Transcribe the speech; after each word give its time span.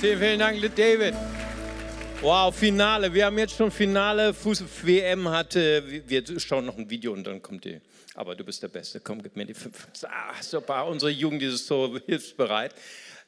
Vielen, 0.00 0.18
vielen 0.18 0.38
Dank, 0.38 0.60
David. 0.74 1.14
Wow, 2.20 2.54
Finale. 2.54 3.12
Wir 3.12 3.26
haben 3.26 3.38
jetzt 3.38 3.56
schon 3.56 3.70
Finale. 3.70 4.34
Fuß 4.34 4.64
WM 4.82 5.28
hatte. 5.28 5.82
Wir 6.06 6.22
schauen 6.40 6.66
noch 6.66 6.76
ein 6.76 6.88
Video 6.90 7.12
und 7.12 7.24
dann 7.24 7.40
kommt 7.40 7.64
die. 7.64 7.80
Aber 8.14 8.34
du 8.34 8.44
bist 8.44 8.62
der 8.62 8.68
Beste. 8.68 9.00
Komm, 9.00 9.22
gib 9.22 9.36
mir 9.36 9.46
die 9.46 9.54
fünf. 9.54 9.86
Ah, 10.02 10.34
super. 10.42 10.86
Unsere 10.86 11.10
Jugend 11.10 11.42
ist 11.42 11.66
so 11.66 11.98
hilfsbereit. 12.06 12.74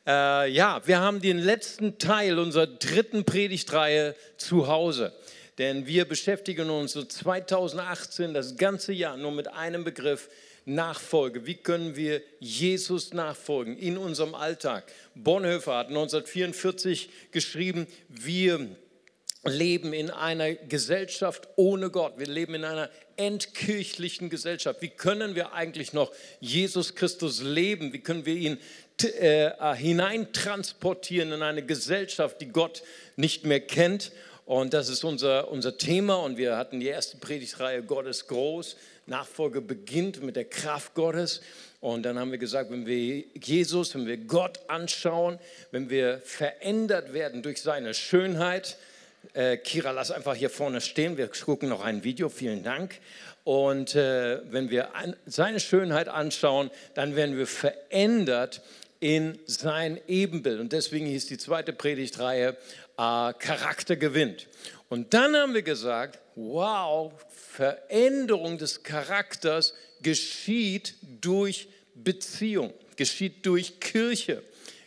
Äh, 0.06 0.50
ja, 0.50 0.80
wir 0.86 1.00
haben 1.00 1.20
den 1.20 1.38
letzten 1.38 1.98
Teil 1.98 2.38
unserer 2.38 2.66
dritten 2.66 3.24
Predigtreihe 3.24 4.14
zu 4.36 4.68
Hause. 4.68 5.12
Denn 5.58 5.86
wir 5.86 6.04
beschäftigen 6.04 6.68
uns 6.70 6.92
so 6.92 7.02
2018 7.02 8.34
das 8.34 8.56
ganze 8.56 8.92
Jahr 8.92 9.16
nur 9.16 9.32
mit 9.32 9.48
einem 9.48 9.84
Begriff, 9.84 10.28
Nachfolge. 10.66 11.46
Wie 11.46 11.54
können 11.54 11.96
wir 11.96 12.22
Jesus 12.40 13.14
nachfolgen 13.14 13.78
in 13.78 13.96
unserem 13.96 14.34
Alltag? 14.34 14.84
Bonhoeffer 15.14 15.76
hat 15.76 15.88
1944 15.88 17.08
geschrieben, 17.30 17.86
wir 18.08 18.68
leben 19.44 19.92
in 19.92 20.10
einer 20.10 20.54
Gesellschaft 20.54 21.48
ohne 21.54 21.90
Gott. 21.90 22.18
Wir 22.18 22.26
leben 22.26 22.54
in 22.54 22.64
einer 22.64 22.90
entkirchlichen 23.16 24.28
Gesellschaft. 24.28 24.82
Wie 24.82 24.88
können 24.88 25.36
wir 25.36 25.52
eigentlich 25.52 25.92
noch 25.92 26.12
Jesus 26.40 26.96
Christus 26.96 27.42
leben? 27.42 27.92
Wie 27.92 28.00
können 28.00 28.26
wir 28.26 28.34
ihn 28.34 28.58
äh, 29.02 29.74
hineintransportieren 29.76 31.32
in 31.32 31.42
eine 31.42 31.64
Gesellschaft, 31.64 32.40
die 32.40 32.48
Gott 32.48 32.82
nicht 33.14 33.46
mehr 33.46 33.60
kennt? 33.60 34.10
Und 34.44 34.74
das 34.74 34.88
ist 34.88 35.04
unser, 35.04 35.50
unser 35.50 35.76
Thema. 35.76 36.16
Und 36.16 36.36
wir 36.36 36.56
hatten 36.56 36.80
die 36.80 36.86
erste 36.86 37.16
Predigtreihe 37.16 37.82
Gott 37.82 38.06
ist 38.06 38.28
groß. 38.28 38.76
Nachfolge 39.06 39.60
beginnt 39.60 40.22
mit 40.22 40.36
der 40.36 40.44
Kraft 40.44 40.94
Gottes. 40.94 41.40
Und 41.80 42.02
dann 42.02 42.18
haben 42.18 42.30
wir 42.32 42.38
gesagt, 42.38 42.70
wenn 42.70 42.86
wir 42.86 43.24
Jesus, 43.40 43.94
wenn 43.94 44.06
wir 44.06 44.16
Gott 44.16 44.60
anschauen, 44.68 45.38
wenn 45.70 45.90
wir 45.90 46.18
verändert 46.24 47.12
werden 47.12 47.42
durch 47.42 47.62
seine 47.62 47.94
Schönheit, 47.94 48.76
äh, 49.32 49.56
Kira, 49.56 49.92
lass 49.92 50.10
einfach 50.10 50.34
hier 50.34 50.50
vorne 50.50 50.80
stehen, 50.80 51.16
wir 51.16 51.28
gucken 51.28 51.68
noch 51.68 51.84
ein 51.84 52.02
Video, 52.02 52.28
vielen 52.28 52.62
Dank. 52.62 52.98
Und 53.44 53.94
äh, 53.94 54.40
wenn 54.50 54.70
wir 54.70 54.96
an, 54.96 55.14
seine 55.26 55.60
Schönheit 55.60 56.08
anschauen, 56.08 56.70
dann 56.94 57.14
werden 57.14 57.36
wir 57.36 57.46
verändert 57.46 58.62
in 58.98 59.38
sein 59.46 60.00
Ebenbild. 60.08 60.58
Und 60.58 60.72
deswegen 60.72 61.06
hieß 61.06 61.26
die 61.26 61.38
zweite 61.38 61.72
Predigtreihe 61.72 62.56
äh, 62.98 63.32
Charakter 63.34 63.94
gewinnt. 63.94 64.48
Und 64.88 65.14
dann 65.14 65.36
haben 65.36 65.54
wir 65.54 65.62
gesagt, 65.62 66.18
wow, 66.34 67.12
Veränderung 67.56 68.58
des 68.58 68.82
Charakters 68.82 69.72
geschieht 70.02 70.94
durch 71.22 71.68
Beziehung, 71.94 72.74
geschieht 72.96 73.46
durch 73.46 73.80
Kirche, 73.80 74.42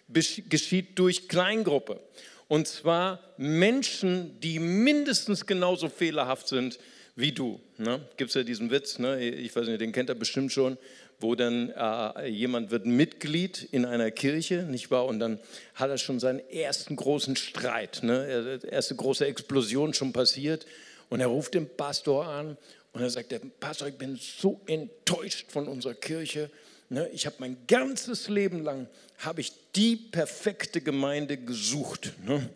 geschieht 0.07 0.99
durch 0.99 1.27
Kleingruppe. 1.27 1.99
Und 2.47 2.67
zwar 2.67 3.21
Menschen, 3.37 4.39
die 4.41 4.59
mindestens 4.59 5.47
genauso 5.47 5.89
fehlerhaft 5.89 6.47
sind 6.47 6.77
wie 7.15 7.31
du. 7.31 7.59
Ne? 7.77 8.01
Gibt 8.17 8.29
es 8.29 8.35
ja 8.35 8.43
diesen 8.43 8.69
Witz, 8.69 8.99
ne? 8.99 9.19
ich 9.19 9.55
weiß 9.55 9.67
nicht, 9.67 9.81
den 9.81 9.91
kennt 9.91 10.09
er 10.09 10.15
bestimmt 10.15 10.51
schon, 10.51 10.77
wo 11.19 11.33
dann 11.33 11.71
äh, 11.71 12.27
jemand 12.27 12.69
wird 12.69 12.85
Mitglied 12.85 13.67
in 13.71 13.83
einer 13.85 14.11
Kirche, 14.11 14.63
nicht 14.63 14.91
wahr? 14.91 15.05
Und 15.05 15.19
dann 15.19 15.39
hat 15.73 15.89
er 15.89 15.97
schon 15.97 16.19
seinen 16.19 16.39
ersten 16.49 16.95
großen 16.95 17.35
Streit, 17.35 18.01
ne? 18.03 18.59
erste 18.69 18.95
große 18.95 19.25
Explosion 19.25 19.95
schon 19.95 20.13
passiert. 20.13 20.67
Und 21.09 21.19
er 21.19 21.27
ruft 21.27 21.53
den 21.53 21.67
Pastor 21.67 22.27
an 22.27 22.57
und 22.93 23.01
er 23.01 23.09
sagt, 23.09 23.31
der 23.31 23.39
Pastor, 23.59 23.87
ich 23.87 23.95
bin 23.95 24.15
so 24.15 24.61
enttäuscht 24.67 25.51
von 25.51 25.67
unserer 25.67 25.95
Kirche. 25.95 26.49
Ne, 26.89 27.07
ich 27.09 27.25
habe 27.25 27.35
mein 27.39 27.57
ganzes 27.67 28.29
Leben 28.29 28.63
lang 28.63 28.87
habe 29.19 29.41
ich 29.41 29.53
die 29.75 29.95
perfekte 29.95 30.81
Gemeinde 30.81 31.37
gesucht. 31.37 32.13
Ne? 32.25 32.49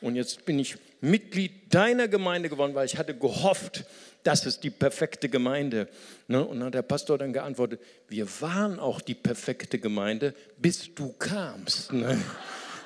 Und 0.00 0.14
jetzt 0.14 0.44
bin 0.44 0.58
ich 0.58 0.76
Mitglied 1.00 1.72
deiner 1.72 2.08
Gemeinde 2.08 2.48
geworden, 2.48 2.74
weil 2.74 2.86
ich 2.86 2.98
hatte 2.98 3.16
gehofft, 3.16 3.84
das 4.24 4.46
ist 4.46 4.62
die 4.62 4.70
perfekte 4.70 5.28
Gemeinde. 5.28 5.88
Ne? 6.26 6.44
Und 6.44 6.58
dann 6.58 6.66
hat 6.66 6.74
der 6.74 6.82
Pastor 6.82 7.18
dann 7.18 7.32
geantwortet, 7.32 7.80
wir 8.08 8.28
waren 8.40 8.78
auch 8.78 9.00
die 9.00 9.14
perfekte 9.14 9.78
Gemeinde, 9.78 10.34
bis 10.58 10.94
du 10.94 11.12
kamst. 11.12 11.92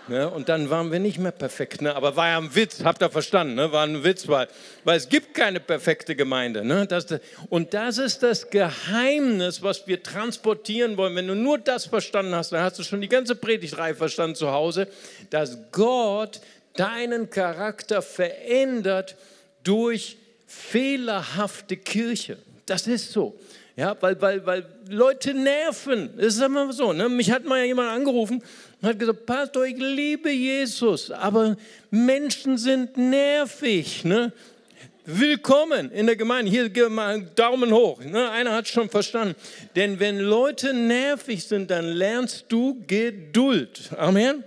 Ne? 0.09 0.29
Und 0.29 0.49
dann 0.49 0.69
waren 0.69 0.91
wir 0.91 0.99
nicht 0.99 1.19
mehr 1.19 1.33
perfekt. 1.33 1.81
Ne? 1.81 1.95
Aber 1.95 2.17
war 2.17 2.29
ja 2.29 2.39
ein 2.39 2.55
Witz, 2.55 2.83
habt 2.83 3.03
ihr 3.03 3.11
verstanden? 3.11 3.55
Ne? 3.55 3.71
War 3.71 3.87
ein 3.87 4.03
Witz, 4.03 4.27
weil, 4.27 4.49
weil 4.85 4.97
es 4.97 5.09
gibt 5.09 5.33
keine 5.33 5.61
perfekte 5.61 6.17
Gemeinde. 6.17 6.65
Ne? 6.65 6.87
Das, 6.87 7.07
und 7.51 7.73
das 7.73 7.99
ist 7.99 8.23
das 8.23 8.51
Geheimnis, 8.51 9.63
was 9.63 9.87
wir 9.87 10.03
transportieren 10.03 10.97
wollen. 10.97 11.15
Wenn 11.15 11.29
du 11.29 11.37
nur 11.37 11.59
das 11.59 11.87
verstanden 11.87 12.35
hast, 12.35 12.53
dann 12.53 12.63
hast 12.63 12.79
du 12.79 12.83
schon 12.83 13.01
die 13.01 13.09
ganze 13.09 13.37
Predigtreihe 13.37 13.95
verstanden 13.95 14.35
zu 14.35 14.51
Hause, 14.51 14.89
dass 15.31 15.57
Gott 15.71 16.41
deinen 16.75 17.31
Charakter 17.31 18.03
verändert 18.03 19.17
durch 19.63 20.17
fehlerhafte 20.47 21.77
Kirche. 21.77 22.39
Das 22.67 22.89
ist 22.89 23.13
so. 23.13 23.39
Ja, 23.77 23.97
weil, 24.01 24.21
weil, 24.21 24.45
weil 24.45 24.67
Leute 24.89 25.33
nerven. 25.33 26.11
Das 26.17 26.35
ist 26.35 26.43
immer 26.43 26.73
so. 26.73 26.93
Ne? 26.93 27.09
Mich 27.09 27.31
hat 27.31 27.45
mal 27.45 27.65
jemand 27.65 27.91
angerufen 27.91 28.43
und 28.83 28.89
hat 28.89 28.99
gesagt, 28.99 29.27
Pastor, 29.27 29.65
ich 29.65 29.77
liebe 29.79 30.31
Jesus, 30.31 31.11
aber 31.13 31.57
Menschen 31.91 32.59
sind 32.59 32.97
nervig. 32.97 34.05
Ne? 34.05 34.33
Willkommen 35.05 35.93
in 35.93 36.07
der 36.07 36.17
Gemeinde. 36.17 36.51
Hier 36.51 36.89
mal 36.89 37.23
Daumen 37.37 37.73
hoch. 37.73 38.03
Ne? 38.05 38.29
Einer 38.31 38.55
hat 38.55 38.67
schon 38.67 38.91
verstanden. 38.91 39.37
Denn 39.77 40.01
wenn 40.01 40.19
Leute 40.19 40.75
nervig 40.75 41.45
sind, 41.45 41.71
dann 41.71 41.85
lernst 41.87 42.47
du 42.49 42.83
Geduld. 42.89 43.91
Amen. 43.97 44.43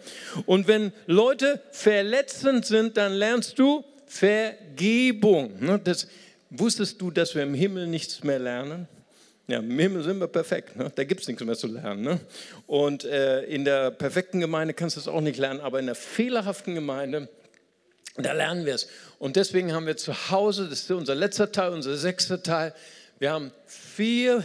Und 0.45 0.67
wenn 0.67 0.91
Leute 1.07 1.61
verletzend 1.71 2.65
sind, 2.65 2.97
dann 2.97 3.13
lernst 3.13 3.57
du 3.57 3.85
Vergebung. 4.05 5.53
Ne? 5.61 5.79
Das, 5.81 6.09
wusstest 6.49 7.01
du, 7.01 7.09
dass 7.09 7.35
wir 7.35 7.43
im 7.43 7.53
Himmel 7.53 7.87
nichts 7.87 8.21
mehr 8.21 8.39
lernen? 8.39 8.87
Ja, 9.47 9.59
im 9.59 10.01
sind 10.01 10.19
wir 10.19 10.27
perfekt, 10.27 10.75
ne? 10.75 10.91
da 10.95 11.03
gibt 11.03 11.21
es 11.21 11.27
nichts 11.27 11.43
mehr 11.43 11.55
zu 11.55 11.67
lernen. 11.67 12.01
Ne? 12.01 12.19
Und 12.65 13.05
äh, 13.05 13.43
in 13.43 13.63
der 13.63 13.91
perfekten 13.91 14.39
Gemeinde 14.39 14.73
kannst 14.73 14.95
du 14.95 14.99
es 14.99 15.07
auch 15.07 15.21
nicht 15.21 15.37
lernen, 15.37 15.59
aber 15.59 15.79
in 15.79 15.85
der 15.85 15.93
fehlerhaften 15.93 16.73
Gemeinde, 16.73 17.29
da 18.17 18.31
lernen 18.31 18.65
wir 18.65 18.73
es. 18.73 18.87
Und 19.19 19.35
deswegen 19.35 19.71
haben 19.71 19.85
wir 19.85 19.97
zu 19.97 20.31
Hause, 20.31 20.67
das 20.67 20.81
ist 20.81 20.91
unser 20.91 21.13
letzter 21.13 21.51
Teil, 21.51 21.73
unser 21.73 21.95
sechster 21.95 22.41
Teil, 22.41 22.73
wir 23.19 23.31
haben 23.31 23.51
vier 23.67 24.43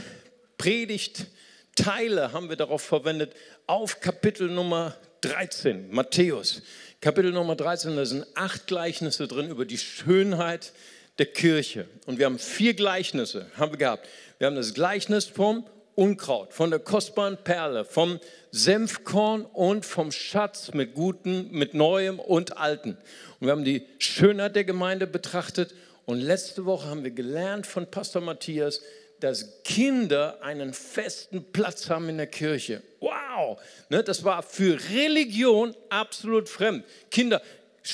Predigtteile, 0.58 2.34
haben 2.34 2.50
wir 2.50 2.56
darauf 2.56 2.82
verwendet, 2.82 3.32
auf 3.66 4.00
Kapitel 4.00 4.50
Nummer 4.50 4.94
13, 5.22 5.90
Matthäus. 5.90 6.60
Kapitel 7.00 7.32
Nummer 7.32 7.56
13, 7.56 7.96
da 7.96 8.04
sind 8.04 8.26
acht 8.34 8.66
Gleichnisse 8.66 9.26
drin 9.26 9.48
über 9.48 9.64
die 9.64 9.78
Schönheit 9.78 10.72
der 11.18 11.26
Kirche. 11.26 11.86
Und 12.06 12.18
wir 12.18 12.26
haben 12.26 12.38
vier 12.38 12.74
Gleichnisse, 12.74 13.46
haben 13.56 13.72
wir 13.72 13.78
gehabt. 13.78 14.06
Wir 14.40 14.46
haben 14.46 14.56
das 14.56 14.72
Gleichnis 14.72 15.26
vom 15.26 15.66
Unkraut, 15.96 16.54
von 16.54 16.70
der 16.70 16.78
kostbaren 16.78 17.36
Perle, 17.44 17.84
vom 17.84 18.18
Senfkorn 18.50 19.44
und 19.44 19.84
vom 19.84 20.10
Schatz 20.10 20.72
mit 20.72 20.94
Guten, 20.94 21.50
mit 21.50 21.74
Neuem 21.74 22.18
und 22.18 22.56
Alten. 22.56 22.96
Und 23.38 23.46
wir 23.46 23.50
haben 23.50 23.66
die 23.66 23.86
Schönheit 23.98 24.56
der 24.56 24.64
Gemeinde 24.64 25.06
betrachtet. 25.06 25.74
Und 26.06 26.20
letzte 26.20 26.64
Woche 26.64 26.88
haben 26.88 27.04
wir 27.04 27.10
gelernt 27.10 27.66
von 27.66 27.90
Pastor 27.90 28.22
Matthias, 28.22 28.80
dass 29.20 29.62
Kinder 29.62 30.38
einen 30.42 30.72
festen 30.72 31.52
Platz 31.52 31.90
haben 31.90 32.08
in 32.08 32.16
der 32.16 32.26
Kirche. 32.26 32.82
Wow, 33.00 33.60
ne, 33.90 34.02
das 34.02 34.24
war 34.24 34.42
für 34.42 34.78
Religion 34.90 35.76
absolut 35.90 36.48
fremd. 36.48 36.86
Kinder, 37.10 37.42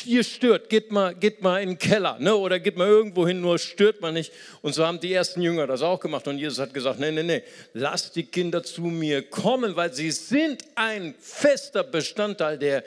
ihr 0.05 0.25
stört, 0.25 0.69
geht 0.69 0.91
mal, 0.91 1.15
geht 1.15 1.43
mal 1.43 1.63
in 1.63 1.71
den 1.71 1.79
Keller 1.79 2.19
ne? 2.19 2.35
oder 2.35 2.59
geht 2.59 2.77
mal 2.77 2.89
irgendwo 2.89 3.27
hin, 3.27 3.41
nur 3.41 3.59
stört 3.59 4.01
man 4.01 4.15
nicht. 4.15 4.33
Und 4.63 4.75
so 4.75 4.85
haben 4.85 5.01
die 5.01 5.13
ersten 5.13 5.41
Jünger 5.41 5.67
das 5.67 5.83
auch 5.83 6.01
gemacht. 6.01 6.27
Und 6.29 6.39
Jesus 6.39 6.59
hat 6.59 6.75
gesagt, 6.75 6.99
nee, 6.99 7.13
nee, 7.13 7.23
nee, 7.23 7.43
lasst 7.73 8.17
die 8.17 8.25
Kinder 8.25 8.63
zu 8.63 8.83
mir 8.83 9.23
kommen, 9.23 9.77
weil 9.77 9.93
sie 9.93 10.11
sind 10.11 10.65
ein 10.75 11.15
fester 11.19 11.85
Bestandteil 11.85 12.59
der 12.59 12.85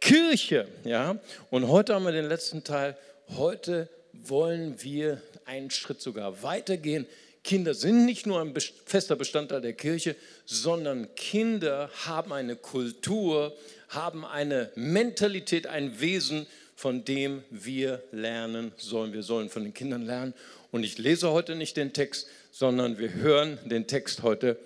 Kirche. 0.00 0.68
Ja? 0.84 1.16
Und 1.50 1.68
heute 1.68 1.94
haben 1.94 2.04
wir 2.04 2.12
den 2.12 2.28
letzten 2.28 2.62
Teil. 2.64 2.96
Heute 3.36 3.88
wollen 4.12 4.82
wir 4.82 5.22
einen 5.46 5.70
Schritt 5.70 6.00
sogar 6.00 6.42
weitergehen. 6.42 7.06
Kinder 7.44 7.74
sind 7.74 8.04
nicht 8.04 8.26
nur 8.26 8.40
ein 8.40 8.54
fester 8.86 9.16
Bestandteil 9.16 9.60
der 9.60 9.72
Kirche, 9.72 10.14
sondern 10.44 11.12
Kinder 11.16 11.90
haben 12.06 12.32
eine 12.32 12.54
Kultur, 12.54 13.56
haben 13.88 14.24
eine 14.24 14.70
Mentalität, 14.76 15.66
ein 15.66 16.00
Wesen, 16.00 16.46
von 16.76 17.04
dem 17.04 17.42
wir 17.50 18.02
lernen 18.12 18.72
sollen. 18.76 19.12
Wir 19.12 19.22
sollen 19.22 19.50
von 19.50 19.64
den 19.64 19.74
Kindern 19.74 20.02
lernen. 20.02 20.34
Und 20.70 20.84
ich 20.84 20.98
lese 20.98 21.30
heute 21.30 21.56
nicht 21.56 21.76
den 21.76 21.92
Text, 21.92 22.28
sondern 22.50 22.98
wir 22.98 23.12
hören 23.12 23.58
den 23.64 23.86
Text 23.86 24.22
heute 24.22 24.56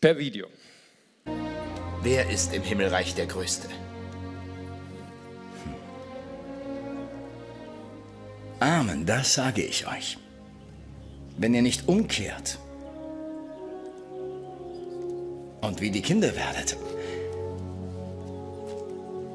per 0.00 0.18
Video. 0.18 0.48
Wer 2.02 2.30
ist 2.30 2.54
im 2.54 2.62
Himmelreich 2.62 3.14
der 3.14 3.26
Größte? 3.26 3.68
Hm. 3.68 5.74
Amen, 8.58 9.06
das 9.06 9.34
sage 9.34 9.62
ich 9.62 9.86
euch. 9.86 10.18
Wenn 11.38 11.54
ihr 11.54 11.62
nicht 11.62 11.88
umkehrt 11.88 12.58
und 15.60 15.80
wie 15.80 15.90
die 15.90 16.02
Kinder 16.02 16.34
werdet, 16.36 16.76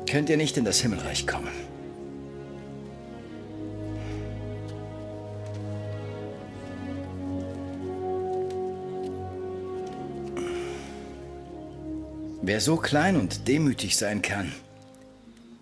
könnt 0.09 0.29
ihr 0.29 0.37
nicht 0.37 0.57
in 0.57 0.65
das 0.65 0.79
Himmelreich 0.79 1.27
kommen. 1.27 1.51
Wer 12.41 12.61
so 12.61 12.77
klein 12.77 13.17
und 13.17 13.49
demütig 13.49 13.97
sein 13.97 14.21
kann, 14.21 14.53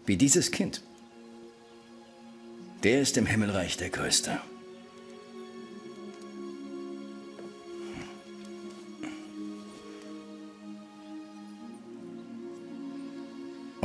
wie 0.06 0.18
dieses 0.18 0.52
Kind, 0.52 0.84
der 2.84 3.02
ist 3.02 3.18
im 3.18 3.26
Himmelreich 3.26 3.78
der 3.78 3.90
Größte. 3.90 4.40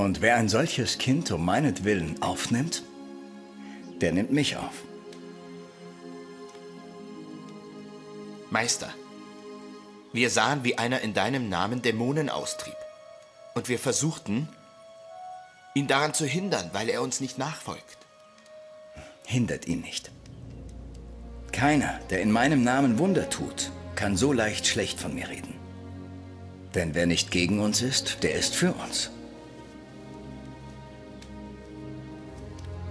Und 0.01 0.23
wer 0.23 0.37
ein 0.37 0.49
solches 0.49 0.97
Kind 0.97 1.31
um 1.31 1.45
meinetwillen 1.45 2.23
aufnimmt, 2.23 2.83
der 4.01 4.13
nimmt 4.13 4.33
mich 4.33 4.57
auf. 4.57 4.73
Meister, 8.49 8.89
wir 10.15 10.31
sahen, 10.31 10.65
wie 10.65 10.79
einer 10.79 11.03
in 11.03 11.13
deinem 11.13 11.51
Namen 11.51 11.83
Dämonen 11.83 12.31
austrieb. 12.31 12.77
Und 13.55 13.69
wir 13.69 13.79
versuchten, 13.79 14.49
ihn 15.75 15.87
daran 15.87 16.15
zu 16.15 16.25
hindern, 16.25 16.71
weil 16.73 16.89
er 16.89 17.03
uns 17.03 17.21
nicht 17.21 17.37
nachfolgt. 17.37 17.99
Hindert 19.27 19.69
ihn 19.69 19.83
nicht. 19.83 20.11
Keiner, 21.53 22.01
der 22.09 22.23
in 22.23 22.33
meinem 22.33 22.65
Namen 22.65 22.99
Wunder 22.99 23.29
tut, 23.29 23.71
kann 23.97 24.17
so 24.17 24.33
leicht 24.33 24.67
schlecht 24.67 24.99
von 24.99 25.15
mir 25.15 25.29
reden. 25.29 25.57
Denn 26.75 26.95
wer 26.95 27.05
nicht 27.05 27.31
gegen 27.31 27.61
uns 27.61 27.83
ist, 27.83 28.23
der 28.23 28.35
ist 28.35 28.55
für 28.55 28.73
uns. 28.73 29.11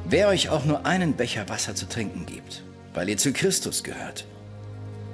Wer 0.09 0.27
euch 0.29 0.50
auch 0.50 0.65
nur 0.65 0.88
einen 0.88 1.13
Becher 1.13 1.47
Wasser 1.50 1.75
zu 1.75 1.88
trinken 1.88 2.25
gibt, 2.25 2.63
weil 2.95 3.09
ihr 3.09 3.17
zu 3.17 3.31
Christus 3.31 3.83
gehört, 3.83 4.25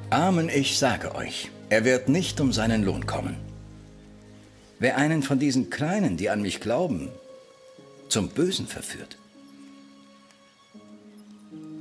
Amen, 0.09 0.47
ich 0.47 0.80
sage 0.80 1.15
euch, 1.15 1.51
er 1.69 1.83
wird 1.83 2.07
nicht 2.07 2.39
um 2.39 2.53
seinen 2.53 2.81
Lohn 2.81 3.06
kommen. 3.06 3.36
Wer 4.80 4.95
einen 4.97 5.21
von 5.21 5.38
diesen 5.38 5.69
Kleinen, 5.69 6.15
die 6.15 6.30
an 6.30 6.42
mich 6.42 6.62
glauben, 6.62 7.09
zum 8.07 8.30
Bösen 8.30 8.68
verführt, 8.68 9.18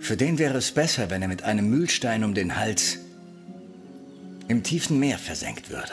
für 0.00 0.16
den 0.16 0.38
wäre 0.38 0.58
es 0.58 0.72
besser, 0.72 1.08
wenn 1.08 1.22
er 1.22 1.28
mit 1.28 1.44
einem 1.44 1.70
Mühlstein 1.70 2.24
um 2.24 2.34
den 2.34 2.56
Hals 2.56 2.98
im 4.48 4.64
tiefen 4.64 4.98
Meer 4.98 5.18
versenkt 5.18 5.70
würde. 5.70 5.92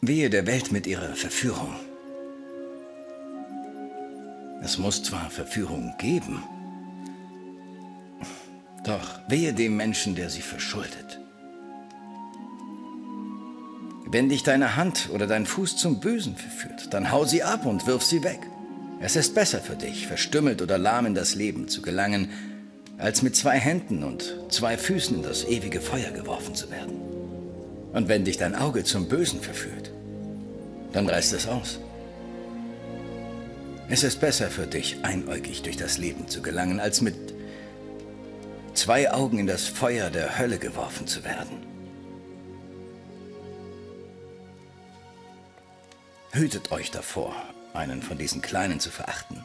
Wehe 0.00 0.30
der 0.30 0.46
Welt 0.46 0.70
mit 0.70 0.86
ihrer 0.86 1.14
Verführung. 1.16 1.74
Es 4.66 4.78
muss 4.78 5.00
zwar 5.00 5.30
Verführung 5.30 5.94
geben, 5.96 6.42
doch 8.84 9.20
wehe 9.28 9.52
dem 9.52 9.76
Menschen, 9.76 10.16
der 10.16 10.28
sie 10.28 10.40
verschuldet. 10.40 11.20
Wenn 14.06 14.28
dich 14.28 14.42
deine 14.42 14.74
Hand 14.74 15.10
oder 15.12 15.28
dein 15.28 15.46
Fuß 15.46 15.76
zum 15.76 16.00
Bösen 16.00 16.34
verführt, 16.34 16.92
dann 16.92 17.12
hau 17.12 17.24
sie 17.24 17.44
ab 17.44 17.64
und 17.64 17.86
wirf 17.86 18.02
sie 18.02 18.24
weg. 18.24 18.40
Es 18.98 19.14
ist 19.14 19.36
besser 19.36 19.60
für 19.60 19.76
dich, 19.76 20.08
verstümmelt 20.08 20.60
oder 20.60 20.78
lahm 20.78 21.06
in 21.06 21.14
das 21.14 21.36
Leben 21.36 21.68
zu 21.68 21.80
gelangen, 21.80 22.30
als 22.98 23.22
mit 23.22 23.36
zwei 23.36 23.60
Händen 23.60 24.02
und 24.02 24.34
zwei 24.48 24.76
Füßen 24.76 25.18
in 25.18 25.22
das 25.22 25.44
ewige 25.44 25.80
Feuer 25.80 26.10
geworfen 26.10 26.56
zu 26.56 26.72
werden. 26.72 26.96
Und 27.92 28.08
wenn 28.08 28.24
dich 28.24 28.36
dein 28.36 28.56
Auge 28.56 28.82
zum 28.82 29.06
Bösen 29.08 29.40
verführt, 29.40 29.92
dann 30.92 31.08
reißt 31.08 31.34
es 31.34 31.46
aus. 31.46 31.78
Es 33.88 34.02
ist 34.02 34.20
besser 34.20 34.50
für 34.50 34.66
dich, 34.66 34.96
einäugig 35.02 35.62
durch 35.62 35.76
das 35.76 35.96
Leben 35.96 36.26
zu 36.26 36.42
gelangen, 36.42 36.80
als 36.80 37.00
mit 37.00 37.14
zwei 38.74 39.12
Augen 39.12 39.38
in 39.38 39.46
das 39.46 39.68
Feuer 39.68 40.10
der 40.10 40.38
Hölle 40.38 40.58
geworfen 40.58 41.06
zu 41.06 41.22
werden. 41.24 41.64
Hütet 46.32 46.72
euch 46.72 46.90
davor, 46.90 47.34
einen 47.74 48.02
von 48.02 48.18
diesen 48.18 48.42
Kleinen 48.42 48.80
zu 48.80 48.90
verachten. 48.90 49.44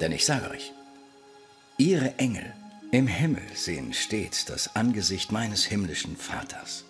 Denn 0.00 0.12
ich 0.12 0.24
sage 0.24 0.48
euch, 0.50 0.72
ihre 1.76 2.16
Engel 2.18 2.54
im 2.92 3.08
Himmel 3.08 3.42
sehen 3.54 3.92
stets 3.92 4.44
das 4.44 4.76
Angesicht 4.76 5.32
meines 5.32 5.64
himmlischen 5.64 6.16
Vaters. 6.16 6.84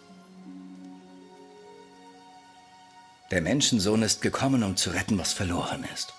Der 3.30 3.40
Menschensohn 3.40 4.02
ist 4.02 4.20
gekommen, 4.20 4.62
um 4.62 4.76
zu 4.76 4.90
retten, 4.90 5.18
was 5.18 5.32
verloren 5.32 5.84
ist. 5.94 6.12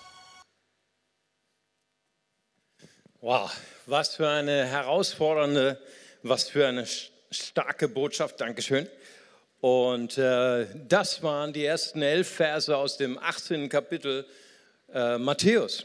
Wow, 3.24 3.52
was 3.86 4.16
für 4.16 4.28
eine 4.28 4.66
herausfordernde, 4.66 5.78
was 6.24 6.48
für 6.48 6.66
eine 6.66 6.88
starke 7.30 7.86
Botschaft. 7.86 8.40
Dankeschön. 8.40 8.88
Und 9.60 10.18
äh, 10.18 10.66
das 10.88 11.22
waren 11.22 11.52
die 11.52 11.64
ersten 11.64 12.02
elf 12.02 12.28
Verse 12.28 12.76
aus 12.76 12.96
dem 12.96 13.20
18. 13.20 13.68
Kapitel 13.68 14.26
äh, 14.92 15.18
Matthäus. 15.18 15.84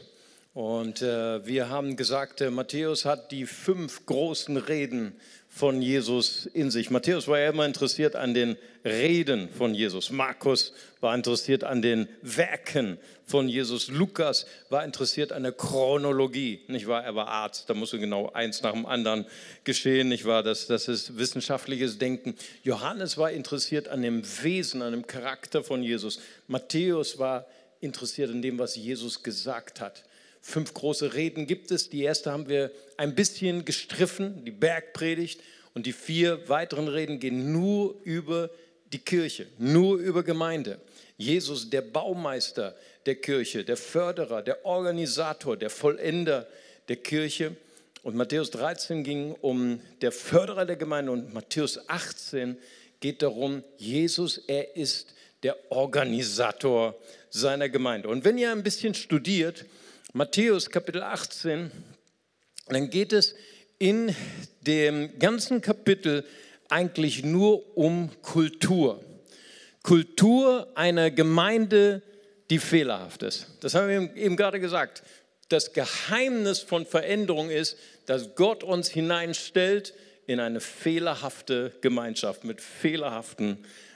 Und 0.52 1.00
äh, 1.00 1.46
wir 1.46 1.68
haben 1.68 1.94
gesagt, 1.94 2.40
äh, 2.40 2.50
Matthäus 2.50 3.04
hat 3.04 3.30
die 3.30 3.46
fünf 3.46 4.04
großen 4.04 4.56
Reden 4.56 5.14
von 5.58 5.82
Jesus 5.82 6.46
in 6.46 6.70
sich. 6.70 6.88
Matthäus 6.88 7.26
war 7.26 7.40
ja 7.40 7.50
immer 7.50 7.66
interessiert 7.66 8.14
an 8.14 8.32
den 8.32 8.56
Reden 8.84 9.48
von 9.48 9.74
Jesus. 9.74 10.10
Markus 10.10 10.72
war 11.00 11.12
interessiert 11.16 11.64
an 11.64 11.82
den 11.82 12.06
Werken 12.22 12.96
von 13.26 13.48
Jesus. 13.48 13.88
Lukas 13.88 14.46
war 14.70 14.84
interessiert 14.84 15.32
an 15.32 15.42
der 15.42 15.50
Chronologie. 15.50 16.60
Nicht 16.68 16.86
wahr? 16.86 17.02
Er 17.02 17.16
war 17.16 17.26
Arzt, 17.26 17.68
da 17.68 17.74
musste 17.74 17.98
genau 17.98 18.30
eins 18.30 18.62
nach 18.62 18.72
dem 18.72 18.86
anderen 18.86 19.26
geschehen. 19.64 20.08
Nicht 20.08 20.26
wahr? 20.26 20.44
Das, 20.44 20.68
das 20.68 20.86
ist 20.86 21.18
wissenschaftliches 21.18 21.98
Denken. 21.98 22.36
Johannes 22.62 23.18
war 23.18 23.32
interessiert 23.32 23.88
an 23.88 24.02
dem 24.02 24.22
Wesen, 24.42 24.80
an 24.80 24.92
dem 24.92 25.08
Charakter 25.08 25.64
von 25.64 25.82
Jesus. 25.82 26.20
Matthäus 26.46 27.18
war 27.18 27.46
interessiert 27.80 28.30
an 28.30 28.42
dem, 28.42 28.60
was 28.60 28.76
Jesus 28.76 29.24
gesagt 29.24 29.80
hat. 29.80 30.04
Fünf 30.40 30.74
große 30.74 31.14
Reden 31.14 31.46
gibt 31.46 31.70
es. 31.70 31.90
Die 31.90 32.02
erste 32.02 32.32
haben 32.32 32.48
wir 32.48 32.70
ein 32.96 33.14
bisschen 33.14 33.64
gestriffen, 33.64 34.44
die 34.44 34.50
Bergpredigt. 34.50 35.40
Und 35.74 35.86
die 35.86 35.92
vier 35.92 36.48
weiteren 36.48 36.88
Reden 36.88 37.20
gehen 37.20 37.52
nur 37.52 38.00
über 38.02 38.50
die 38.92 38.98
Kirche, 38.98 39.46
nur 39.58 39.98
über 39.98 40.22
Gemeinde. 40.22 40.80
Jesus, 41.16 41.68
der 41.70 41.82
Baumeister 41.82 42.74
der 43.06 43.16
Kirche, 43.16 43.64
der 43.64 43.76
Förderer, 43.76 44.42
der 44.42 44.64
Organisator, 44.64 45.56
der 45.56 45.70
Vollender 45.70 46.46
der 46.88 46.96
Kirche. 46.96 47.56
Und 48.02 48.16
Matthäus 48.16 48.50
13 48.50 49.04
ging 49.04 49.32
um 49.40 49.80
der 50.00 50.12
Förderer 50.12 50.64
der 50.64 50.76
Gemeinde 50.76 51.12
und 51.12 51.34
Matthäus 51.34 51.88
18 51.88 52.56
geht 53.00 53.22
darum, 53.22 53.62
Jesus, 53.76 54.38
er 54.46 54.76
ist 54.76 55.14
der 55.42 55.56
Organisator 55.70 56.96
seiner 57.30 57.68
Gemeinde. 57.68 58.08
Und 58.08 58.24
wenn 58.24 58.38
ihr 58.38 58.50
ein 58.50 58.62
bisschen 58.62 58.94
studiert, 58.94 59.64
Matthäus 60.14 60.70
Kapitel 60.70 61.02
18, 61.02 61.70
dann 62.68 62.88
geht 62.88 63.12
es 63.12 63.34
in 63.78 64.16
dem 64.62 65.18
ganzen 65.18 65.60
Kapitel 65.60 66.24
eigentlich 66.70 67.24
nur 67.24 67.76
um 67.76 68.10
Kultur. 68.22 69.04
Kultur 69.82 70.66
einer 70.74 71.10
Gemeinde, 71.10 72.00
die 72.48 72.58
fehlerhaft 72.58 73.22
ist. 73.22 73.48
Das 73.60 73.74
haben 73.74 73.88
wir 73.88 74.16
eben 74.16 74.36
gerade 74.36 74.60
gesagt. 74.60 75.02
Das 75.50 75.74
Geheimnis 75.74 76.60
von 76.60 76.86
Veränderung 76.86 77.50
ist, 77.50 77.76
dass 78.06 78.34
Gott 78.34 78.64
uns 78.64 78.88
hineinstellt 78.88 79.92
in 80.26 80.40
eine 80.40 80.60
fehlerhafte 80.60 81.74
Gemeinschaft 81.82 82.44
mit 82.44 82.62
fehlerhaften 82.62 83.46
Menschen. 83.46 83.87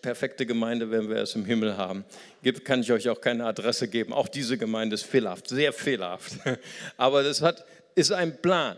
Perfekte 0.00 0.46
Gemeinde, 0.46 0.90
wenn 0.90 1.08
wir 1.08 1.16
es 1.16 1.34
im 1.34 1.44
Himmel 1.44 1.76
haben. 1.76 2.04
Kann 2.64 2.82
ich 2.82 2.92
euch 2.92 3.08
auch 3.08 3.20
keine 3.20 3.46
Adresse 3.46 3.88
geben. 3.88 4.12
Auch 4.12 4.28
diese 4.28 4.56
Gemeinde 4.56 4.94
ist 4.94 5.04
fehlerhaft, 5.04 5.48
sehr 5.48 5.72
fehlerhaft. 5.72 6.34
Aber 6.96 7.22
das 7.22 7.42
hat, 7.42 7.64
ist 7.94 8.12
ein 8.12 8.40
Plan. 8.40 8.76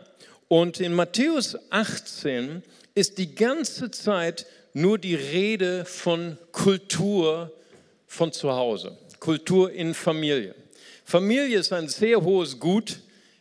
Und 0.48 0.80
in 0.80 0.94
Matthäus 0.94 1.58
18 1.70 2.62
ist 2.94 3.18
die 3.18 3.34
ganze 3.34 3.90
Zeit 3.90 4.46
nur 4.72 4.98
die 4.98 5.14
Rede 5.14 5.84
von 5.84 6.38
Kultur 6.52 7.52
von 8.06 8.32
zu 8.32 8.52
Hause, 8.52 8.96
Kultur 9.20 9.70
in 9.72 9.94
Familie. 9.94 10.54
Familie 11.04 11.58
ist 11.58 11.72
ein 11.72 11.88
sehr 11.88 12.22
hohes 12.22 12.58
Gut 12.58 13.00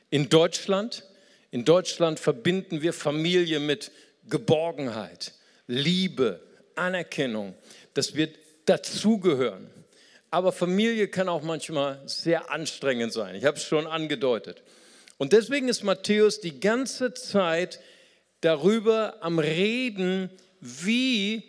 in 0.09 0.29
Deutschland. 0.29 1.05
In 1.51 1.65
Deutschland 1.65 2.19
verbinden 2.19 2.81
wir 2.81 2.93
Familie 2.93 3.59
mit 3.59 3.91
Geborgenheit, 4.29 5.33
Liebe, 5.67 6.41
Anerkennung, 6.81 7.55
dass 7.93 8.15
wir 8.15 8.29
dazugehören. 8.65 9.69
Aber 10.29 10.51
Familie 10.51 11.07
kann 11.07 11.29
auch 11.29 11.43
manchmal 11.43 12.01
sehr 12.05 12.51
anstrengend 12.51 13.13
sein. 13.13 13.35
Ich 13.35 13.45
habe 13.45 13.57
es 13.57 13.63
schon 13.63 13.87
angedeutet. 13.87 14.63
Und 15.17 15.33
deswegen 15.33 15.67
ist 15.67 15.83
Matthäus 15.83 16.41
die 16.41 16.59
ganze 16.59 17.13
Zeit 17.13 17.79
darüber 18.39 19.17
am 19.21 19.39
Reden, 19.39 20.29
wie 20.59 21.43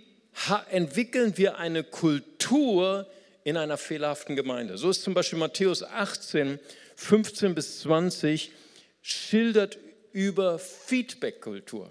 entwickeln 0.71 1.37
wir 1.37 1.59
eine 1.59 1.85
Kultur 1.85 3.07
in 3.45 3.57
einer 3.57 3.77
fehlerhaften 3.77 4.37
Gemeinde. 4.37 4.79
So 4.79 4.91
ist 4.91 5.03
zum 5.03 5.15
Beispiel 5.15 5.39
Matthäus 5.39 5.83
18, 5.83 6.59
15 6.97 7.55
bis 7.55 7.81
20 7.81 8.53
schildert 9.03 9.79
über 10.13 10.59
Feedback-Kultur. 10.59 11.91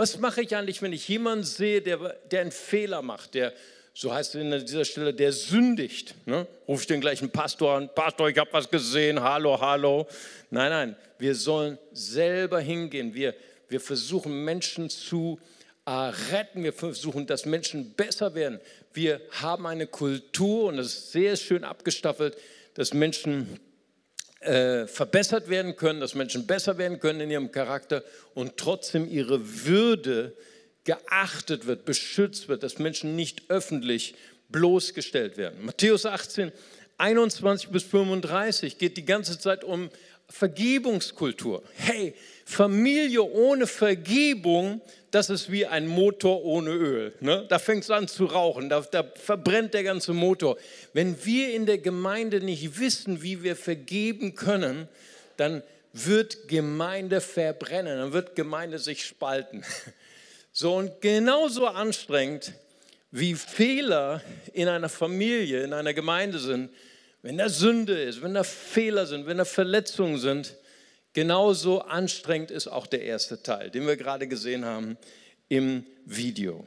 Was 0.00 0.18
mache 0.18 0.40
ich 0.40 0.56
eigentlich, 0.56 0.80
wenn 0.80 0.94
ich 0.94 1.06
jemanden 1.08 1.44
sehe, 1.44 1.82
der, 1.82 1.98
der 2.30 2.40
einen 2.40 2.52
Fehler 2.52 3.02
macht, 3.02 3.34
der, 3.34 3.52
so 3.92 4.10
heißt 4.14 4.34
es 4.34 4.40
an 4.40 4.64
dieser 4.64 4.86
Stelle, 4.86 5.12
der 5.12 5.30
sündigt? 5.30 6.14
Ne? 6.24 6.46
Rufe 6.66 6.80
ich 6.80 6.86
den 6.86 7.02
gleichen 7.02 7.28
Pastor 7.28 7.74
an, 7.74 7.90
Pastor, 7.94 8.30
ich 8.30 8.38
habe 8.38 8.50
was 8.50 8.70
gesehen, 8.70 9.20
hallo, 9.20 9.60
hallo. 9.60 10.06
Nein, 10.48 10.70
nein, 10.70 10.96
wir 11.18 11.34
sollen 11.34 11.76
selber 11.92 12.60
hingehen. 12.60 13.12
Wir, 13.12 13.34
wir 13.68 13.78
versuchen 13.78 14.42
Menschen 14.42 14.88
zu 14.88 15.38
äh, 15.84 15.90
retten, 15.90 16.64
wir 16.64 16.72
versuchen, 16.72 17.26
dass 17.26 17.44
Menschen 17.44 17.92
besser 17.92 18.34
werden. 18.34 18.58
Wir 18.94 19.20
haben 19.32 19.66
eine 19.66 19.86
Kultur, 19.86 20.68
und 20.68 20.78
das 20.78 20.86
ist 20.86 21.12
sehr 21.12 21.36
schön 21.36 21.62
abgestaffelt, 21.62 22.38
dass 22.72 22.94
Menschen 22.94 23.60
äh, 24.40 24.86
verbessert 24.86 25.48
werden 25.48 25.76
können, 25.76 26.00
dass 26.00 26.14
Menschen 26.14 26.46
besser 26.46 26.78
werden 26.78 26.98
können 26.98 27.20
in 27.20 27.30
ihrem 27.30 27.52
Charakter 27.52 28.02
und 28.34 28.56
trotzdem 28.56 29.06
ihre 29.08 29.66
Würde 29.66 30.34
geachtet 30.84 31.66
wird, 31.66 31.84
beschützt 31.84 32.48
wird, 32.48 32.62
dass 32.62 32.78
Menschen 32.78 33.16
nicht 33.16 33.42
öffentlich 33.48 34.14
bloßgestellt 34.48 35.36
werden. 35.36 35.64
Matthäus 35.64 36.06
18, 36.06 36.52
21 36.96 37.70
bis 37.70 37.84
35 37.84 38.78
geht 38.78 38.96
die 38.96 39.04
ganze 39.04 39.38
Zeit 39.38 39.64
um 39.64 39.90
Vergebungskultur. 40.30 41.62
Hey, 41.74 42.14
Familie 42.44 43.22
ohne 43.22 43.66
Vergebung, 43.66 44.80
das 45.10 45.28
ist 45.28 45.50
wie 45.50 45.66
ein 45.66 45.86
Motor 45.86 46.44
ohne 46.44 46.70
Öl. 46.70 47.12
Ne? 47.20 47.46
Da 47.48 47.58
fängt 47.58 47.82
es 47.82 47.90
an 47.90 48.06
zu 48.06 48.26
rauchen, 48.26 48.68
da, 48.68 48.80
da 48.80 49.04
verbrennt 49.16 49.74
der 49.74 49.82
ganze 49.82 50.12
Motor. 50.12 50.56
Wenn 50.92 51.24
wir 51.24 51.52
in 51.52 51.66
der 51.66 51.78
Gemeinde 51.78 52.40
nicht 52.40 52.78
wissen, 52.78 53.22
wie 53.22 53.42
wir 53.42 53.56
vergeben 53.56 54.36
können, 54.36 54.88
dann 55.36 55.62
wird 55.92 56.46
Gemeinde 56.48 57.20
verbrennen, 57.20 57.98
dann 57.98 58.12
wird 58.12 58.36
Gemeinde 58.36 58.78
sich 58.78 59.04
spalten. 59.04 59.64
So 60.52 60.74
und 60.74 61.00
genauso 61.00 61.68
anstrengend 61.68 62.54
wie 63.12 63.36
Fehler 63.36 64.20
in 64.52 64.66
einer 64.66 64.88
Familie, 64.88 65.62
in 65.62 65.72
einer 65.72 65.94
Gemeinde 65.94 66.40
sind, 66.40 66.70
wenn 67.22 67.38
da 67.38 67.48
Sünde 67.48 68.00
ist, 68.00 68.22
wenn 68.22 68.34
da 68.34 68.44
Fehler 68.44 69.06
sind, 69.06 69.26
wenn 69.26 69.38
da 69.38 69.44
Verletzungen 69.44 70.18
sind, 70.18 70.56
genauso 71.12 71.80
anstrengend 71.80 72.50
ist 72.50 72.68
auch 72.68 72.86
der 72.86 73.02
erste 73.02 73.42
Teil, 73.42 73.70
den 73.70 73.86
wir 73.86 73.96
gerade 73.96 74.26
gesehen 74.26 74.64
haben 74.64 74.96
im 75.48 75.84
Video. 76.06 76.66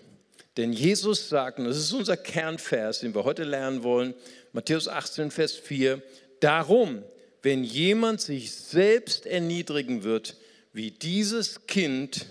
Denn 0.57 0.71
Jesus 0.71 1.29
sagt, 1.29 1.57
und 1.57 1.65
das 1.65 1.77
ist 1.77 1.93
unser 1.93 2.17
Kernvers, 2.17 2.99
den 2.99 3.15
wir 3.15 3.23
heute 3.23 3.43
lernen 3.43 3.81
wollen, 3.81 4.13
Matthäus 4.51 4.87
18, 4.87 5.31
Vers 5.31 5.53
4, 5.53 6.01
darum, 6.39 7.03
wenn 7.41 7.63
jemand 7.63 8.21
sich 8.21 8.51
selbst 8.51 9.25
erniedrigen 9.25 10.03
wird, 10.03 10.37
wie 10.71 10.91
dieses 10.91 11.65
Kind, 11.65 12.27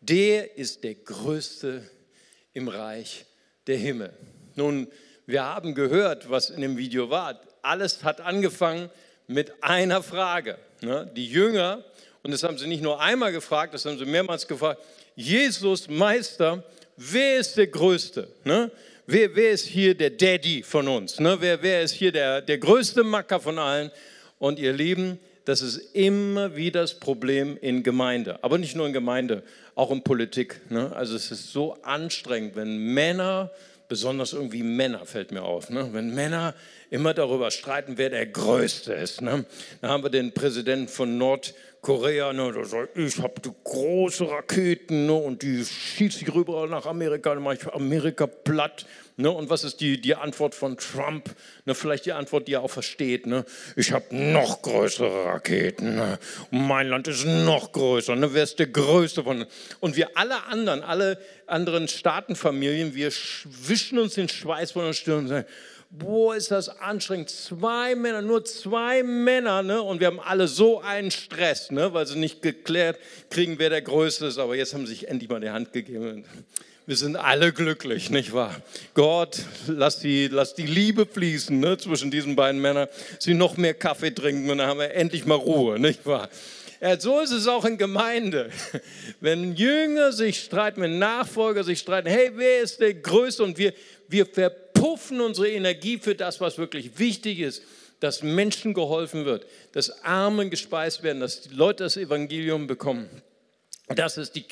der 0.00 0.56
ist 0.56 0.84
der 0.84 0.94
Größte 0.94 1.82
im 2.54 2.68
Reich 2.68 3.26
der 3.66 3.76
Himmel. 3.76 4.12
Nun, 4.54 4.88
wir 5.26 5.44
haben 5.44 5.74
gehört, 5.74 6.30
was 6.30 6.50
in 6.50 6.62
dem 6.62 6.78
Video 6.78 7.10
war 7.10 7.40
alles 7.62 8.04
hat 8.04 8.20
angefangen 8.20 8.90
mit 9.26 9.52
einer 9.62 10.02
Frage. 10.02 10.58
Ne? 10.80 11.10
Die 11.14 11.26
Jünger, 11.26 11.84
und 12.22 12.32
das 12.32 12.42
haben 12.42 12.58
sie 12.58 12.66
nicht 12.66 12.82
nur 12.82 13.00
einmal 13.00 13.32
gefragt, 13.32 13.74
das 13.74 13.84
haben 13.84 13.98
sie 13.98 14.04
mehrmals 14.04 14.46
gefragt, 14.46 14.82
Jesus, 15.14 15.88
Meister, 15.88 16.62
wer 16.96 17.38
ist 17.38 17.56
der 17.56 17.66
Größte? 17.66 18.28
Ne? 18.44 18.70
Wer, 19.06 19.34
wer, 19.34 19.50
ist 19.50 19.66
hier 19.66 19.94
der 19.94 20.10
Daddy 20.10 20.62
von 20.62 20.86
uns? 20.88 21.18
Ne? 21.18 21.36
Wer, 21.40 21.62
wer 21.62 21.82
ist 21.82 21.92
hier 21.92 22.12
der, 22.12 22.40
der 22.42 22.58
größte 22.58 23.02
Macker 23.02 23.40
von 23.40 23.58
allen? 23.58 23.90
Und 24.38 24.58
ihr 24.58 24.72
Lieben, 24.72 25.18
das 25.44 25.62
ist 25.62 25.94
immer 25.94 26.54
wieder 26.54 26.82
das 26.82 26.94
Problem 26.94 27.58
in 27.60 27.82
Gemeinde. 27.82 28.42
Aber 28.42 28.58
nicht 28.58 28.76
nur 28.76 28.86
in 28.86 28.92
Gemeinde, 28.92 29.42
auch 29.74 29.90
in 29.90 30.02
Politik. 30.02 30.60
Ne? 30.70 30.94
Also 30.94 31.16
es 31.16 31.30
ist 31.30 31.52
so 31.52 31.76
anstrengend, 31.82 32.56
wenn 32.56 32.76
Männer, 32.76 33.50
besonders 33.90 34.32
irgendwie 34.32 34.62
Männer 34.62 35.04
fällt 35.04 35.32
mir 35.32 35.42
auf, 35.42 35.68
ne? 35.68 35.88
wenn 35.92 36.14
Männer 36.14 36.54
immer 36.90 37.12
darüber 37.12 37.50
streiten, 37.50 37.94
wer 37.98 38.08
der 38.08 38.24
Größte 38.24 38.94
ist. 38.94 39.20
Ne? 39.20 39.44
Da 39.82 39.88
haben 39.88 40.04
wir 40.04 40.10
den 40.10 40.32
Präsidenten 40.32 40.86
von 40.86 41.18
Nordkorea, 41.18 42.32
ne, 42.32 42.52
der 42.52 42.64
sagt, 42.66 42.96
ich 42.96 43.18
habe 43.18 43.34
große 43.64 44.30
Raketen 44.30 45.06
ne, 45.06 45.12
und 45.12 45.42
die 45.42 45.64
schieße 45.64 46.22
ich 46.22 46.32
rüber 46.32 46.68
nach 46.68 46.86
Amerika, 46.86 47.34
dann 47.34 47.42
mache 47.42 47.56
ich 47.56 47.66
Amerika 47.74 48.28
platt. 48.28 48.86
Ne? 49.20 49.30
Und 49.30 49.50
was 49.50 49.64
ist 49.64 49.80
die, 49.80 50.00
die 50.00 50.14
Antwort 50.14 50.54
von 50.54 50.76
Trump? 50.76 51.34
Ne? 51.64 51.74
Vielleicht 51.74 52.06
die 52.06 52.12
Antwort, 52.12 52.48
die 52.48 52.54
er 52.54 52.62
auch 52.62 52.70
versteht. 52.70 53.26
Ne? 53.26 53.44
Ich 53.76 53.92
habe 53.92 54.14
noch 54.14 54.62
größere 54.62 55.26
Raketen. 55.26 55.96
Ne? 55.96 56.18
Mein 56.50 56.88
Land 56.88 57.08
ist 57.08 57.24
noch 57.24 57.72
größer. 57.72 58.16
Ne? 58.16 58.32
Wer 58.34 58.44
ist 58.44 58.58
der 58.58 58.68
Größte 58.68 59.24
von? 59.24 59.46
Und 59.80 59.96
wir 59.96 60.16
alle 60.16 60.44
anderen, 60.44 60.82
alle 60.82 61.18
anderen 61.46 61.88
Staatenfamilien, 61.88 62.94
wir 62.94 63.12
wischen 63.44 63.98
uns 63.98 64.14
den 64.14 64.28
Schweiß 64.28 64.72
von 64.72 64.84
der 64.84 64.92
Stirn 64.92 65.18
und 65.20 65.28
sagen, 65.28 65.46
boah, 65.90 66.36
ist 66.36 66.50
das 66.50 66.68
anstrengend. 66.68 67.30
Zwei 67.30 67.94
Männer, 67.94 68.22
nur 68.22 68.44
zwei 68.44 69.02
Männer, 69.02 69.62
ne? 69.62 69.82
Und 69.82 70.00
wir 70.00 70.06
haben 70.06 70.20
alle 70.20 70.48
so 70.48 70.80
einen 70.80 71.10
Stress, 71.10 71.70
ne? 71.70 71.92
Weil 71.92 72.06
sie 72.06 72.18
nicht 72.18 72.42
geklärt 72.42 72.98
kriegen, 73.28 73.58
wer 73.58 73.70
der 73.70 73.82
Größte 73.82 74.26
ist. 74.26 74.38
Aber 74.38 74.54
jetzt 74.54 74.72
haben 74.72 74.86
sie 74.86 74.94
sich 74.94 75.08
endlich 75.08 75.28
mal 75.28 75.40
die 75.40 75.50
Hand 75.50 75.72
gegeben. 75.72 76.24
Wir 76.90 76.96
sind 76.96 77.14
alle 77.14 77.52
glücklich, 77.52 78.10
nicht 78.10 78.32
wahr? 78.32 78.60
Gott, 78.94 79.44
lass 79.68 80.00
die, 80.00 80.26
lass 80.26 80.54
die 80.56 80.66
Liebe 80.66 81.06
fließen 81.06 81.60
ne? 81.60 81.78
zwischen 81.78 82.10
diesen 82.10 82.34
beiden 82.34 82.60
Männern. 82.60 82.88
Sie 83.20 83.32
noch 83.32 83.56
mehr 83.56 83.74
Kaffee 83.74 84.10
trinken 84.10 84.50
und 84.50 84.58
dann 84.58 84.66
haben 84.66 84.80
wir 84.80 84.92
endlich 84.92 85.24
mal 85.24 85.36
Ruhe, 85.36 85.78
nicht 85.78 86.04
wahr? 86.04 86.28
Ja, 86.80 86.98
so 86.98 87.20
ist 87.20 87.30
es 87.30 87.46
auch 87.46 87.64
in 87.64 87.78
Gemeinde. 87.78 88.50
Wenn 89.20 89.54
Jünger 89.54 90.10
sich 90.10 90.40
streiten, 90.40 90.80
wenn 90.80 90.98
Nachfolger 90.98 91.62
sich 91.62 91.78
streiten, 91.78 92.08
hey, 92.08 92.32
wer 92.34 92.62
ist 92.62 92.80
der 92.80 92.94
Größte? 92.94 93.44
Und 93.44 93.56
wir, 93.56 93.72
wir 94.08 94.26
verpuffen 94.26 95.20
unsere 95.20 95.48
Energie 95.48 95.96
für 95.96 96.16
das, 96.16 96.40
was 96.40 96.58
wirklich 96.58 96.98
wichtig 96.98 97.38
ist, 97.38 97.62
dass 98.00 98.24
Menschen 98.24 98.74
geholfen 98.74 99.26
wird, 99.26 99.46
dass 99.70 100.02
Armen 100.02 100.50
gespeist 100.50 101.04
werden, 101.04 101.20
dass 101.20 101.42
die 101.42 101.54
Leute 101.54 101.84
das 101.84 101.96
Evangelium 101.96 102.66
bekommen. 102.66 103.08
Das 103.94 104.18
ist 104.18 104.36
die 104.36 104.42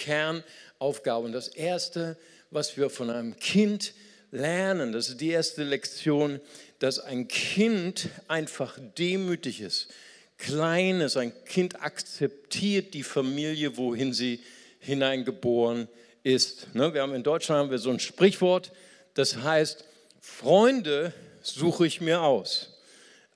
Kernaufgabe. 0.79 1.27
Und 1.27 1.33
das 1.33 1.49
Erste, 1.49 2.17
was 2.51 2.77
wir 2.77 2.91
von 2.91 3.11
einem 3.11 3.37
Kind 3.37 3.95
lernen, 4.31 4.93
das 4.93 5.09
ist 5.09 5.21
die 5.21 5.31
erste 5.31 5.65
Lektion, 5.65 6.41
dass 6.79 6.99
ein 6.99 7.29
Kind 7.29 8.09
einfach 8.29 8.79
demütig 8.97 9.61
ist, 9.61 9.89
klein 10.39 11.01
ist. 11.01 11.17
Ein 11.17 11.33
Kind 11.45 11.83
akzeptiert 11.83 12.95
die 12.95 13.03
Familie, 13.03 13.77
wohin 13.77 14.13
sie 14.13 14.41
hineingeboren 14.81 15.89
ist. 16.23 16.75
Ne, 16.75 16.95
wir 16.95 17.03
haben 17.03 17.15
in 17.15 17.23
Deutschland 17.23 17.65
haben 17.65 17.71
wir 17.71 17.79
so 17.79 17.91
ein 17.91 18.01
Sprichwort, 18.01 18.71
das 19.15 19.37
heißt, 19.37 19.85
Freunde 20.21 21.13
suche 21.43 21.87
ich 21.87 22.01
mir 22.01 22.23
aus, 22.23 22.79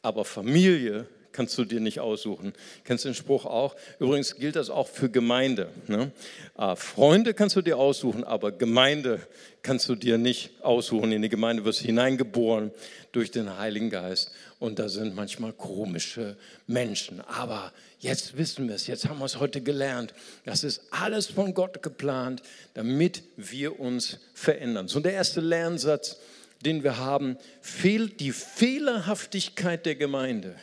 aber 0.02 0.25
Familie 0.25 1.06
kannst 1.32 1.56
du 1.58 1.64
dir 1.64 1.80
nicht 1.80 2.00
aussuchen. 2.00 2.52
Kennst 2.84 3.04
den 3.04 3.14
Spruch 3.14 3.44
auch? 3.44 3.74
Übrigens 3.98 4.36
gilt 4.36 4.56
das 4.56 4.70
auch 4.70 4.88
für 4.88 5.10
Gemeinde. 5.10 5.68
Ne? 5.88 6.12
Ah, 6.54 6.76
Freunde 6.76 7.34
kannst 7.34 7.56
du 7.56 7.62
dir 7.62 7.78
aussuchen, 7.78 8.24
aber 8.24 8.52
Gemeinde 8.52 9.20
kannst 9.62 9.88
du 9.88 9.94
dir 9.94 10.18
nicht 10.18 10.50
aussuchen. 10.62 11.12
In 11.12 11.22
die 11.22 11.28
Gemeinde 11.28 11.64
wirst 11.64 11.80
du 11.80 11.86
hineingeboren 11.86 12.70
durch 13.12 13.30
den 13.30 13.58
Heiligen 13.58 13.90
Geist. 13.90 14.32
Und 14.58 14.78
da 14.78 14.88
sind 14.88 15.14
manchmal 15.14 15.52
komische 15.52 16.36
Menschen. 16.66 17.20
Aber 17.20 17.72
jetzt 17.98 18.36
wissen 18.36 18.68
wir 18.68 18.74
es, 18.74 18.86
jetzt 18.86 19.08
haben 19.08 19.18
wir 19.18 19.24
es 19.24 19.40
heute 19.40 19.60
gelernt. 19.60 20.14
Das 20.44 20.64
ist 20.64 20.82
alles 20.90 21.26
von 21.26 21.54
Gott 21.54 21.82
geplant, 21.82 22.42
damit 22.74 23.22
wir 23.36 23.80
uns 23.80 24.18
verändern. 24.34 24.88
So 24.88 25.00
der 25.00 25.14
erste 25.14 25.40
Lernsatz 25.40 26.18
den 26.64 26.82
wir 26.84 26.98
haben, 26.98 27.36
fehlt 27.60 28.20
die 28.20 28.32
Fehlerhaftigkeit 28.32 29.84
der 29.86 29.96
Gemeinde, 29.96 30.54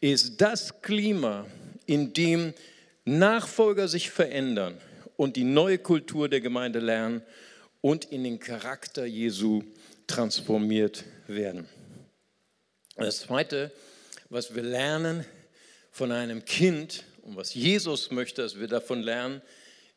ist 0.00 0.40
das 0.40 0.82
Klima, 0.82 1.46
in 1.86 2.12
dem 2.12 2.54
Nachfolger 3.04 3.88
sich 3.88 4.10
verändern 4.10 4.78
und 5.16 5.36
die 5.36 5.44
neue 5.44 5.78
Kultur 5.78 6.28
der 6.28 6.40
Gemeinde 6.40 6.78
lernen 6.78 7.22
und 7.80 8.04
in 8.06 8.24
den 8.24 8.38
Charakter 8.38 9.04
Jesu 9.06 9.62
transformiert 10.06 11.04
werden. 11.26 11.68
Das 12.96 13.20
Zweite, 13.20 13.70
was 14.28 14.54
wir 14.54 14.62
lernen 14.62 15.24
von 15.90 16.12
einem 16.12 16.44
Kind 16.44 17.04
und 17.22 17.36
was 17.36 17.54
Jesus 17.54 18.10
möchte, 18.10 18.42
dass 18.42 18.58
wir 18.58 18.68
davon 18.68 19.02
lernen, 19.02 19.42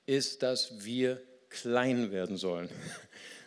ist, 0.05 0.43
dass 0.43 0.85
wir 0.85 1.21
klein 1.49 2.11
werden 2.11 2.37
sollen. 2.37 2.69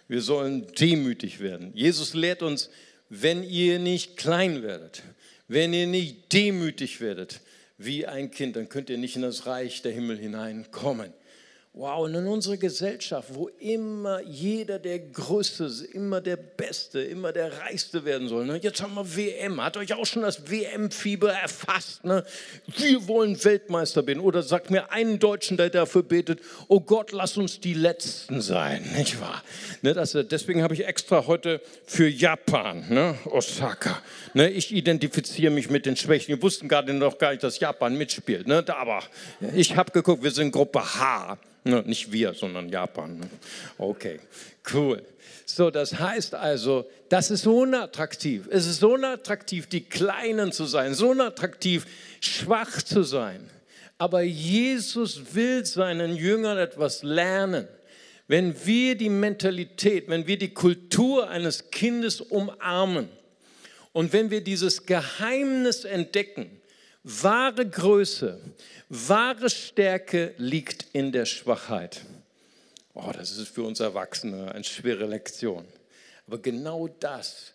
Wir 0.09 0.21
sollen 0.21 0.67
demütig 0.75 1.41
werden. 1.41 1.73
Jesus 1.75 2.15
lehrt 2.15 2.43
uns, 2.43 2.69
wenn 3.09 3.43
ihr 3.43 3.79
nicht 3.79 4.17
klein 4.17 4.63
werdet, 4.63 5.03
wenn 5.49 5.73
ihr 5.73 5.87
nicht 5.87 6.33
demütig 6.33 7.01
werdet 7.01 7.41
wie 7.79 8.07
ein 8.07 8.31
Kind, 8.31 8.57
dann 8.57 8.69
könnt 8.69 8.91
ihr 8.91 8.99
nicht 8.99 9.17
in 9.17 9.23
das 9.23 9.47
Reich 9.47 9.83
der 9.83 9.93
Himmel 9.93 10.19
hineinkommen. 10.19 11.13
Wow, 11.77 12.05
und 12.05 12.15
in 12.15 12.29
unserer 12.29 12.57
Gesellschaft, 12.57 13.31
wo 13.35 13.49
immer 13.59 14.21
jeder 14.23 14.79
der 14.79 15.01
Größte, 15.01 15.69
immer 15.93 16.21
der 16.21 16.37
Beste, 16.37 17.01
immer 17.01 17.33
der 17.33 17.51
Reichste 17.63 18.05
werden 18.05 18.29
soll. 18.29 18.47
Ne? 18.47 18.61
Jetzt 18.63 18.81
haben 18.81 18.95
wir 18.95 19.17
WM. 19.17 19.61
Hat 19.61 19.77
euch 19.77 19.93
auch 19.93 20.07
schon 20.07 20.23
das 20.23 20.49
WM-Fieber 20.49 21.33
erfasst? 21.33 22.05
Ne? 22.05 22.25
Wir 22.77 23.09
wollen 23.09 23.43
Weltmeister 23.43 24.07
werden. 24.07 24.21
Oder 24.21 24.45
sagt 24.45 24.71
mir 24.71 24.93
einen 24.93 25.19
Deutschen, 25.19 25.57
der 25.57 25.69
dafür 25.69 26.05
betet, 26.05 26.39
oh 26.69 26.79
Gott, 26.79 27.11
lass 27.11 27.37
uns 27.37 27.59
die 27.59 27.75
Letzten 27.75 28.41
sein. 28.41 28.89
Nicht 28.97 29.21
wahr? 29.21 29.43
Ne, 29.83 29.95
das, 29.95 30.13
deswegen 30.13 30.63
habe 30.63 30.75
ich 30.75 30.87
extra 30.87 31.27
heute 31.27 31.61
für 31.87 32.07
Japan, 32.07 32.85
ne? 32.89 33.19
Osaka. 33.25 34.01
Ne? 34.33 34.49
Ich 34.49 34.73
identifiziere 34.73 35.51
mich 35.51 35.71
mit 35.71 35.87
den 35.87 35.97
Schwächen. 35.97 36.29
Wir 36.29 36.41
wussten 36.41 36.69
gerade 36.69 36.95
noch 36.95 37.19
gar 37.19 37.33
nicht, 37.33 37.43
dass 37.43 37.59
Japan 37.59 37.99
mitspielt. 37.99 38.47
Ne? 38.47 38.65
Aber 38.69 39.03
ich 39.57 39.75
habe 39.75 39.91
geguckt, 39.91 40.23
wir 40.23 40.31
sind 40.31 40.53
Gruppe 40.53 40.79
H. 40.81 41.37
Ne, 41.65 41.83
nicht 41.87 42.13
wir, 42.13 42.35
sondern 42.35 42.69
Japan. 42.69 43.19
Ne? 43.19 43.31
Okay, 43.79 44.21
cool. 44.73 45.03
So, 45.47 45.71
das 45.71 45.99
heißt 45.99 46.35
also, 46.35 46.87
das 47.09 47.31
ist 47.31 47.47
unattraktiv. 47.47 48.47
Es 48.51 48.67
ist 48.67 48.85
unattraktiv, 48.85 49.67
die 49.67 49.83
Kleinen 49.83 50.53
zu 50.53 50.67
sein, 50.67 50.95
so 50.95 51.11
unattraktiv, 51.11 51.87
schwach 52.21 52.83
zu 52.83 53.03
sein. 53.03 53.49
Aber 53.97 54.23
Jesus 54.23 55.35
will 55.35 55.65
seinen 55.65 56.17
Jüngern 56.17 56.59
etwas 56.59 57.03
lernen. 57.03 57.67
Wenn 58.27 58.55
wir 58.67 58.97
die 58.97 59.11
Mentalität, 59.11 60.09
wenn 60.09 60.27
wir 60.27 60.39
die 60.39 60.53
Kultur 60.53 61.29
eines 61.29 61.71
Kindes 61.71 62.21
umarmen 62.21 63.09
und 63.93 64.13
wenn 64.13 64.31
wir 64.31 64.43
dieses 64.43 64.87
Geheimnis 64.87 65.85
entdecken, 65.85 66.51
wahre 67.05 67.69
Größe, 67.69 68.41
Wahre 68.89 69.51
Stärke 69.51 70.35
liegt 70.37 70.87
in 70.93 71.13
der 71.13 71.27
Schwachheit. 71.27 72.03
Oh, 72.95 73.11
das 73.13 73.37
ist 73.37 73.49
für 73.49 73.63
uns 73.63 73.81
Erwachsene 73.81 74.53
eine 74.53 74.65
schwere 74.65 75.07
Lektion. 75.07 75.65
Aber 76.27 76.39
genau 76.39 76.89
das 76.89 77.53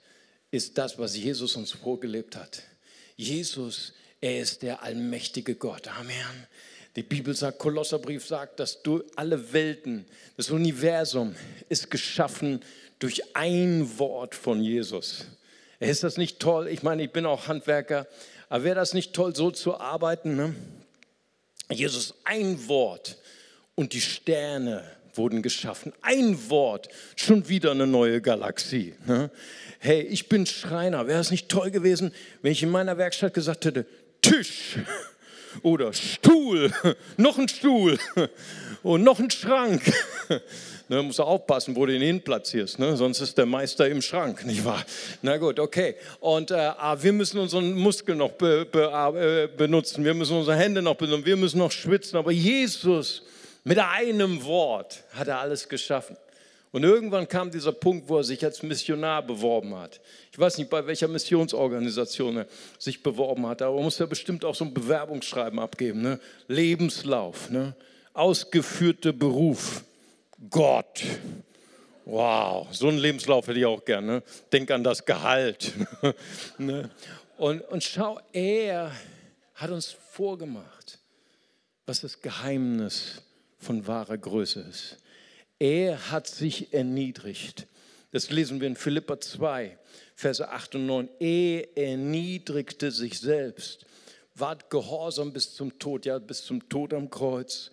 ist 0.52 0.78
das, 0.78 0.98
was 0.98 1.16
Jesus 1.16 1.56
uns 1.56 1.72
vorgelebt 1.72 2.36
hat. 2.36 2.64
Jesus, 3.16 3.94
er 4.22 4.40
ist 4.42 4.62
der 4.64 4.84
allmächtige 4.84 5.56
Gott. 5.56 5.88
Amen. 5.88 6.48
Die 6.96 7.04
Bibel 7.04 7.36
sagt, 7.36 7.60
Kolosserbrief 7.60 8.26
sagt, 8.26 8.60
dass 8.60 8.82
du 8.82 9.04
alle 9.16 9.54
Welten, 9.54 10.06
das 10.36 10.50
Universum 10.50 11.36
ist 11.70 11.90
geschaffen 11.90 12.62
durch 12.98 13.36
ein 13.36 13.98
Wort 13.98 14.36
von 14.36 14.62
Jesus. 14.62 15.26
Ist 15.80 16.04
das 16.04 16.18
nicht 16.18 16.40
toll? 16.40 16.68
Ich 16.68 16.84
meine, 16.84 17.04
ich 17.04 17.12
bin 17.12 17.26
auch 17.26 17.48
Handwerker, 17.48 18.08
aber 18.50 18.64
wäre 18.64 18.76
das 18.76 18.94
nicht 18.94 19.14
toll, 19.14 19.36
so 19.36 19.52
zu 19.52 19.80
arbeiten? 19.80 20.36
Ne? 20.36 20.56
Jesus, 21.72 22.16
ein 22.24 22.68
Wort 22.68 23.18
und 23.76 23.94
die 23.94 24.02
Sterne 24.02 24.84
wurden 25.14 25.42
geschaffen. 25.42 25.94
Ein 26.02 26.50
Wort, 26.50 26.90
schon 27.16 27.48
wieder 27.48 27.72
eine 27.72 27.86
neue 27.86 28.22
Galaxie. 28.22 28.96
Ne? 29.06 29.30
Hey, 29.80 30.02
ich 30.02 30.30
bin 30.30 30.46
Schreiner. 30.46 31.08
Wäre 31.08 31.20
es 31.20 31.30
nicht 31.30 31.50
toll 31.50 31.72
gewesen, 31.72 32.14
wenn 32.42 32.52
ich 32.52 32.64
in 32.64 32.70
meiner 32.70 32.98
Werkstatt 32.98 33.34
gesagt 33.34 33.66
hätte, 33.66 33.86
Tisch 34.22 34.78
oder 35.62 35.94
Stuhl, 35.94 36.72
noch 37.18 37.38
ein 37.38 37.50
Stuhl 37.50 38.00
und 38.84 39.04
noch 39.04 39.20
ein 39.20 39.30
Schrank. 39.30 39.82
Ne, 40.92 41.04
musst 41.04 41.20
du 41.20 41.24
aufpassen, 41.24 41.76
wo 41.76 41.86
du 41.86 41.94
ihn 41.94 42.02
hin 42.02 42.20
platzierst, 42.20 42.80
ne? 42.80 42.98
sonst 42.98 43.22
ist 43.22 43.38
der 43.38 43.46
Meister 43.46 43.88
im 43.88 44.02
Schrank, 44.02 44.44
nicht 44.48 44.66
wahr? 44.66 44.84
Na 45.22 45.38
gut, 45.38 45.60
okay. 45.60 45.96
Und 46.20 46.50
äh, 46.50 46.56
ah, 46.56 46.98
wir 47.00 47.14
müssen 47.14 47.38
unseren 47.38 47.76
Muskel 47.76 48.16
noch 48.16 48.32
be, 48.32 48.66
be, 48.66 48.86
äh, 49.16 49.56
benutzen, 49.56 50.04
wir 50.04 50.16
müssen 50.16 50.36
unsere 50.36 50.58
Hände 50.58 50.82
noch 50.82 50.96
benutzen, 50.96 51.26
wir 51.28 51.38
müssen 51.38 51.60
noch 51.60 51.72
schwitzen. 51.72 52.18
Aber 52.18 52.32
Jesus, 52.32 53.22
mit 53.64 53.78
einem 53.78 54.44
Wort 54.44 55.04
hat 55.14 55.28
er 55.28 55.40
alles 55.40 55.70
geschaffen. 55.70 56.18
Und 56.72 56.84
irgendwann 56.84 57.28
kam 57.28 57.52
dieser 57.52 57.72
Punkt, 57.72 58.10
wo 58.10 58.18
er 58.18 58.24
sich 58.24 58.44
als 58.44 58.64
Missionar 58.64 59.22
beworben 59.22 59.76
hat. 59.76 60.00
Ich 60.32 60.40
weiß 60.40 60.58
nicht, 60.58 60.72
bei 60.72 60.88
welcher 60.88 61.08
Missionsorganisation 61.08 62.38
er 62.38 62.48
sich 62.80 63.04
beworben 63.04 63.46
hat, 63.46 63.62
aber 63.62 63.78
er 63.78 63.84
muss 63.84 64.00
ja 64.00 64.08
bestimmt 64.08 64.44
auch 64.44 64.56
so 64.56 64.66
ein 64.66 64.74
Bewerbungsschreiben 64.74 65.60
abgeben. 65.60 66.02
Ne? 66.02 66.20
Lebenslauf, 66.48 67.52
ne? 67.52 67.76
ausgeführter 68.14 69.14
Beruf. 69.14 69.84
Gott. 70.50 71.04
Wow, 72.06 72.68
so 72.72 72.88
einen 72.88 72.98
Lebenslauf 72.98 73.48
hätte 73.48 73.60
ich 73.60 73.66
auch 73.66 73.84
gerne. 73.84 74.24
Denk 74.52 74.72
an 74.72 74.84
das 74.84 75.06
Gehalt. 75.06 75.74
Ne? 76.58 76.90
und, 77.38 77.62
und 77.62 77.84
schau, 77.84 78.20
er 78.34 78.92
hat 79.56 79.70
uns 79.70 79.96
vorgemacht, 80.12 81.00
was 81.86 82.02
das 82.02 82.22
Geheimnis 82.22 83.22
von 83.58 83.88
wahrer 83.88 84.18
Größe 84.18 84.62
ist. 84.62 84.98
Er 85.60 86.12
hat 86.12 86.28
sich 86.28 86.74
erniedrigt. 86.74 87.68
Das 88.12 88.30
lesen 88.30 88.60
wir 88.60 88.68
in 88.68 88.76
Philippa 88.76 89.20
2, 89.20 89.78
Verse 90.16 90.50
8 90.50 90.76
und 90.76 90.86
9. 90.86 91.10
Er 91.20 91.78
erniedrigte 91.78 92.92
sich 92.92 93.20
selbst, 93.20 93.86
ward 94.36 94.70
gehorsam 94.70 95.32
bis 95.32 95.54
zum 95.54 95.78
Tod, 95.78 96.06
ja, 96.06 96.18
bis 96.18 96.44
zum 96.44 96.68
Tod 96.70 96.94
am 96.94 97.10
Kreuz. 97.10 97.72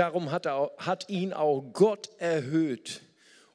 Darum 0.00 0.30
hat, 0.30 0.46
er, 0.46 0.72
hat 0.78 1.10
ihn 1.10 1.34
auch 1.34 1.60
Gott 1.74 2.08
erhöht 2.16 3.02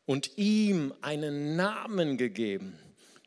und 0.06 0.38
ihm 0.38 0.94
einen 1.02 1.56
Namen 1.56 2.20
gegeben, 2.20 2.78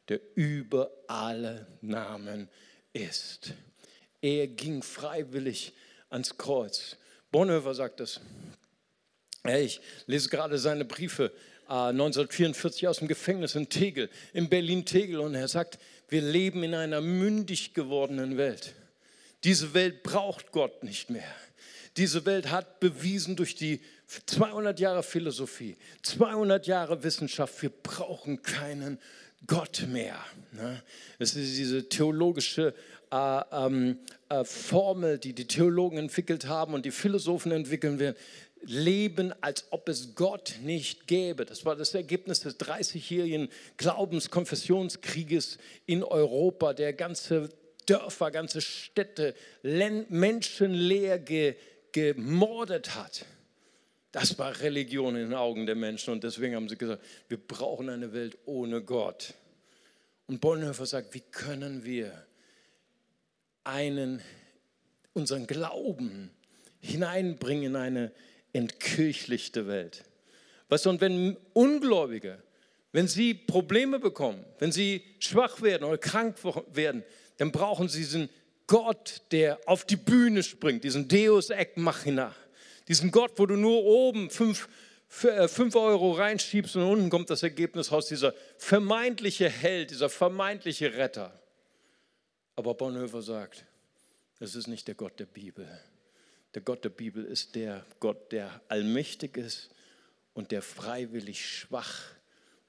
der 0.09 0.21
über 0.37 0.93
alle 1.09 1.67
Namen 1.81 2.49
ist. 2.93 3.55
Er 4.23 4.47
ging 4.47 4.85
freiwillig 4.85 5.73
ans 6.11 6.39
Kreuz. 6.39 6.97
Bonhoeffer 7.33 7.75
sagt 7.75 7.99
das. 7.99 8.21
Ich 9.49 9.81
lese 10.07 10.29
gerade 10.29 10.57
seine 10.57 10.85
Briefe 10.85 11.33
1944 11.67 12.85
äh, 12.85 12.87
aus 12.87 12.99
dem 12.99 13.09
Gefängnis 13.09 13.57
in 13.57 13.69
Tegel, 13.69 14.11
in 14.33 14.49
Berlin-Tegel, 14.49 15.19
und 15.19 15.35
er 15.35 15.49
sagt, 15.49 15.81
wir 16.09 16.23
leben 16.23 16.63
in 16.63 16.77
einer 16.77 17.01
mündig 17.01 17.75
gewordenen 17.75 18.37
Welt. 18.37 18.77
Diese 19.43 19.75
Welt 19.75 20.05
braucht 20.05 20.53
Gott 20.53 20.85
nicht 20.85 21.11
mehr. 21.11 21.35
Diese 21.99 22.25
Welt 22.27 22.51
hat 22.51 22.79
bewiesen 22.79 23.35
durch 23.35 23.57
die 23.57 23.81
200 24.27 24.79
Jahre 24.79 25.03
Philosophie, 25.03 25.77
200 26.03 26.67
Jahre 26.69 27.03
Wissenschaft, 27.03 27.61
wir 27.61 27.71
brauchen 27.71 28.41
keinen 28.43 29.01
Gott 29.49 29.85
mehr. 29.89 30.17
Ne? 30.53 30.81
Es 31.19 31.35
ist 31.35 31.57
diese 31.59 31.89
theologische 31.89 32.73
äh, 33.11 33.41
ähm, 33.51 33.99
äh, 34.29 34.45
Formel, 34.45 35.19
die 35.19 35.33
die 35.33 35.47
Theologen 35.47 35.99
entwickelt 35.99 36.47
haben 36.47 36.75
und 36.75 36.87
die 36.87 36.93
Philosophen 36.93 37.51
entwickeln 37.51 37.99
werden. 37.99 38.17
Leben, 38.63 39.33
als 39.41 39.67
ob 39.71 39.89
es 39.89 40.15
Gott 40.15 40.55
nicht 40.63 41.09
gäbe. 41.09 41.45
Das 41.45 41.65
war 41.65 41.75
das 41.75 41.95
Ergebnis 41.95 42.41
des 42.41 42.61
30-jährigen 42.61 43.49
Glaubenskonfessionskrieges 43.77 45.59
in 45.87 46.05
Europa, 46.05 46.75
der 46.75 46.93
ganze 46.93 47.51
Dörfer, 47.87 48.31
ganze 48.31 48.61
Städte, 48.61 49.35
menschenleer 49.63 51.19
ge, 51.19 51.57
gemordet 51.93 52.95
hat. 52.95 53.25
Das 54.13 54.39
war 54.39 54.61
Religion 54.61 55.17
in 55.17 55.31
den 55.31 55.35
Augen 55.35 55.67
der 55.67 55.75
Menschen 55.75 56.13
und 56.13 56.25
deswegen 56.25 56.55
haben 56.55 56.69
sie 56.69 56.79
gesagt, 56.79 57.05
wir 57.29 57.37
brauchen 57.37 57.89
eine 57.89 58.13
Welt 58.13 58.39
ohne 58.47 58.83
Gott. 58.83 59.35
Und 60.27 60.41
Bonhoeffer 60.41 60.87
sagt, 60.87 61.15
wie 61.15 61.21
können 61.21 61.85
wir 61.85 62.27
einen, 63.65 64.23
unseren 65.13 65.47
Glauben 65.47 66.31
hineinbringen 66.81 67.65
in 67.65 67.77
eine 67.77 68.13
entkirchlichte 68.53 69.67
Welt? 69.67 70.05
Weißt 70.69 70.87
du, 70.87 70.91
und 70.91 71.01
wenn 71.01 71.37
Ungläubige, 71.53 72.43
wenn 72.93 73.09
sie 73.09 73.35
Probleme 73.35 73.99
bekommen, 73.99 74.45
wenn 74.59 74.73
sie 74.73 75.03
schwach 75.19 75.63
werden 75.63 75.85
oder 75.85 75.99
krank 75.99 76.37
werden, 76.73 77.05
dann 77.37 77.53
brauchen 77.53 77.89
sie 77.89 78.01
diesen 78.01 78.29
Gott, 78.69 79.23
der 79.33 79.59
auf 79.67 79.85
die 79.85 79.97
Bühne 79.97 80.45
springt, 80.45 80.85
diesen 80.85 81.09
Deus 81.09 81.51
Ex 81.51 81.77
Machina, 81.77 82.35
diesen 82.87 83.11
Gott, 83.11 83.33
wo 83.37 83.47
du 83.47 83.57
nur 83.57 83.83
oben 83.83 84.31
fünf, 84.31 84.69
äh, 85.23 85.49
fünf 85.49 85.75
Euro 85.75 86.13
reinschiebst 86.13 86.77
und 86.77 86.83
unten 86.83 87.11
kommt 87.11 87.31
das 87.31 87.43
Ergebnis 87.43 87.91
raus, 87.91 88.07
dieser 88.07 88.35
vermeintliche 88.59 89.49
Held, 89.49 89.91
dieser 89.91 90.11
vermeintliche 90.11 90.95
Retter. 90.95 91.43
Aber 92.55 92.75
Bonhoeffer 92.75 93.23
sagt, 93.23 93.65
das 94.39 94.55
ist 94.55 94.69
nicht 94.69 94.87
der 94.87 94.95
Gott 94.95 95.19
der 95.19 95.27
Bibel. 95.27 95.67
Der 96.55 96.63
Gott 96.63 96.85
der 96.85 96.91
Bibel 96.91 97.25
ist 97.25 97.55
der 97.55 97.85
Gott, 98.01 98.33
der 98.33 98.61
allmächtig 98.69 99.37
ist 99.37 99.71
und 100.35 100.51
der 100.51 100.61
freiwillig 100.61 101.47
schwach 101.47 102.03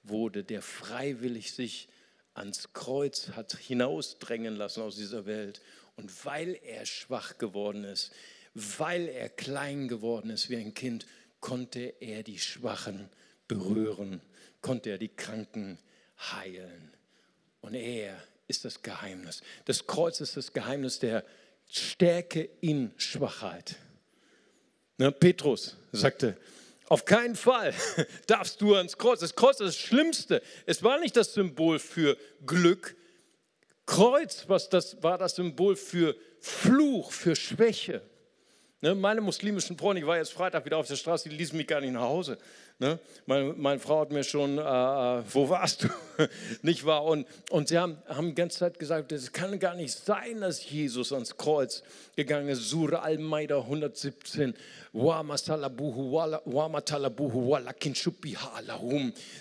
wurde, 0.04 0.44
der 0.44 0.62
freiwillig 0.62 1.54
sich 1.54 1.90
ans 2.34 2.72
Kreuz 2.74 3.30
hat 3.30 3.58
hinausdrängen 3.58 4.56
lassen 4.56 4.82
aus 4.82 4.96
dieser 4.96 5.26
Welt 5.26 5.62
und 6.00 6.26
weil 6.26 6.58
er 6.64 6.86
schwach 6.86 7.38
geworden 7.38 7.84
ist, 7.84 8.12
weil 8.54 9.10
er 9.10 9.28
klein 9.28 9.90
geworden 9.90 10.30
ist 10.30 10.50
wie 10.50 10.56
ein 10.56 10.74
Kind, 10.74 11.06
konnte 11.42 11.94
er 12.00 12.24
die 12.24 12.40
Schwachen 12.40 13.10
berühren, 13.50 14.22
konnte 14.62 14.92
er 14.92 14.98
die 14.98 15.10
Kranken 15.10 15.78
heilen. 16.18 16.94
Und 17.60 17.74
er 17.74 18.18
ist 18.48 18.64
das 18.64 18.82
Geheimnis. 18.82 19.42
Das 19.66 19.88
Kreuz 19.88 20.22
ist 20.22 20.38
das 20.38 20.54
Geheimnis 20.54 21.00
der 21.00 21.26
Stärke 21.70 22.50
in 22.62 22.94
Schwachheit. 22.96 23.76
Ne, 24.98 25.12
Petrus 25.12 25.76
sagte, 25.92 26.38
auf 26.88 27.04
keinen 27.04 27.36
Fall 27.36 27.74
darfst 28.28 28.62
du 28.62 28.74
ans 28.74 28.98
Kreuz. 28.98 29.20
Das 29.20 29.36
Kreuz 29.36 29.60
ist 29.60 29.68
das 29.68 29.78
Schlimmste. 29.78 30.42
Es 30.66 30.82
war 30.82 30.98
nicht 31.00 31.18
das 31.18 31.34
Symbol 31.34 31.78
für 31.78 32.18
Glück. 32.46 32.96
Kreuz 33.90 34.46
was 34.48 34.70
das, 34.70 35.02
war 35.02 35.18
das 35.18 35.36
Symbol 35.36 35.76
für 35.76 36.16
Fluch, 36.40 37.12
für 37.12 37.36
Schwäche. 37.36 38.04
Ne, 38.82 38.96
meine 38.96 39.20
muslimischen 39.20 39.78
Freunde, 39.78 40.00
ich 40.00 40.08
war 40.08 40.16
jetzt 40.16 40.32
Freitag 40.32 40.64
wieder 40.64 40.78
auf 40.78 40.88
der 40.88 40.96
Straße, 40.96 41.28
die 41.28 41.36
ließen 41.36 41.58
mich 41.58 41.68
gar 41.68 41.82
nicht 41.82 41.92
nach 41.92 42.04
Hause. 42.04 42.38
Ne? 42.78 42.98
Meine, 43.26 43.54
meine, 43.58 43.78
Frau 43.78 44.00
hat 44.00 44.12
mir 44.14 44.24
schon, 44.24 44.58
äh, 44.58 44.62
äh 44.62 45.24
wo 45.34 45.50
warst 45.50 45.84
du? 45.84 45.90
nicht 46.62 46.86
wahr? 46.86 47.04
Und, 47.04 47.28
und 47.50 47.68
sie 47.68 47.78
haben, 47.78 47.98
haben 48.08 48.28
die 48.28 48.36
ganze 48.36 48.60
Zeit 48.60 48.80
gesagt, 48.80 49.12
es 49.12 49.34
kann 49.34 49.60
gar 49.60 49.76
nicht 49.76 49.92
sein, 49.92 50.40
dass 50.40 50.70
Jesus 50.70 51.12
ans 51.12 51.36
Kreuz 51.36 51.84
gegangen 52.16 52.48
ist. 52.48 52.70
Surah 52.70 53.00
Al-Maida 53.00 53.58
117. 53.58 54.54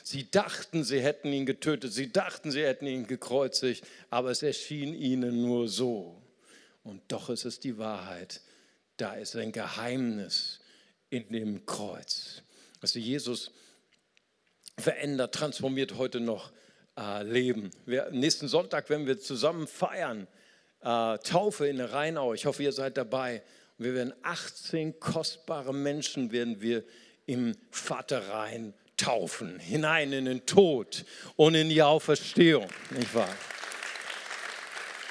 Sie 0.03 0.31
dachten, 0.33 0.83
sie 0.83 1.01
hätten 1.01 1.33
ihn 1.33 1.46
getötet, 1.46 1.92
sie 1.92 2.11
dachten, 2.11 2.51
sie 2.51 2.64
hätten 2.64 2.88
ihn 2.88 3.07
gekreuzigt, 3.07 3.87
aber 4.11 4.33
es 4.33 4.42
erschien 4.42 4.94
ihnen 4.94 5.42
nur 5.42 5.68
so. 5.68 6.20
Und 6.83 7.03
doch 7.07 7.31
ist 7.31 7.44
es 7.44 7.61
die 7.61 7.79
Wahrheit. 7.79 8.40
Da 8.99 9.15
ist 9.15 9.37
ein 9.37 9.53
Geheimnis 9.53 10.59
in 11.09 11.29
dem 11.29 11.65
Kreuz. 11.67 12.43
Also 12.81 12.99
Jesus 12.99 13.53
verändert, 14.77 15.37
transformiert 15.37 15.97
heute 15.97 16.19
noch 16.19 16.51
äh, 16.99 17.23
Leben. 17.23 17.71
Wir, 17.87 18.11
nächsten 18.11 18.49
Sonntag 18.49 18.91
werden 18.91 19.07
wir 19.07 19.21
zusammen 19.21 19.69
feiern, 19.69 20.27
äh, 20.81 21.17
Taufe 21.19 21.69
in 21.69 21.81
Rheinau. 21.81 22.35
Ich 22.35 22.45
hoffe, 22.45 22.65
ihr 22.65 22.73
seid 22.73 22.97
dabei. 22.97 23.45
Wir 23.79 23.95
werden 23.95 24.13
18 24.23 24.99
kostbare 24.99 25.73
Menschen 25.73 26.33
werden 26.33 26.61
wir 26.61 26.83
im 27.27 27.55
Vaterrhein 27.71 28.75
taufen, 28.97 29.61
hinein 29.61 30.13
in 30.13 30.25
den 30.25 30.45
Tod 30.45 31.05
und 31.37 31.55
in 31.55 31.69
die 31.69 31.85
Auferstehung, 31.85 32.67
nicht 32.91 33.15
wahr? 33.15 33.33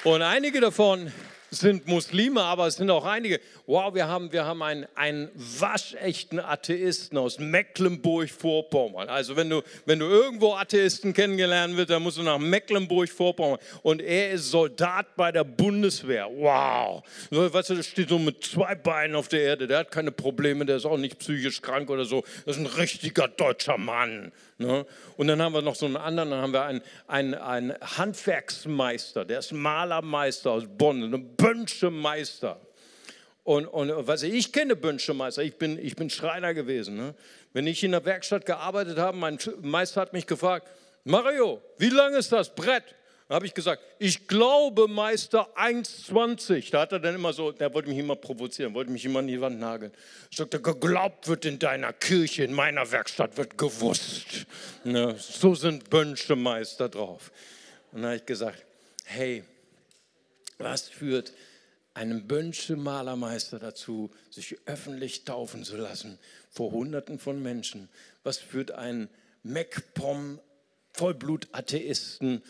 Und 0.04 0.20
einige 0.20 0.60
davon 0.60 1.10
sind 1.50 1.86
Muslime, 1.86 2.42
aber 2.42 2.66
es 2.66 2.76
sind 2.76 2.90
auch 2.90 3.04
einige. 3.04 3.40
Wow, 3.68 3.94
wir 3.94 4.08
haben, 4.08 4.32
wir 4.32 4.46
haben 4.46 4.62
einen, 4.62 4.86
einen 4.94 5.28
waschechten 5.34 6.40
Atheisten 6.40 7.18
aus 7.18 7.38
Mecklenburg-Vorpommern. 7.38 9.10
Also 9.10 9.36
wenn 9.36 9.50
du, 9.50 9.60
wenn 9.84 9.98
du 9.98 10.06
irgendwo 10.06 10.54
Atheisten 10.54 11.12
kennengelernt 11.12 11.76
wirst, 11.76 11.90
dann 11.90 12.02
musst 12.02 12.16
du 12.16 12.22
nach 12.22 12.38
Mecklenburg-Vorpommern. 12.38 13.58
Und 13.82 14.00
er 14.00 14.30
ist 14.30 14.50
Soldat 14.50 15.14
bei 15.16 15.32
der 15.32 15.44
Bundeswehr. 15.44 16.30
Wow. 16.34 17.02
Weißt 17.28 17.68
du, 17.68 17.74
der 17.74 17.82
steht 17.82 18.08
so 18.08 18.18
mit 18.18 18.42
zwei 18.42 18.74
Beinen 18.74 19.14
auf 19.14 19.28
der 19.28 19.42
Erde. 19.42 19.66
Der 19.66 19.80
hat 19.80 19.90
keine 19.90 20.12
Probleme, 20.12 20.64
der 20.64 20.76
ist 20.76 20.86
auch 20.86 20.96
nicht 20.96 21.18
psychisch 21.18 21.60
krank 21.60 21.90
oder 21.90 22.06
so. 22.06 22.24
Das 22.46 22.56
ist 22.56 22.62
ein 22.62 22.80
richtiger 22.80 23.28
deutscher 23.28 23.76
Mann. 23.76 24.32
Ne? 24.56 24.86
Und 25.18 25.26
dann 25.26 25.42
haben 25.42 25.52
wir 25.52 25.60
noch 25.60 25.74
so 25.74 25.84
einen 25.84 25.98
anderen, 25.98 26.30
dann 26.30 26.40
haben 26.40 26.54
wir 26.54 26.62
einen, 26.64 26.80
einen, 27.06 27.34
einen 27.34 27.74
Handwerksmeister, 27.82 29.26
der 29.26 29.40
ist 29.40 29.52
Malermeister 29.52 30.52
aus 30.52 30.64
Bonn, 30.66 31.02
ein 31.02 31.36
Bönschemeister. 31.36 32.62
Und, 33.48 33.66
und 33.66 34.06
was 34.06 34.22
ich, 34.24 34.34
ich 34.34 34.52
kenne 34.52 34.76
Bönschemeister, 34.76 35.42
ich 35.42 35.56
bin, 35.56 35.82
ich 35.82 35.96
bin 35.96 36.10
Schreiner 36.10 36.52
gewesen. 36.52 36.98
Ne? 36.98 37.14
Wenn 37.54 37.66
ich 37.66 37.82
in 37.82 37.92
der 37.92 38.04
Werkstatt 38.04 38.44
gearbeitet 38.44 38.98
habe, 38.98 39.16
mein 39.16 39.38
Meister 39.62 40.02
hat 40.02 40.12
mich 40.12 40.26
gefragt, 40.26 40.68
Mario, 41.04 41.62
wie 41.78 41.88
lang 41.88 42.12
ist 42.12 42.30
das 42.30 42.54
Brett? 42.54 42.84
Da 43.26 43.36
habe 43.36 43.46
ich 43.46 43.54
gesagt, 43.54 43.82
ich 43.98 44.28
glaube 44.28 44.86
Meister 44.86 45.48
1,20. 45.56 46.70
Da 46.72 46.82
hat 46.82 46.92
er 46.92 47.00
dann 47.00 47.14
immer 47.14 47.32
so, 47.32 47.50
der 47.50 47.72
wollte 47.72 47.88
mich 47.88 47.96
immer 47.96 48.16
provozieren, 48.16 48.74
wollte 48.74 48.90
mich 48.90 49.06
immer 49.06 49.20
an 49.20 49.28
die 49.28 49.40
Wand 49.40 49.58
nageln. 49.58 49.92
Ich 50.30 50.36
sagte, 50.36 50.60
geglaubt 50.60 51.26
wird 51.26 51.46
in 51.46 51.58
deiner 51.58 51.94
Kirche, 51.94 52.44
in 52.44 52.52
meiner 52.52 52.90
Werkstatt 52.92 53.38
wird 53.38 53.56
gewusst. 53.56 54.44
Ne, 54.84 55.16
so 55.18 55.54
sind 55.54 55.88
Bönsche 55.88 56.36
Meister 56.36 56.90
drauf. 56.90 57.32
Und 57.92 58.02
dann 58.02 58.10
habe 58.10 58.16
ich 58.16 58.26
gesagt, 58.26 58.62
hey, 59.06 59.42
was 60.58 60.90
führt 60.90 61.32
einen 61.98 62.26
Bönsche 62.26 62.76
Malermeister 62.76 63.58
dazu, 63.58 64.10
sich 64.30 64.56
öffentlich 64.66 65.24
taufen 65.24 65.64
zu 65.64 65.76
lassen 65.76 66.18
vor 66.50 66.72
Hunderten 66.72 67.18
von 67.18 67.42
Menschen? 67.42 67.88
Was 68.22 68.38
führt 68.38 68.70
einen 68.70 69.08
MacPom 69.42 70.40
Vollblut-Atheisten 70.92 72.42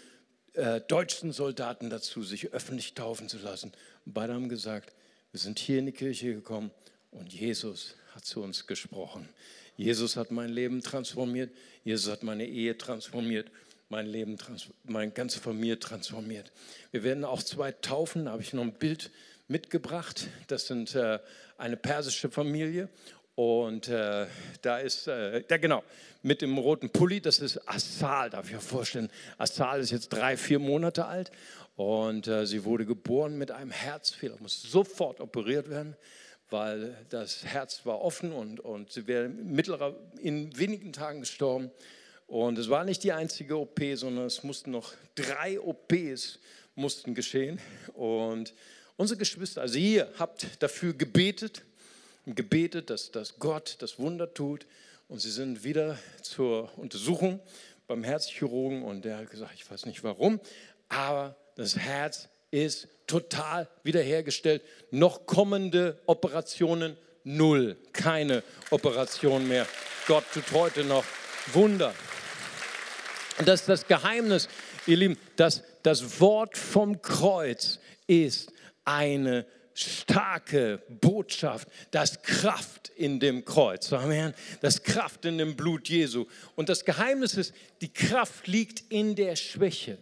äh, 0.55 0.81
deutschen 0.81 1.33
Soldaten 1.33 1.91
dazu, 1.91 2.23
sich 2.23 2.53
öffentlich 2.53 2.95
taufen 2.95 3.29
zu 3.29 3.39
lassen. 3.39 3.73
Und 4.05 4.15
beide 4.15 4.35
haben 4.35 4.49
gesagt, 4.49 4.93
wir 5.31 5.39
sind 5.39 5.59
hier 5.59 5.79
in 5.79 5.87
die 5.87 5.93
Kirche 5.93 6.35
gekommen 6.35 6.71
und 7.11 7.33
Jesus 7.33 7.95
hat 8.15 8.25
zu 8.25 8.43
uns 8.43 8.67
gesprochen. 8.67 9.29
Jesus 9.77 10.17
hat 10.17 10.33
mein 10.33 10.49
Leben 10.49 10.83
transformiert, 10.83 11.53
Jesus 11.85 12.11
hat 12.11 12.23
meine 12.25 12.47
Ehe 12.47 12.77
transformiert, 12.77 13.51
mein 13.89 14.07
Leben, 14.07 14.37
meine 14.85 15.13
ganze 15.13 15.39
Familie 15.39 15.79
transformiert. 15.79 16.51
Wir 16.91 17.05
werden 17.05 17.25
auch 17.25 17.43
zwei 17.43 17.71
taufen, 17.71 18.25
da 18.25 18.33
habe 18.33 18.43
ich 18.43 18.53
noch 18.53 18.63
ein 18.63 18.73
Bild 18.73 19.11
mitgebracht. 19.49 20.29
Das 20.47 20.67
sind 20.67 20.95
äh, 20.95 21.19
eine 21.57 21.77
persische 21.77 22.31
Familie 22.31 22.89
und 23.35 23.87
äh, 23.89 24.27
da 24.63 24.79
ist, 24.79 25.07
äh, 25.07 25.45
ja 25.49 25.57
genau, 25.59 25.85
mit 26.23 26.43
dem 26.43 26.59
roten 26.59 26.91
Pulli, 26.91 27.21
das 27.21 27.39
ist 27.39 27.69
Assal, 27.69 28.31
darf 28.31 28.47
ich 28.47 28.55
mir 28.55 28.61
vorstellen. 28.61 29.11
Assal 29.39 29.81
ist 29.81 29.91
jetzt 29.91 30.09
drei, 30.09 30.37
vier 30.37 30.59
Monate 30.59 31.07
alt 31.07 31.31
und 31.77 32.27
äh, 32.27 32.47
sie 32.47 32.65
wurde 32.65 32.85
geboren 32.85 33.39
mit 33.39 33.53
einem 33.53 33.71
Herzfehler, 33.71 34.37
muss 34.41 34.61
sofort 34.61 35.21
operiert 35.21 35.71
werden, 35.71 35.97
weil 36.51 36.97
das 37.11 37.45
Herz 37.45 37.87
war 37.87 38.01
offen 38.01 38.33
und, 38.33 38.59
und 38.59 38.91
sie 38.91 39.07
wäre 39.07 39.29
mittlerer, 39.29 39.95
in 40.21 40.59
wenigen 40.59 40.93
Tagen 40.93 41.21
gestorben. 41.21 41.71
Und 42.27 42.59
es 42.59 42.69
war 42.69 42.85
nicht 42.85 43.05
die 43.05 43.13
einzige 43.13 43.57
OP, 43.57 43.81
sondern 43.95 44.27
es 44.27 44.43
mussten 44.43 44.73
noch 44.73 44.93
drei 45.15 45.61
OPs 45.61 46.41
mussten 46.75 47.15
geschehen. 47.15 47.61
Und 47.95 48.53
unsere 48.99 49.17
Geschwister, 49.17 49.63
also 49.63 49.79
ihr 49.79 50.13
habt 50.19 50.47
dafür 50.59 50.93
gebetet, 50.93 51.63
gebetet, 52.27 52.91
dass, 52.91 53.11
dass 53.11 53.39
Gott 53.39 53.77
das 53.79 53.99
Wunder 53.99 54.35
tut. 54.35 54.67
Und 55.09 55.21
sie 55.21 55.31
sind 55.31 55.65
wieder 55.65 55.99
zur 56.21 56.77
Untersuchung 56.77 57.41
beim 57.87 58.05
Herzchirurgen 58.05 58.83
und 58.83 59.07
der 59.07 59.17
hat 59.17 59.31
gesagt, 59.31 59.53
ich 59.55 59.71
weiß 59.71 59.87
nicht 59.87 60.05
warum, 60.05 60.39
aber 60.91 61.37
das 61.55 61.79
Herz 61.79 62.29
ist 62.51 62.89
total 63.07 63.69
wiederhergestellt. 63.85 64.63
Noch 64.91 65.25
kommende 65.25 65.99
Operationen 66.05 66.99
null, 67.25 67.77
keine 67.95 68.43
Operation 68.71 69.49
mehr. 69.49 69.67
Gott 70.07 70.25
tut 70.35 70.53
heute 70.53 70.85
noch 70.85 71.05
Wunder. 71.53 71.95
Und 73.39 73.49
das 73.49 73.61
ist 73.61 73.69
das 73.69 73.87
Geheimnis, 73.87 74.49
ihr 74.87 74.97
Lieben, 74.97 75.19
dass 75.37 75.63
das 75.83 76.21
Wort 76.21 76.59
vom 76.59 77.01
Kreuz 77.01 77.79
ist 78.07 78.51
eine 78.89 79.45
starke 79.75 80.83
Botschaft, 80.89 81.69
das 81.91 82.23
Kraft 82.23 82.91
in 82.97 83.21
dem 83.21 83.45
Kreuz. 83.45 83.93
Amen. 83.93 84.35
Das 84.61 84.83
Kraft 84.83 85.25
in 85.25 85.39
dem 85.39 85.57
Blut 85.57 85.89
Jesu. 85.89 86.27
Und 86.57 86.69
das 86.69 86.85
Geheimnis 86.85 87.35
ist, 87.35 87.55
die 87.81 87.93
Kraft 87.93 88.49
liegt 88.49 88.83
in 88.91 89.15
der 89.15 89.37
Schwäche. 89.37 89.99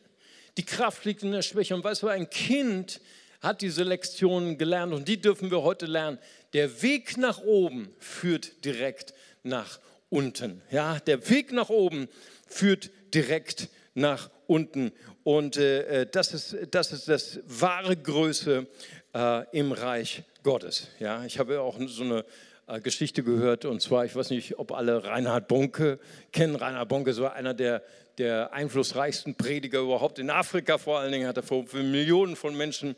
Die 0.57 0.64
Kraft 0.64 1.05
liegt 1.05 1.22
in 1.22 1.33
der 1.33 1.42
Schwäche. 1.42 1.75
Und 1.75 1.85
weißt 1.85 2.05
du, 2.05 2.09
ein 2.09 2.31
Kind 2.31 3.01
hat 3.40 3.61
diese 3.61 3.83
Lektionen 3.83 4.57
gelernt 4.57 4.94
und 4.94 5.07
die 5.09 5.20
dürfen 5.20 5.51
wir 5.51 5.62
heute 5.62 5.87
lernen. 5.87 6.18
Der 6.55 6.81
Weg 6.81 7.18
nach 7.18 7.42
oben 7.42 7.94
führt 7.99 8.64
direkt 8.64 9.12
nach 9.42 9.79
unten. 10.09 10.62
Ja, 10.70 11.01
der 11.01 11.29
Weg 11.29 11.53
nach 11.53 11.68
oben 11.68 12.09
führt 12.49 12.90
direkt 13.12 13.68
nach 13.96 14.30
unten. 14.46 14.92
Und 15.24 15.56
äh, 15.56 16.02
äh 16.02 16.06
das, 16.11 16.32
ist, 16.35 16.56
das 16.70 16.92
ist 16.92 17.09
das 17.09 17.40
wahre 17.46 17.96
Größe 17.96 18.66
äh, 19.14 19.59
im 19.59 19.72
Reich 19.72 20.22
Gottes. 20.42 20.88
Ja, 21.00 21.24
ich 21.24 21.38
habe 21.38 21.61
auch 21.61 21.78
so 21.87 22.04
eine 22.04 22.24
äh, 22.68 22.80
Geschichte 22.80 23.22
gehört 23.22 23.64
und 23.64 23.80
zwar, 23.80 24.04
ich 24.04 24.14
weiß 24.14 24.30
nicht, 24.30 24.59
ob 24.59 24.72
alle 24.72 25.04
Reinhard 25.04 25.48
Bonke 25.48 25.98
kennen. 26.32 26.56
Reinhard 26.56 26.88
Bonke 26.88 27.16
war 27.16 27.32
einer 27.32 27.54
der, 27.54 27.82
der 28.18 28.52
einflussreichsten 28.52 29.35
Prediger 29.35 29.80
überhaupt 29.80 30.18
in 30.18 30.30
Afrika. 30.30 30.76
Vor 30.76 30.98
allen 30.98 31.12
Dingen 31.12 31.26
hat 31.26 31.38
er 31.38 31.42
vor 31.42 31.64
Millionen 31.72 32.37
von 32.37 32.56
Menschen 32.56 32.94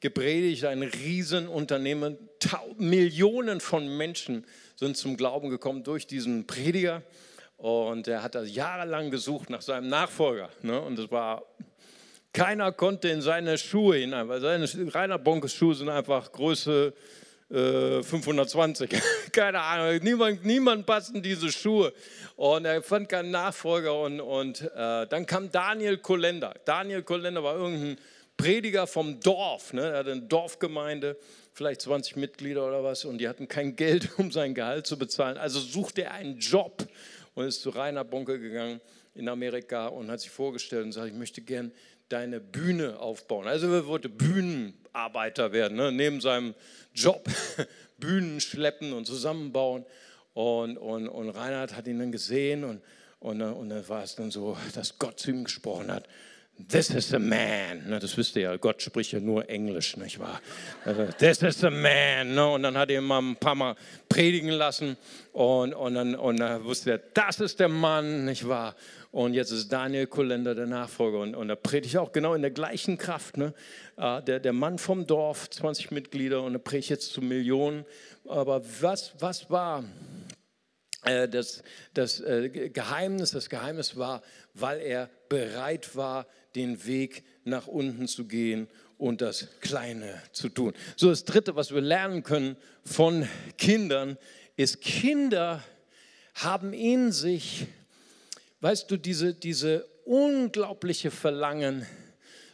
gepredigt, 0.00 0.64
ein 0.66 0.82
Riesenunternehmen. 0.82 2.18
Millionen 2.76 3.60
von 3.60 3.96
Menschen 3.96 4.44
sind 4.76 4.96
zum 4.96 5.16
Glauben 5.16 5.48
gekommen 5.48 5.82
durch 5.82 6.06
diesen 6.06 6.46
Prediger. 6.46 7.02
Und 7.62 8.08
er 8.08 8.24
hat 8.24 8.34
da 8.34 8.42
jahrelang 8.42 9.12
gesucht 9.12 9.48
nach 9.48 9.62
seinem 9.62 9.86
Nachfolger. 9.86 10.48
Ne? 10.62 10.80
Und 10.80 10.98
es 10.98 11.08
war 11.12 11.44
keiner 12.32 12.72
konnte 12.72 13.08
in 13.08 13.22
seine 13.22 13.56
Schuhe 13.56 13.98
hinein, 13.98 14.28
weil 14.28 14.40
seine 14.40 14.68
Rainer 14.92 15.16
Bonkes 15.16 15.54
Schuhe 15.54 15.76
sind 15.76 15.88
einfach 15.88 16.32
Größe 16.32 16.92
äh, 17.50 18.02
520. 18.02 18.90
Keine 19.32 19.60
Ahnung, 19.60 20.02
niemand, 20.02 20.44
niemand 20.44 20.86
passen 20.86 21.22
diese 21.22 21.52
Schuhe. 21.52 21.92
Und 22.34 22.64
er 22.64 22.82
fand 22.82 23.08
keinen 23.08 23.30
Nachfolger. 23.30 23.96
Und, 23.96 24.20
und 24.20 24.62
äh, 24.62 25.06
dann 25.06 25.24
kam 25.26 25.52
Daniel 25.52 25.98
Kolender. 25.98 26.54
Daniel 26.64 27.04
Kolender 27.04 27.44
war 27.44 27.54
irgendein 27.54 27.96
Prediger 28.36 28.88
vom 28.88 29.20
Dorf, 29.20 29.72
ne? 29.72 29.82
er 29.82 29.98
hatte 29.98 30.10
eine 30.10 30.22
Dorfgemeinde, 30.22 31.16
vielleicht 31.52 31.82
20 31.82 32.16
Mitglieder 32.16 32.66
oder 32.66 32.82
was, 32.82 33.04
und 33.04 33.18
die 33.18 33.28
hatten 33.28 33.46
kein 33.46 33.76
Geld, 33.76 34.08
um 34.18 34.32
sein 34.32 34.52
Gehalt 34.52 34.88
zu 34.88 34.98
bezahlen. 34.98 35.36
Also 35.36 35.60
suchte 35.60 36.02
er 36.02 36.14
einen 36.14 36.38
Job 36.38 36.88
und 37.34 37.46
ist 37.46 37.62
zu 37.62 37.70
Rainer 37.70 38.04
Bonke 38.04 38.38
gegangen 38.38 38.80
in 39.14 39.28
Amerika 39.28 39.88
und 39.88 40.10
hat 40.10 40.20
sich 40.20 40.30
vorgestellt 40.30 40.84
und 40.84 40.92
sagt, 40.92 41.08
ich 41.08 41.14
möchte 41.14 41.42
gern 41.42 41.72
deine 42.08 42.40
Bühne 42.40 42.98
aufbauen. 42.98 43.46
Also 43.46 43.72
er 43.72 43.86
wollte 43.86 44.08
Bühnenarbeiter 44.08 45.52
werden, 45.52 45.76
ne? 45.76 45.92
neben 45.92 46.20
seinem 46.20 46.54
Job 46.94 47.28
Bühnen 47.98 48.40
schleppen 48.40 48.92
und 48.92 49.06
zusammenbauen. 49.06 49.84
Und, 50.34 50.78
und, 50.78 51.08
und 51.08 51.30
Reinhard 51.30 51.76
hat 51.76 51.86
ihn 51.86 51.98
dann 51.98 52.12
gesehen 52.12 52.64
und, 52.64 52.80
und, 53.20 53.40
und 53.42 53.68
dann 53.68 53.88
war 53.88 54.02
es 54.02 54.14
dann 54.14 54.30
so, 54.30 54.56
dass 54.74 54.98
Gott 54.98 55.20
zu 55.20 55.30
ihm 55.30 55.44
gesprochen 55.44 55.90
hat. 55.92 56.08
This 56.68 56.90
is 56.90 57.08
the 57.08 57.18
man. 57.18 57.98
Das 58.00 58.16
wisst 58.16 58.36
ihr 58.36 58.42
ja, 58.42 58.56
Gott 58.56 58.82
spricht 58.82 59.12
ja 59.12 59.20
nur 59.20 59.48
Englisch, 59.48 59.96
nicht 59.96 60.18
wahr? 60.18 60.40
Also, 60.84 61.06
This 61.18 61.42
is 61.42 61.60
the 61.60 61.70
man. 61.70 62.34
Ne? 62.34 62.46
Und 62.46 62.62
dann 62.62 62.76
hat 62.76 62.90
er 62.90 63.00
ihn 63.00 63.04
mal 63.04 63.20
ein 63.20 63.36
paar 63.36 63.54
Mal 63.54 63.74
predigen 64.08 64.50
lassen 64.50 64.96
und, 65.32 65.74
und, 65.74 65.94
dann, 65.94 66.14
und 66.14 66.40
dann 66.40 66.62
wusste 66.64 66.92
er, 66.92 66.98
das 66.98 67.40
ist 67.40 67.58
der 67.58 67.68
Mann, 67.68 68.26
nicht 68.26 68.46
wahr? 68.46 68.76
Und 69.10 69.34
jetzt 69.34 69.50
ist 69.50 69.70
Daniel 69.70 70.06
Kolender 70.06 70.54
der 70.54 70.66
Nachfolger 70.66 71.20
und, 71.20 71.34
und 71.34 71.50
er 71.50 71.56
predigt 71.56 71.96
auch 71.98 72.12
genau 72.12 72.34
in 72.34 72.42
der 72.42 72.50
gleichen 72.50 72.96
Kraft. 72.96 73.36
Ne? 73.36 73.52
Äh, 73.96 74.22
der, 74.22 74.40
der 74.40 74.52
Mann 74.52 74.78
vom 74.78 75.06
Dorf, 75.06 75.50
20 75.50 75.90
Mitglieder 75.90 76.42
und 76.42 76.54
er 76.54 76.58
predigt 76.60 76.90
jetzt 76.90 77.12
zu 77.12 77.20
Millionen. 77.20 77.84
Aber 78.26 78.62
was, 78.80 79.12
was 79.18 79.50
war 79.50 79.84
äh, 81.04 81.28
das, 81.28 81.62
das 81.92 82.20
äh, 82.20 82.70
Geheimnis? 82.70 83.32
Das 83.32 83.50
Geheimnis 83.50 83.96
war, 83.96 84.22
weil 84.54 84.80
er 84.80 85.10
bereit 85.28 85.94
war, 85.94 86.26
den 86.54 86.84
Weg 86.86 87.24
nach 87.44 87.66
unten 87.66 88.08
zu 88.08 88.26
gehen 88.26 88.68
und 88.98 89.20
das 89.20 89.48
Kleine 89.60 90.22
zu 90.32 90.48
tun. 90.48 90.74
So, 90.96 91.10
das 91.10 91.24
Dritte, 91.24 91.56
was 91.56 91.72
wir 91.72 91.80
lernen 91.80 92.22
können 92.22 92.56
von 92.84 93.28
Kindern, 93.58 94.16
ist, 94.56 94.80
Kinder 94.80 95.62
haben 96.34 96.72
in 96.72 97.12
sich, 97.12 97.66
weißt 98.60 98.90
du, 98.90 98.96
diese, 98.96 99.34
diese 99.34 99.86
unglaubliche 100.04 101.10
Verlangen, 101.10 101.86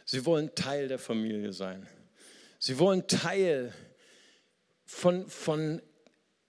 sie 0.05 0.25
wollen 0.25 0.53
Teil 0.55 0.87
der 0.87 0.99
Familie 0.99 1.53
sein. 1.53 1.87
Sie 2.57 2.77
wollen 2.77 3.07
Teil 3.07 3.73
von, 4.85 5.29
von 5.29 5.81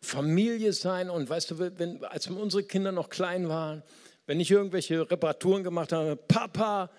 Familie 0.00 0.72
sein. 0.72 1.10
Und 1.10 1.28
weißt 1.28 1.52
du, 1.52 1.78
wenn, 1.78 2.04
als 2.04 2.26
unsere 2.26 2.64
Kinder 2.64 2.90
noch 2.90 3.10
klein 3.10 3.48
waren, 3.48 3.82
wenn 4.26 4.40
ich 4.40 4.50
irgendwelche 4.50 5.10
Reparaturen 5.10 5.62
gemacht 5.62 5.92
habe, 5.92 6.16
Papa, 6.16 6.90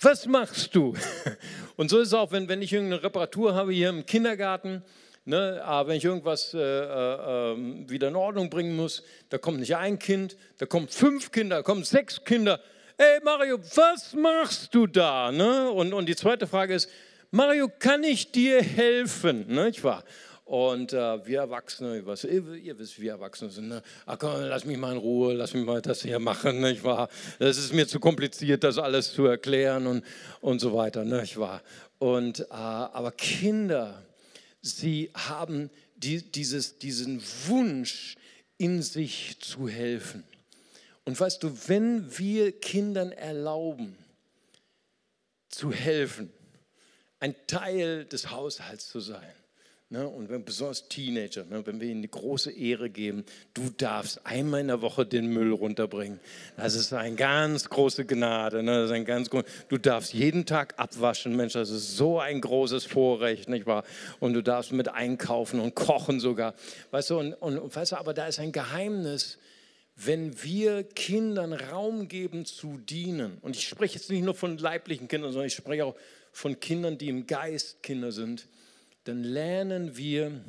was 0.00 0.26
machst 0.26 0.74
du? 0.74 0.94
Und 1.76 1.90
so 1.90 1.98
ist 1.98 2.08
es 2.08 2.14
auch, 2.14 2.32
wenn, 2.32 2.48
wenn 2.48 2.62
ich 2.62 2.72
irgendeine 2.72 3.02
Reparatur 3.02 3.54
habe 3.54 3.72
hier 3.72 3.90
im 3.90 4.06
Kindergarten, 4.06 4.82
ne, 5.24 5.60
aber 5.62 5.70
ah, 5.72 5.86
wenn 5.86 5.96
ich 5.96 6.04
irgendwas 6.04 6.54
äh, 6.54 6.58
äh, 6.58 7.52
ähm, 7.52 7.88
wieder 7.88 8.08
in 8.08 8.16
Ordnung 8.16 8.50
bringen 8.50 8.76
muss, 8.76 9.02
da 9.28 9.38
kommt 9.38 9.60
nicht 9.60 9.76
ein 9.76 9.98
Kind, 9.98 10.36
da 10.58 10.66
kommen 10.66 10.88
fünf 10.88 11.30
Kinder, 11.30 11.56
da 11.56 11.62
kommen 11.62 11.84
sechs 11.84 12.24
Kinder. 12.24 12.60
Ey 12.96 13.20
Mario, 13.22 13.58
was 13.76 14.14
machst 14.14 14.74
du 14.74 14.86
da? 14.86 15.32
Ne? 15.32 15.70
Und, 15.70 15.92
und 15.92 16.06
die 16.06 16.16
zweite 16.16 16.46
Frage 16.46 16.74
ist, 16.74 16.90
Mario, 17.30 17.70
kann 17.78 18.02
ich 18.02 18.32
dir 18.32 18.62
helfen? 18.62 19.46
Ne, 19.48 19.68
ich 19.68 19.84
war. 19.84 20.04
Und 20.50 20.92
äh, 20.92 21.26
wir 21.26 21.38
Erwachsene, 21.38 22.04
was, 22.06 22.24
ihr, 22.24 22.44
ihr, 22.54 22.76
wisst, 22.76 23.00
wir 23.00 23.12
Erwachsene 23.12 23.52
sind, 23.52 23.68
ne? 23.68 23.84
Ach 24.04 24.18
komm, 24.18 24.32
lass 24.40 24.64
mich 24.64 24.76
mal 24.78 24.90
in 24.90 24.98
Ruhe, 24.98 25.32
lass 25.32 25.54
mich 25.54 25.64
mal 25.64 25.80
das 25.80 26.02
hier 26.02 26.18
machen, 26.18 26.60
nicht 26.60 26.82
wahr? 26.82 27.08
Das 27.38 27.56
ist 27.56 27.72
mir 27.72 27.86
zu 27.86 28.00
kompliziert, 28.00 28.64
das 28.64 28.76
alles 28.76 29.12
zu 29.12 29.26
erklären 29.26 29.86
und, 29.86 30.04
und 30.40 30.58
so 30.58 30.74
weiter, 30.74 31.04
nicht 31.04 31.38
wahr? 31.38 31.62
Und, 32.00 32.40
äh, 32.40 32.46
aber 32.50 33.12
Kinder, 33.12 34.02
sie 34.60 35.12
haben 35.14 35.70
die, 35.94 36.20
dieses, 36.20 36.78
diesen 36.78 37.22
Wunsch, 37.46 38.16
in 38.58 38.82
sich 38.82 39.38
zu 39.38 39.68
helfen. 39.68 40.24
Und 41.04 41.20
weißt 41.20 41.44
du, 41.44 41.56
wenn 41.68 42.18
wir 42.18 42.58
Kindern 42.58 43.12
erlauben, 43.12 43.96
zu 45.48 45.70
helfen, 45.70 46.32
ein 47.20 47.36
Teil 47.46 48.04
des 48.04 48.32
Haushalts 48.32 48.88
zu 48.88 48.98
sein, 48.98 49.32
Ne? 49.92 50.06
Und 50.06 50.28
wenn, 50.28 50.44
besonders 50.44 50.86
Teenager, 50.86 51.44
ne? 51.46 51.66
wenn 51.66 51.80
wir 51.80 51.88
ihnen 51.88 52.00
die 52.00 52.10
große 52.10 52.52
Ehre 52.52 52.88
geben, 52.88 53.24
du 53.54 53.70
darfst 53.76 54.24
einmal 54.24 54.60
in 54.60 54.68
der 54.68 54.82
Woche 54.82 55.04
den 55.04 55.26
Müll 55.26 55.52
runterbringen. 55.52 56.20
Das 56.56 56.76
ist 56.76 56.92
eine 56.92 57.16
ganz 57.16 57.68
große 57.68 58.04
Gnade. 58.04 58.62
Ne? 58.62 58.82
Das 58.82 58.84
ist 58.84 58.92
ein 58.92 59.04
ganz, 59.04 59.30
du 59.68 59.78
darfst 59.78 60.14
jeden 60.14 60.46
Tag 60.46 60.78
abwaschen, 60.78 61.34
Mensch, 61.34 61.54
das 61.54 61.70
ist 61.70 61.96
so 61.96 62.20
ein 62.20 62.40
großes 62.40 62.84
Vorrecht, 62.84 63.48
nicht 63.48 63.66
wahr? 63.66 63.82
Und 64.20 64.34
du 64.34 64.44
darfst 64.44 64.70
mit 64.70 64.88
einkaufen 64.88 65.58
und 65.58 65.74
kochen 65.74 66.20
sogar. 66.20 66.54
Weißt 66.92 67.10
du, 67.10 67.18
und, 67.18 67.34
und, 67.34 67.58
und 67.58 67.74
weißt 67.74 67.90
du, 67.90 67.96
aber 67.96 68.14
da 68.14 68.28
ist 68.28 68.38
ein 68.38 68.52
Geheimnis, 68.52 69.38
wenn 69.96 70.40
wir 70.40 70.84
Kindern 70.84 71.52
Raum 71.52 72.06
geben 72.06 72.46
zu 72.46 72.78
dienen. 72.78 73.38
Und 73.42 73.56
ich 73.56 73.66
spreche 73.66 73.96
jetzt 73.96 74.08
nicht 74.08 74.22
nur 74.22 74.36
von 74.36 74.56
leiblichen 74.56 75.08
Kindern, 75.08 75.32
sondern 75.32 75.48
ich 75.48 75.54
spreche 75.54 75.84
auch 75.84 75.96
von 76.30 76.60
Kindern, 76.60 76.96
die 76.96 77.08
im 77.08 77.26
Geist 77.26 77.82
Kinder 77.82 78.12
sind 78.12 78.46
dann 79.04 79.24
lernen 79.24 79.96
wir 79.96 80.44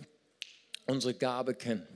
unsere 0.86 1.14
Gabe 1.14 1.54
kennen. 1.54 1.88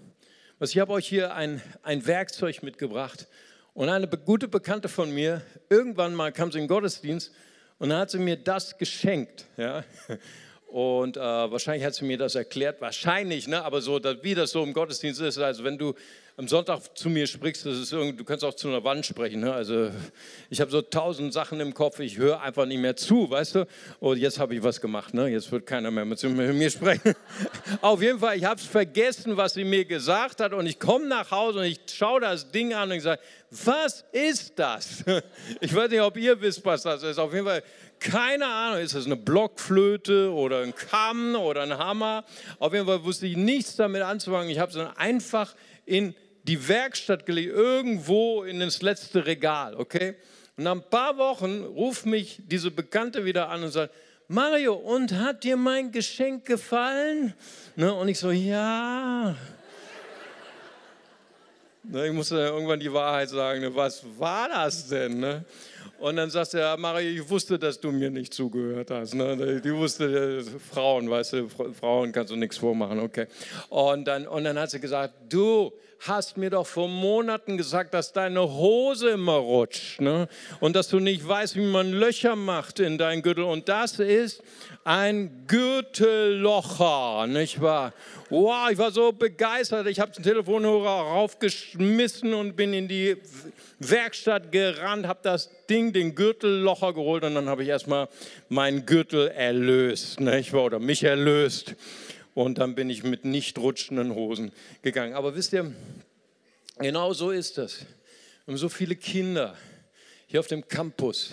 Was 0.58 0.72
ich 0.72 0.80
habe 0.80 0.94
euch 0.94 1.08
hier 1.08 1.34
ein, 1.34 1.62
ein 1.84 2.08
Werkzeug 2.08 2.64
mitgebracht 2.64 3.28
und 3.74 3.90
eine 3.90 4.08
gute 4.08 4.48
Bekannte 4.48 4.88
von 4.88 5.12
mir, 5.12 5.42
irgendwann 5.70 6.16
mal 6.16 6.32
kam 6.32 6.52
sie 6.52 6.60
in 6.60 6.64
den 6.64 6.70
Gottesdienst 6.70 7.34
und 7.78 7.90
dann 7.90 8.00
hat 8.00 8.12
sie 8.12 8.20
mir 8.20 8.38
das 8.38 8.78
geschenkt. 8.78 9.46
Ja? 9.58 9.84
Und 10.68 11.18
äh, 11.18 11.20
wahrscheinlich 11.20 11.86
hat 11.86 11.96
sie 11.96 12.06
mir 12.06 12.18
das 12.18 12.36
erklärt, 12.36 12.82
wahrscheinlich, 12.82 13.48
ne? 13.48 13.64
aber 13.64 13.82
so, 13.82 13.98
wie 14.24 14.36
das 14.36 14.52
so 14.52 14.64
im 14.64 14.74
Gottesdienst 14.74 15.22
ist, 15.22 15.38
also 15.38 15.64
wenn 15.64 15.78
du 15.78 15.94
am 16.38 16.50
Sonntag 16.50 16.82
zu 16.96 17.10
mir 17.10 17.28
sprichst, 17.28 17.66
das 17.66 17.78
ist 17.78 17.94
du 17.94 18.24
kannst 18.26 18.44
auch 18.44 18.54
zu 18.54 18.68
einer 18.68 18.84
Wand 18.84 19.06
sprechen. 19.06 19.40
Ne? 19.40 19.54
Also 19.54 19.90
ich 20.50 20.60
habe 20.60 20.70
so 20.70 20.82
tausend 20.82 21.32
Sachen 21.32 21.62
im 21.62 21.74
Kopf, 21.74 22.00
ich 22.02 22.18
höre 22.18 22.42
einfach 22.42 22.66
nicht 22.66 22.80
mehr 22.80 22.98
zu, 22.98 23.30
weißt 23.30 23.56
du? 23.56 23.68
Und 24.02 24.18
jetzt 24.18 24.38
habe 24.38 24.54
ich 24.54 24.62
was 24.62 24.82
gemacht, 24.82 25.14
ne? 25.14 25.30
jetzt 25.30 25.50
wird 25.54 25.66
keiner 25.66 25.92
mehr 25.92 26.04
mit 26.04 26.22
mir 26.24 26.70
sprechen. 26.70 27.14
Auf 27.82 28.02
jeden 28.02 28.20
Fall, 28.20 28.38
ich 28.38 28.44
habe 28.44 28.60
es 28.60 28.66
vergessen, 28.66 29.38
was 29.38 29.54
sie 29.54 29.64
mir 29.64 29.86
gesagt 29.86 30.42
hat 30.42 30.52
und 30.52 30.66
ich 30.66 30.78
komme 30.78 31.08
nach 31.08 31.32
Hause 31.32 31.60
und 31.60 31.66
ich 31.66 31.80
schaue 31.96 32.20
das 32.20 32.52
Ding 32.52 32.74
an 32.74 32.92
und 32.92 32.98
ich 32.98 33.04
sage, 33.04 33.22
was 33.52 34.04
ist 34.12 34.60
das? 34.60 35.06
Ich 35.62 35.74
weiß 35.74 35.90
nicht, 35.90 36.02
ob 36.02 36.18
ihr 36.18 36.40
wisst, 36.42 36.66
was 36.66 36.84
das 36.84 37.04
ist. 37.04 37.18
Auf 37.18 37.34
jeden 37.34 37.46
Fall, 37.46 37.64
keine 38.00 38.46
Ahnung, 38.46 38.82
ist 38.82 38.94
das 38.94 39.06
eine 39.06 39.16
Blockflöte 39.16 40.32
oder 40.32 40.62
ein 40.62 40.76
Kamm 40.76 41.36
oder 41.36 41.62
ein 41.62 41.78
Hammer? 41.78 42.26
Auf 42.60 42.74
jeden 42.74 42.86
Fall 42.86 43.04
wusste 43.04 43.26
ich 43.26 43.38
nichts 43.38 43.76
damit 43.76 44.02
anzufangen. 44.02 44.50
Ich 44.50 44.60
habe 44.60 44.72
es 44.72 44.78
dann 44.78 44.96
einfach 44.98 45.56
in 45.86 46.16
die 46.48 46.68
Werkstatt 46.68 47.26
gelegt, 47.26 47.54
irgendwo 47.54 48.44
in 48.44 48.60
das 48.60 48.82
letzte 48.82 49.26
Regal, 49.26 49.76
okay? 49.76 50.16
Und 50.58 50.64
nach 50.64 50.74
ein 50.74 50.90
paar 50.90 51.18
Wochen 51.18 51.64
ruft 51.64 52.06
mich 52.06 52.42
diese 52.46 52.72
Bekannte 52.72 53.26
wieder 53.26 53.50
an 53.50 53.64
und 53.64 53.72
sagt, 53.72 53.94
Mario, 54.28 54.74
und 54.74 55.14
hat 55.14 55.44
dir 55.44 55.58
mein 55.58 55.92
Geschenk 55.92 56.46
gefallen? 56.46 57.34
Ne? 57.76 57.94
Und 57.94 58.08
ich 58.08 58.18
so, 58.18 58.32
ja. 58.32 59.36
ne, 61.84 62.08
ich 62.08 62.14
musste 62.14 62.38
irgendwann 62.38 62.80
die 62.80 62.92
Wahrheit 62.92 63.30
sagen, 63.30 63.62
ne? 63.62 63.76
was 63.76 64.04
war 64.18 64.50
das 64.50 64.88
denn? 64.88 65.20
Ne? 65.20 65.46
Und 66.00 66.16
dann 66.16 66.30
du, 66.30 66.58
ja, 66.58 66.76
Mario, 66.76 67.22
ich 67.22 67.30
wusste, 67.30 67.60
dass 67.60 67.80
du 67.80 67.92
mir 67.92 68.10
nicht 68.10 68.34
zugehört 68.34 68.92
hast. 68.92 69.14
Ne? 69.14 69.62
Die 69.62 69.74
wusste, 69.74 70.44
Frauen, 70.72 71.10
weißt 71.10 71.34
du, 71.34 71.50
Frauen 71.50 72.12
kannst 72.12 72.32
du 72.32 72.36
nichts 72.36 72.58
vormachen, 72.58 73.00
okay. 73.00 73.28
Und 73.70 74.06
dann, 74.06 74.28
und 74.28 74.44
dann 74.44 74.58
hat 74.58 74.72
sie 74.72 74.80
gesagt, 74.80 75.14
du, 75.30 75.72
hast 76.08 76.38
mir 76.38 76.50
doch 76.50 76.68
vor 76.68 76.88
Monaten 76.88 77.58
gesagt, 77.58 77.94
dass 77.94 78.14
deine 78.14 78.42
Hose 78.42 79.10
immer 79.10 79.38
rutscht 79.38 80.02
ne? 80.02 80.28
und 80.60 80.76
dass 80.76 80.88
du 80.88 81.00
nicht 81.00 81.28
weißt, 81.28 81.56
wie 81.56 81.66
man 81.66 81.92
Löcher 81.92 82.36
macht 82.36 82.80
in 82.80 82.98
dein 82.98 83.22
Gürtel. 83.22 83.44
Und 83.44 83.70
das 83.70 84.00
ist 84.00 84.44
ein 84.84 85.46
Gürtellocher, 85.48 87.28
nicht 87.28 87.62
wahr? 87.62 87.94
Wow, 88.30 88.70
ich 88.72 88.78
war 88.78 88.92
so 88.92 89.12
begeistert. 89.12 89.88
Ich 89.88 90.00
habe 90.00 90.12
den 90.12 90.24
Telefonhörer 90.24 91.02
raufgeschmissen 91.02 92.34
und 92.34 92.56
bin 92.56 92.74
in 92.74 92.88
die 92.88 93.18
Werkstatt 93.80 94.52
gerannt, 94.52 95.08
habe 95.08 95.20
das 95.24 95.50
Ding, 95.70 95.92
den 95.92 96.16
Gürtellocher 96.16 96.94
geholt 96.94 97.24
und 97.24 97.36
dann 97.36 97.50
habe 97.50 97.64
ich 97.64 97.70
erstmal 97.70 98.08
meinen 98.50 98.86
Gürtel 98.86 99.30
erlöst, 99.30 100.20
nicht 100.20 100.54
wahr? 100.54 100.66
oder 100.66 100.80
mich 100.80 101.04
erlöst 101.04 101.76
und 102.36 102.60
dann 102.60 102.76
bin 102.76 102.92
ich 102.92 103.04
mit 103.04 103.26
nicht 103.26 103.58
rutschenden 103.58 104.14
Hosen 104.14 104.52
gegangen. 104.84 105.16
Aber 105.16 105.36
wisst 105.36 105.54
ihr, 105.54 105.74
genau 106.78 107.14
so 107.14 107.32
ist 107.32 107.58
das. 107.58 107.86
Wir 108.46 108.58
so 108.58 108.70
viele 108.70 108.96
Kinder 108.96 109.58
hier 110.28 110.40
auf 110.40 110.48
dem 110.48 110.68
Campus, 110.68 111.32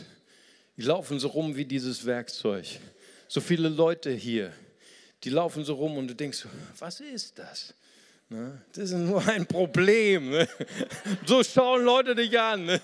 die 0.79 0.83
laufen 0.83 1.19
so 1.19 1.29
rum 1.29 1.57
wie 1.57 1.67
dieses 1.67 2.07
Werkzeug. 2.07 2.67
So 3.29 3.41
viele 3.41 3.69
Leute 3.69 4.11
hier, 4.11 4.53
die 5.25 5.31
laufen 5.31 5.65
so 5.65 5.75
rum 5.75 5.99
und 5.99 6.09
du 6.09 6.15
denkst, 6.15 6.47
was 6.79 7.01
ist 7.01 7.39
das? 7.39 7.75
Ne? 8.29 8.63
Das 8.73 8.85
ist 8.85 8.93
nur 8.93 9.27
ein 9.27 9.45
Problem. 9.45 10.31
Ne? 10.31 10.49
So 11.27 11.43
schauen 11.43 11.85
Leute 11.85 12.15
dich 12.15 12.39
an. 12.39 12.65
Ne? 12.65 12.81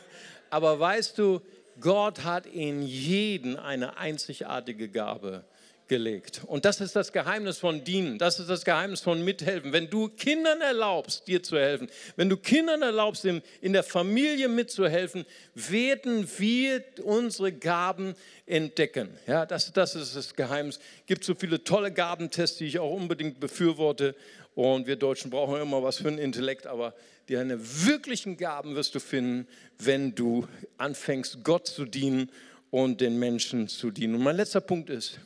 Aber 0.50 0.78
weißt 0.78 1.16
du, 1.18 1.40
Gott 1.80 2.24
hat 2.24 2.46
in 2.46 2.82
jeden 2.82 3.56
eine 3.56 3.96
einzigartige 3.96 4.88
Gabe 4.88 5.44
gelegt. 5.88 6.42
Und 6.46 6.64
das 6.64 6.80
ist 6.80 6.94
das 6.94 7.12
Geheimnis 7.12 7.58
von 7.58 7.82
Dienen, 7.82 8.18
das 8.18 8.38
ist 8.38 8.48
das 8.48 8.64
Geheimnis 8.64 9.00
von 9.00 9.24
Mithelfen. 9.24 9.72
Wenn 9.72 9.90
du 9.90 10.08
Kindern 10.08 10.60
erlaubst, 10.60 11.26
dir 11.26 11.42
zu 11.42 11.58
helfen, 11.58 11.88
wenn 12.16 12.28
du 12.28 12.36
Kindern 12.36 12.82
erlaubst, 12.82 13.24
in, 13.24 13.42
der 13.72 13.82
Familie 13.82 14.48
mitzuhelfen, 14.48 15.24
werden 15.54 16.28
wir 16.38 16.84
unsere 17.02 17.52
Gaben 17.52 18.14
entdecken. 18.46 19.08
Ja, 19.26 19.46
das, 19.46 19.72
das 19.72 19.94
ist 19.94 20.14
das 20.14 20.34
Geheimnis. 20.34 20.76
Es 20.76 21.06
gibt 21.06 21.24
so 21.24 21.34
viele 21.34 21.64
tolle 21.64 21.92
Gabentests, 21.92 22.58
die 22.58 22.66
ich 22.66 22.78
auch 22.78 22.92
unbedingt 22.94 23.40
befürworte. 23.40 24.14
Und 24.54 24.86
wir 24.86 24.96
Deutschen 24.96 25.30
brauchen 25.30 25.60
immer 25.60 25.82
was 25.82 25.98
für 25.98 26.08
ein 26.08 26.18
Intellekt, 26.18 26.66
aber 26.66 26.94
deine 27.28 27.58
wirklichen 27.86 28.36
Gaben 28.36 28.74
wirst 28.74 28.94
du 28.94 29.00
finden, 29.00 29.46
wenn 29.78 30.14
du 30.14 30.46
anfängst, 30.78 31.44
Gott 31.44 31.66
zu 31.66 31.84
dienen 31.84 32.30
und 32.70 33.00
den 33.00 33.18
Menschen 33.18 33.68
zu 33.68 33.90
dienen. 33.90 34.16
Und 34.16 34.22
mein 34.22 34.36
letzter 34.36 34.60
Punkt 34.60 34.90
ist, 34.90 35.20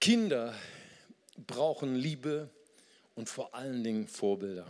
Kinder 0.00 0.54
brauchen 1.46 1.94
Liebe 1.94 2.50
und 3.14 3.28
vor 3.28 3.54
allen 3.54 3.82
Dingen 3.82 4.06
Vorbilder. 4.06 4.66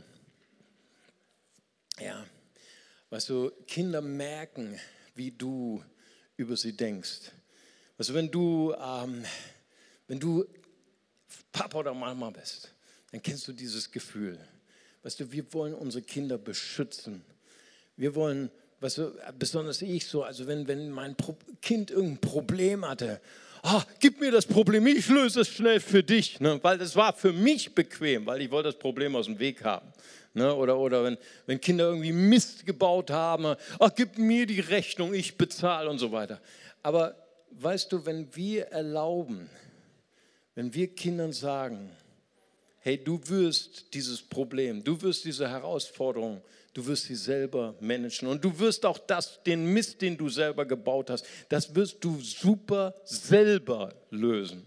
Ja, 2.01 2.25
weißt 3.11 3.29
du, 3.31 3.51
Kinder 3.67 4.01
merken, 4.01 4.79
wie 5.15 5.31
du 5.31 5.83
über 6.37 6.57
sie 6.57 6.77
denkst. 6.77 7.33
Also 7.99 8.15
wenn 8.15 8.31
du, 8.31 8.75
ähm, 8.79 9.25
wenn 10.07 10.21
du 10.21 10.45
Papa 11.53 11.79
oder 11.79 11.95
Mama 11.95 12.31
bist, 12.31 12.73
dann 13.11 13.23
kennst 13.23 13.49
du 13.49 13.53
dieses 13.53 13.91
Gefühl. 13.91 14.39
Weißt 15.03 15.21
du, 15.21 15.33
wir 15.33 15.53
wollen 15.55 15.75
unsere 15.75 16.03
Kinder 16.03 16.37
beschützen. 16.37 17.25
Wir 17.97 18.15
wollen, 18.15 18.51
weißt 18.81 18.99
du, 18.99 19.13
besonders 19.39 19.81
ich 19.81 20.07
so, 20.07 20.23
also 20.23 20.47
wenn, 20.47 20.69
wenn 20.69 20.91
mein 20.91 21.17
Kind 21.63 21.91
irgendein 21.91 22.21
Problem 22.21 22.87
hatte, 22.87 23.21
ah, 23.67 23.85
gib 23.99 24.21
mir 24.21 24.31
das 24.31 24.47
Problem, 24.47 24.87
ich 24.87 25.09
löse 25.09 25.41
es 25.41 25.49
schnell 25.49 25.81
für 25.81 26.03
dich, 26.03 26.41
ne? 26.41 26.59
weil 26.63 26.79
das 26.79 26.95
war 26.95 27.13
für 27.13 27.33
mich 27.33 27.75
bequem, 27.75 28.25
weil 28.27 28.41
ich 28.41 28.51
wollte 28.51 28.69
das 28.69 28.79
Problem 28.79 29.17
aus 29.17 29.27
dem 29.27 29.39
Weg 29.39 29.65
haben. 29.65 29.93
Ne? 30.35 30.55
Oder, 30.55 30.79
oder 30.79 31.03
wenn, 31.03 31.19
wenn 31.47 31.61
Kinder 31.61 31.89
irgendwie 31.89 32.13
Mist 32.13 32.65
gebaut 32.65 33.11
haben, 33.11 33.57
ach, 33.79 33.91
gib 33.95 34.19
mir 34.19 34.47
die 34.47 34.61
Rechnung, 34.61 35.13
ich 35.15 35.37
bezahle 35.37 35.91
und 35.91 35.99
so 35.99 36.13
weiter. 36.13 36.41
Aber 36.83 37.17
weißt 37.51 37.91
du, 37.91 38.07
wenn 38.07 38.35
wir 38.37 38.67
erlauben, 38.67 39.51
wenn 40.55 40.73
wir 40.73 40.95
Kindern 40.95 41.33
sagen, 41.33 41.91
hey, 42.81 43.03
du 43.03 43.21
wirst 43.25 43.93
dieses 43.95 44.23
Problem, 44.23 44.85
du 44.85 45.01
wirst 45.03 45.25
diese 45.25 45.49
Herausforderung 45.49 46.41
du 46.77 46.87
wirst 46.87 47.05
sie 47.05 47.15
selber 47.15 47.75
managen 47.81 48.29
und 48.29 48.45
du 48.45 48.59
wirst 48.59 48.85
auch 48.85 48.99
das, 48.99 49.43
den 49.45 49.65
Mist, 49.73 50.03
den 50.03 50.19
du 50.19 50.29
selber 50.29 50.67
gebaut 50.67 51.09
hast, 51.09 51.25
das 51.49 51.75
wirst 51.75 52.05
du 52.05 52.21
super 52.21 52.95
selber 53.05 53.95
lösen. 54.11 54.63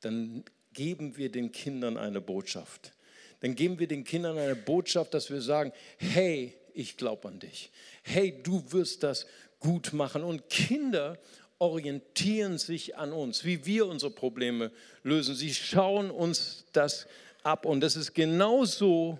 Dann 0.00 0.44
geben 0.72 1.16
wir 1.16 1.28
den 1.32 1.50
Kindern 1.50 1.96
eine 1.96 2.20
Botschaft. 2.20 2.92
Dann 3.40 3.56
geben 3.56 3.80
wir 3.80 3.88
den 3.88 4.04
Kindern 4.04 4.38
eine 4.38 4.54
Botschaft, 4.54 5.12
dass 5.12 5.28
wir 5.28 5.40
sagen, 5.40 5.72
hey, 5.96 6.54
ich 6.72 6.96
glaube 6.96 7.26
an 7.26 7.40
dich. 7.40 7.72
Hey, 8.02 8.40
du 8.44 8.62
wirst 8.70 9.02
das 9.02 9.26
gut 9.58 9.92
machen. 9.92 10.22
Und 10.22 10.48
Kinder 10.48 11.18
orientieren 11.58 12.58
sich 12.58 12.96
an 12.96 13.12
uns, 13.12 13.44
wie 13.44 13.66
wir 13.66 13.86
unsere 13.86 14.12
Probleme 14.12 14.70
lösen. 15.02 15.34
Sie 15.34 15.52
schauen 15.52 16.12
uns 16.12 16.64
das 16.72 17.08
ab. 17.42 17.66
Und 17.66 17.80
das 17.80 17.96
ist 17.96 18.14
genauso 18.14 19.18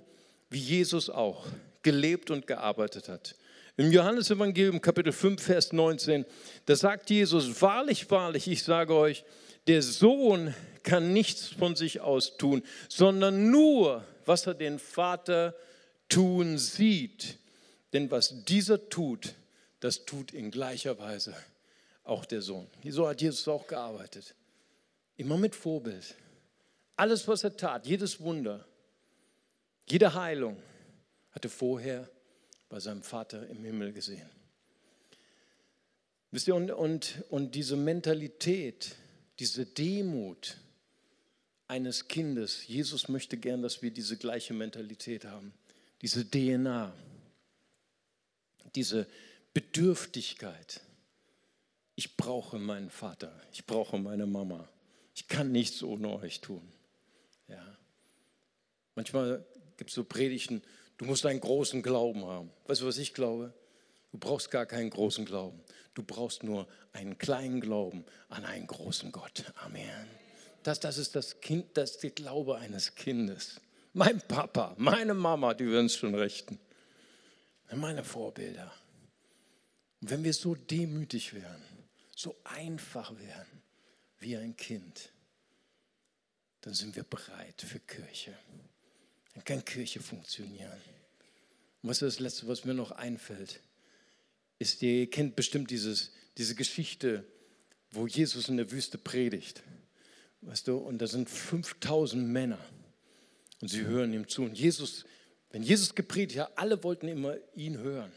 wie 0.49 0.61
Jesus 0.61 1.11
auch 1.11 1.47
gelebt 1.89 2.31
und 2.31 2.47
gearbeitet 2.47 3.09
hat. 3.09 3.35
Im 3.79 3.91
Johannesevangelium 3.91 4.83
Kapitel 4.83 5.11
5, 5.11 5.43
Vers 5.43 5.73
19, 5.73 6.27
da 6.67 6.77
sagt 6.77 7.09
Jesus, 7.09 7.63
wahrlich, 7.63 8.11
wahrlich, 8.11 8.47
ich 8.47 8.63
sage 8.63 8.95
euch, 8.95 9.25
der 9.69 9.81
Sohn 9.81 10.55
kann 10.83 11.15
nichts 11.15 11.47
von 11.49 11.77
sich 11.77 12.03
aus 12.03 12.37
tun, 12.37 12.63
sondern 12.91 13.51
nur, 13.51 14.05
was 14.27 14.47
er 14.47 14.53
den 14.53 14.79
Vater 14.79 15.55
tun 16.11 16.59
sieht. 16.59 17.39
Denn 17.95 18.11
was 18.11 18.45
dieser 18.45 18.91
tut, 18.91 19.33
das 19.81 20.05
tut 20.05 20.35
in 20.35 20.51
gleicher 20.51 20.99
Weise 20.99 21.35
auch 22.05 22.27
der 22.27 22.43
Sohn. 22.43 22.67
So 22.85 23.09
hat 23.09 23.23
Jesus 23.23 23.49
auch 23.49 23.67
gearbeitet. 23.67 24.35
Immer 25.17 25.39
mit 25.39 25.55
Vorbild. 25.55 26.15
Alles, 26.97 27.27
was 27.27 27.45
er 27.45 27.57
tat, 27.57 27.87
jedes 27.87 28.21
Wunder, 28.21 28.67
jede 29.87 30.13
Heilung, 30.13 30.59
hatte 31.39 31.49
vorher 31.49 32.11
bei 32.69 32.81
seinem 32.81 33.05
Vater 33.05 33.47
im 33.47 33.63
Himmel 33.63 33.93
gesehen. 33.93 34.29
Wisst 36.33 36.49
ihr, 36.49 36.57
und, 36.57 36.73
und, 36.73 37.23
und 37.31 37.55
diese 37.55 37.77
Mentalität, 37.77 38.97
diese 39.39 39.65
Demut 39.65 40.57
eines 41.69 42.09
Kindes, 42.09 42.67
Jesus 42.67 43.09
möchte 43.09 43.37
gern, 43.37 43.63
dass 43.63 43.83
wir 43.83 43.93
diese 43.93 44.17
gleiche 44.17 44.53
Mentalität 44.53 45.27
haben, 45.27 45.55
diese 46.03 46.29
DNA, 46.29 46.93
diese 48.75 49.07
Bedürftigkeit. 49.55 50.81
Ich 51.95 52.17
brauche 52.17 52.59
meinen 52.59 52.91
Vater, 52.91 53.33
ich 53.53 53.65
brauche 53.65 53.97
meine 53.97 54.27
Mama. 54.27 54.69
Ich 55.15 55.29
kann 55.29 55.53
nichts 55.53 55.85
ohne 55.85 56.11
euch 56.15 56.41
tun. 56.41 56.69
Ja. 57.47 57.79
Manchmal 58.97 59.47
gibt 59.77 59.91
es 59.91 59.95
so 59.95 60.03
Predigten, 60.03 60.63
Du 60.99 61.05
musst 61.05 61.25
einen 61.25 61.41
großen 61.41 61.83
Glauben 61.83 62.25
haben. 62.27 62.51
Weißt 62.67 62.83
du, 62.83 62.87
was 62.87 62.99
ich 62.99 63.15
glaube? 63.15 63.55
Du 64.13 64.19
brauchst 64.19 64.51
gar 64.51 64.67
keinen 64.67 64.91
großen 64.91 65.25
Glauben. 65.25 65.63
Du 65.95 66.03
brauchst 66.03 66.43
nur 66.43 66.67
einen 66.93 67.19
kleinen 67.19 67.61
Glauben 67.61 68.05
an 68.29 68.45
einen 68.45 68.67
großen 68.67 69.13
Gott. 69.13 69.45
Amen. 69.57 70.09
Das, 70.63 70.81
das 70.81 70.99
ist 70.99 71.15
das 71.15 71.41
Kind, 71.41 71.77
das 71.77 71.93
ist 71.93 72.03
der 72.03 72.11
Glaube 72.11 72.59
eines 72.59 72.95
Kindes. 72.95 73.61
Mein 73.93 74.21
Papa, 74.21 74.75
meine 74.77 75.15
Mama, 75.15 75.55
die 75.55 75.67
würden 75.67 75.87
es 75.87 75.97
schon 75.97 76.15
richten. 76.15 76.59
Meine 77.73 78.05
Vorbilder. 78.05 78.73
Und 80.01 80.11
wenn 80.11 80.25
wir 80.25 80.33
so 80.33 80.55
demütig 80.55 81.35
wären, 81.35 81.63
so 82.15 82.37
einfach 82.45 83.17
wären 83.19 83.47
wie 84.19 84.37
ein 84.37 84.57
Kind, 84.57 85.13
dann 86.63 86.75
sind 86.75 86.97
wir 86.97 87.05
bereit 87.05 87.63
für 87.63 87.79
Kirche. 87.81 88.37
Dann 89.39 89.45
kann 89.45 89.65
Kirche 89.65 90.01
funktionieren. 90.01 90.73
Und 91.83 91.91
was 91.91 92.03
ist 92.03 92.17
das 92.17 92.19
Letzte, 92.19 92.49
was 92.49 92.65
mir 92.65 92.75
noch 92.75 92.91
einfällt? 92.91 93.61
Ist, 94.59 94.83
ihr 94.83 95.09
kennt 95.09 95.37
bestimmt 95.37 95.71
dieses, 95.71 96.11
diese 96.37 96.57
Geschichte, 96.57 97.25
wo 97.93 98.09
Jesus 98.09 98.49
in 98.49 98.57
der 98.57 98.69
Wüste 98.73 98.99
predigt. 98.99 99.63
Weißt 100.41 100.67
du, 100.67 100.79
und 100.79 100.99
da 100.99 101.07
sind 101.07 101.31
5000 101.31 102.27
Männer 102.27 102.59
und 103.61 103.69
sie 103.69 103.85
hören 103.85 104.13
ihm 104.13 104.27
zu. 104.27 104.43
Und 104.43 104.59
Jesus, 104.59 105.05
wenn 105.51 105.63
Jesus 105.63 105.95
gepredigt 105.95 106.41
hat, 106.41 106.59
alle 106.59 106.83
wollten 106.83 107.07
immer 107.07 107.37
ihn 107.55 107.79
hören. 107.79 108.11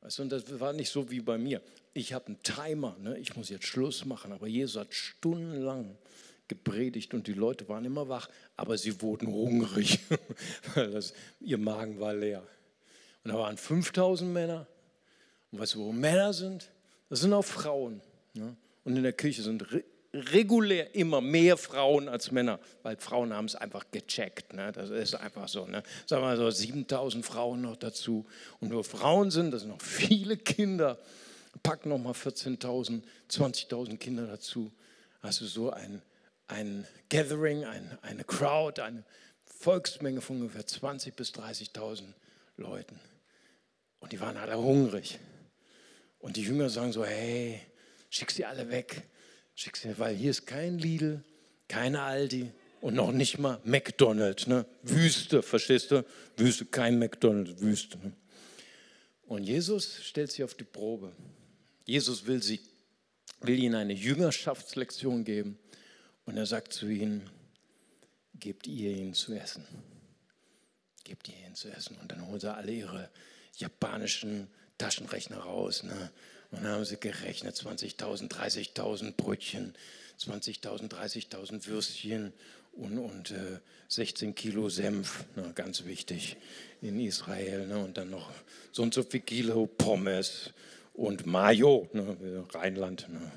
Weißt 0.00 0.18
du, 0.18 0.22
und 0.22 0.30
das 0.30 0.58
war 0.58 0.72
nicht 0.72 0.88
so 0.88 1.10
wie 1.10 1.20
bei 1.20 1.36
mir. 1.36 1.60
Ich 1.92 2.14
habe 2.14 2.28
einen 2.28 2.42
Timer, 2.42 2.96
ne? 2.98 3.18
ich 3.18 3.36
muss 3.36 3.50
jetzt 3.50 3.66
Schluss 3.66 4.06
machen, 4.06 4.32
aber 4.32 4.46
Jesus 4.46 4.80
hat 4.80 4.94
stundenlang 4.94 5.98
gepredigt 6.54 7.14
und 7.14 7.26
die 7.26 7.32
Leute 7.32 7.68
waren 7.68 7.84
immer 7.84 8.08
wach, 8.08 8.28
aber 8.56 8.76
sie 8.76 9.00
wurden 9.00 9.28
hungrig, 9.28 10.00
weil 10.74 10.90
das, 10.90 11.14
ihr 11.40 11.58
Magen 11.58 11.98
war 11.98 12.14
leer. 12.14 12.42
Und 13.24 13.32
da 13.32 13.38
waren 13.38 13.56
5000 13.56 14.32
Männer. 14.32 14.66
Und 15.50 15.60
weißt 15.60 15.74
du, 15.74 15.78
wo 15.80 15.92
Männer 15.92 16.32
sind? 16.32 16.70
Das 17.08 17.20
sind 17.20 17.32
auch 17.32 17.44
Frauen. 17.44 18.00
Ne? 18.34 18.56
Und 18.84 18.96
in 18.96 19.02
der 19.02 19.12
Kirche 19.12 19.42
sind 19.42 19.72
re 19.72 19.84
regulär 20.14 20.94
immer 20.94 21.22
mehr 21.22 21.56
Frauen 21.56 22.06
als 22.06 22.30
Männer, 22.32 22.60
weil 22.82 22.98
Frauen 22.98 23.32
haben 23.32 23.46
es 23.46 23.54
einfach 23.54 23.86
gecheckt. 23.90 24.52
Ne? 24.52 24.70
Das 24.70 24.90
ist 24.90 25.14
einfach 25.14 25.48
so. 25.48 25.64
Ne? 25.64 25.82
Sagen 26.04 26.22
wir 26.22 26.36
so 26.36 26.50
7000 26.50 27.24
Frauen 27.24 27.62
noch 27.62 27.76
dazu. 27.76 28.26
Und 28.60 28.68
nur 28.68 28.84
Frauen 28.84 29.30
sind, 29.30 29.52
das 29.52 29.62
sind 29.62 29.70
noch 29.70 29.80
viele 29.80 30.36
Kinder. 30.36 30.98
Pack 31.62 31.86
noch 31.86 31.96
mal 31.96 32.12
14.000, 32.12 33.00
20.000 33.30 33.96
Kinder 33.96 34.26
dazu. 34.26 34.70
Also 35.22 35.46
so 35.46 35.70
ein 35.70 36.02
ein 36.52 36.86
Gathering, 37.08 37.64
ein, 37.64 37.98
eine 38.02 38.24
Crowd, 38.24 38.80
eine 38.80 39.04
Volksmenge 39.44 40.20
von 40.20 40.40
ungefähr 40.40 40.66
20.000 40.66 41.12
bis 41.14 41.30
30.000 41.30 42.02
Leuten. 42.56 43.00
Und 44.00 44.12
die 44.12 44.20
waren 44.20 44.36
alle 44.36 44.58
hungrig. 44.58 45.18
Und 46.18 46.36
die 46.36 46.42
Jünger 46.42 46.70
sagen 46.70 46.92
so, 46.92 47.04
hey, 47.04 47.60
schick 48.10 48.30
sie 48.30 48.44
alle 48.44 48.68
weg. 48.70 49.02
Schick 49.54 49.76
sie, 49.76 49.98
weil 49.98 50.14
hier 50.14 50.30
ist 50.30 50.46
kein 50.46 50.78
Lidl, 50.78 51.22
keine 51.68 52.02
Aldi 52.02 52.50
und 52.80 52.94
noch 52.94 53.12
nicht 53.12 53.38
mal 53.38 53.60
McDonald's. 53.64 54.46
Ne? 54.46 54.66
Wüste, 54.82 55.42
verstehst 55.42 55.90
du? 55.90 56.04
Wüste, 56.36 56.66
kein 56.66 56.98
McDonald's, 56.98 57.60
Wüste. 57.60 57.98
Ne? 57.98 58.12
Und 59.26 59.44
Jesus 59.44 60.02
stellt 60.02 60.32
sie 60.32 60.44
auf 60.44 60.54
die 60.54 60.64
Probe. 60.64 61.12
Jesus 61.84 62.26
will, 62.26 62.42
sie, 62.42 62.60
will 63.40 63.58
ihnen 63.58 63.74
eine 63.74 63.92
Jüngerschaftslektion 63.92 65.24
geben. 65.24 65.58
Und 66.24 66.36
er 66.36 66.46
sagt 66.46 66.72
zu 66.72 66.88
ihnen, 66.88 67.28
gebt 68.34 68.66
ihr 68.66 68.90
ihnen 68.90 69.14
zu 69.14 69.34
essen. 69.34 69.64
Gebt 71.04 71.28
ihr 71.28 71.36
ihnen 71.36 71.54
zu 71.54 71.68
essen. 71.68 71.96
Und 72.00 72.12
dann 72.12 72.26
holen 72.26 72.40
sie 72.40 72.52
alle 72.52 72.72
ihre 72.72 73.10
japanischen 73.56 74.48
Taschenrechner 74.78 75.38
raus. 75.38 75.82
Ne? 75.82 76.10
Und 76.50 76.62
dann 76.62 76.72
haben 76.72 76.84
sie 76.84 76.98
gerechnet, 76.98 77.56
20.000, 77.56 78.28
30.000 78.30 79.12
Brötchen, 79.12 79.74
20.000, 80.18 80.90
30.000 80.90 81.66
Würstchen 81.66 82.32
und, 82.72 82.98
und 82.98 83.30
äh, 83.30 83.58
16 83.88 84.34
Kilo 84.34 84.68
Senf, 84.68 85.24
ne, 85.36 85.52
ganz 85.54 85.84
wichtig 85.84 86.36
in 86.80 86.98
Israel. 87.00 87.66
Ne, 87.66 87.78
und 87.78 87.96
dann 87.96 88.10
noch 88.10 88.30
so 88.72 88.82
und 88.82 88.94
so 88.94 89.02
viel 89.02 89.20
Kilo 89.20 89.66
Pommes 89.66 90.50
und 90.94 91.26
Mayo, 91.26 91.88
ne, 91.92 92.44
Rheinland. 92.52 93.08
Ne. 93.08 93.32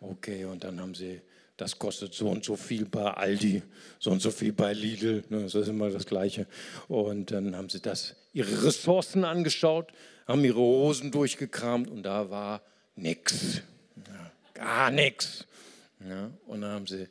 Okay, 0.00 0.44
und 0.44 0.64
dann 0.64 0.80
haben 0.80 0.94
sie, 0.94 1.20
das 1.56 1.78
kostet 1.78 2.12
so 2.12 2.28
und 2.28 2.44
so 2.44 2.56
viel 2.56 2.84
bei 2.84 3.10
Aldi, 3.10 3.62
so 3.98 4.10
und 4.10 4.20
so 4.20 4.30
viel 4.30 4.52
bei 4.52 4.72
Lidl, 4.72 5.24
ne, 5.30 5.42
das 5.42 5.54
ist 5.54 5.68
immer 5.68 5.90
das 5.90 6.06
Gleiche. 6.06 6.46
Und 6.88 7.30
dann 7.30 7.56
haben 7.56 7.70
sie 7.70 7.80
das, 7.80 8.14
ihre 8.32 8.64
Ressourcen 8.64 9.24
angeschaut, 9.24 9.92
haben 10.26 10.44
ihre 10.44 10.58
Hosen 10.58 11.10
durchgekramt 11.10 11.88
und 11.88 12.02
da 12.02 12.30
war 12.30 12.62
nichts, 12.94 13.62
ja, 13.96 14.32
gar 14.54 14.90
nichts. 14.90 15.46
Ja, 16.06 16.30
und 16.46 16.60
dann 16.60 16.72
haben 16.72 16.86
sie 16.86 17.08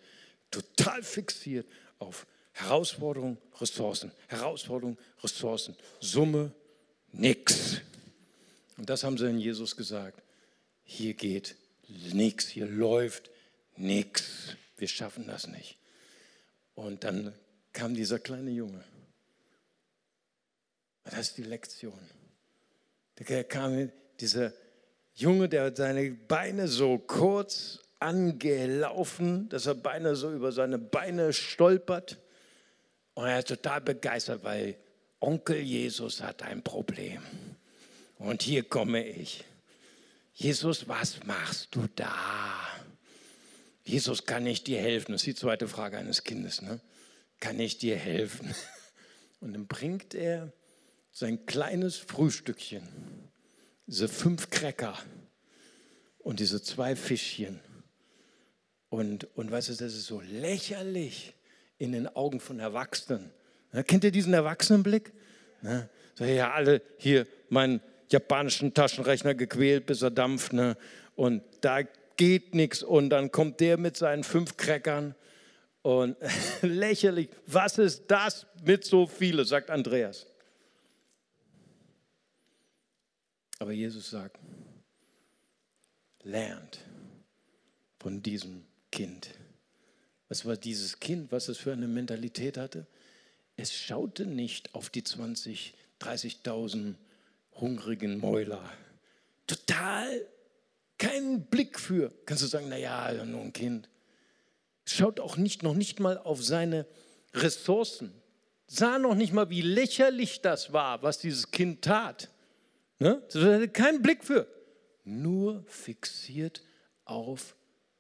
total 0.51 1.01
fixiert 1.01 1.65
auf 1.97 2.27
Herausforderung, 2.51 3.37
Ressourcen, 3.59 4.11
Herausforderung, 4.27 4.97
Ressourcen, 5.23 5.75
Summe, 5.99 6.51
nichts. 7.11 7.81
Und 8.77 8.89
das 8.89 9.03
haben 9.03 9.17
sie 9.17 9.27
in 9.27 9.39
Jesus 9.39 9.75
gesagt. 9.75 10.21
Hier 10.83 11.15
geht 11.15 11.55
nichts, 11.87 12.47
hier 12.47 12.67
läuft 12.67 13.31
nichts. 13.78 14.55
Wir 14.78 14.88
schaffen 14.88 15.28
das 15.28 15.47
nicht. 15.47 15.78
Und 16.76 17.03
dann 17.03 17.34
kam 17.73 17.95
dieser 17.95 18.19
kleine 18.19 18.51
Junge. 18.51 18.84
Das 21.03 21.19
ist 21.19 21.38
die 21.38 21.43
Lektion. 21.43 21.99
Da 23.15 23.43
kam 23.43 23.91
dieser 24.19 24.51
Junge, 25.13 25.47
der 25.47 25.76
seine 25.76 26.11
Beine 26.11 26.67
so 26.67 26.97
kurz 26.97 27.80
angelaufen, 27.99 29.47
dass 29.49 29.65
er 29.65 29.76
beinahe 29.76 30.15
so 30.15 30.32
über 30.34 30.51
seine 30.51 30.78
Beine 30.78 31.32
stolpert. 31.32 32.17
Und 33.13 33.28
er 33.28 33.39
ist 33.39 33.47
total 33.47 33.82
begeistert, 33.82 34.43
weil 34.43 34.78
Onkel 35.19 35.59
Jesus 35.59 36.21
hat 36.21 36.43
ein 36.43 36.61
Problem. 36.61 37.21
Und 38.17 38.43
hier 38.43 38.63
komme 38.63 39.05
ich. 39.05 39.45
Jesus, 40.34 40.88
was 40.88 41.23
machst 41.23 41.73
du 41.76 41.88
da? 41.95 42.13
Jesus, 43.86 44.25
kann 44.25 44.45
ich 44.45 44.63
dir 44.63 44.79
helfen? 44.79 45.11
Das 45.11 45.21
ist 45.21 45.27
die 45.27 45.36
zweite 45.36 45.67
Frage 45.67 45.97
eines 45.97 46.23
Kindes. 46.23 46.61
Ne? 46.61 46.81
Kann 47.39 47.59
ich 47.59 47.77
dir 47.77 47.95
helfen? 47.95 48.53
Und 49.39 49.53
dann 49.53 49.67
bringt 49.67 50.15
er 50.15 50.51
sein 51.11 51.45
kleines 51.45 51.95
Frühstückchen, 51.95 52.83
diese 53.88 54.07
fünf 54.09 54.49
Cracker 54.49 54.97
und 56.19 56.39
diese 56.39 56.61
zwei 56.61 56.95
Fischchen 56.95 57.61
und, 58.89 59.27
und 59.36 59.51
weißt 59.51 59.69
du, 59.69 59.73
das 59.73 59.93
ist 59.93 60.05
so 60.05 60.21
lächerlich 60.21 61.33
in 61.77 61.91
den 61.91 62.07
Augen 62.07 62.39
von 62.39 62.59
Erwachsenen. 62.59 63.31
Na, 63.71 63.83
kennt 63.83 64.03
ihr 64.03 64.11
diesen 64.11 64.33
Erwachsenenblick? 64.33 65.13
Na, 65.61 65.89
so, 66.15 66.23
ja, 66.23 66.51
alle 66.51 66.81
hier 66.97 67.27
meinen 67.49 67.81
japanischen 68.09 68.73
Taschenrechner 68.73 69.36
gequält, 69.36 69.86
bis 69.86 70.01
er 70.01 70.11
dampft. 70.11 70.53
Ne? 70.53 70.77
Und 71.15 71.43
da 71.61 71.81
geht 72.18 72.55
nichts. 72.55 72.84
Und 72.84 73.09
dann 73.09 73.32
kommt 73.32 73.59
der 73.59 73.78
mit 73.78 73.97
seinen 73.97 74.24
fünf 74.24 74.57
Crackern. 74.57 75.16
Und 75.82 76.18
lächerlich, 76.61 77.30
was 77.45 77.78
ist 77.78 78.05
das 78.07 78.47
mit 78.63 78.84
so 78.84 79.07
viele, 79.07 79.45
sagt 79.45 79.70
Andreas. 79.70 80.28
Aber 83.59 83.72
Jesus 83.72 84.09
sagt, 84.09 84.39
lernt 86.24 86.80
von 87.99 88.22
diesem 88.22 88.66
Kind. 88.91 89.30
Was 90.28 90.45
war 90.45 90.57
dieses 90.57 90.99
Kind, 90.99 91.32
was 91.32 91.47
es 91.47 91.57
für 91.57 91.72
eine 91.72 91.88
Mentalität 91.88 92.57
hatte? 92.57 92.88
Es 93.57 93.74
schaute 93.74 94.26
nicht 94.26 94.74
auf 94.74 94.89
die 94.89 95.03
20, 95.03 95.76
30.000 96.01 96.95
hungrigen 97.53 98.20
Mäuler. 98.20 98.72
Total 99.47 100.26
keinen 100.97 101.45
Blick 101.45 101.79
für. 101.79 102.11
Kannst 102.25 102.43
du 102.43 102.47
sagen, 102.47 102.69
naja, 102.69 103.11
nur 103.25 103.41
ein 103.41 103.53
Kind. 103.53 103.89
Schaut 104.85 105.19
auch 105.19 105.37
nicht, 105.37 105.63
noch 105.63 105.73
nicht 105.73 105.99
mal 105.99 106.17
auf 106.17 106.43
seine 106.43 106.85
Ressourcen. 107.33 108.13
Sah 108.67 108.97
noch 108.97 109.15
nicht 109.15 109.33
mal, 109.33 109.49
wie 109.49 109.61
lächerlich 109.61 110.41
das 110.41 110.73
war, 110.73 111.03
was 111.03 111.19
dieses 111.19 111.51
Kind 111.51 111.83
tat. 111.83 112.29
Ne? 112.99 113.21
Keinen 113.73 114.01
Blick 114.01 114.23
für. 114.23 114.47
Nur 115.03 115.63
fixiert 115.67 116.63
auf 117.03 117.55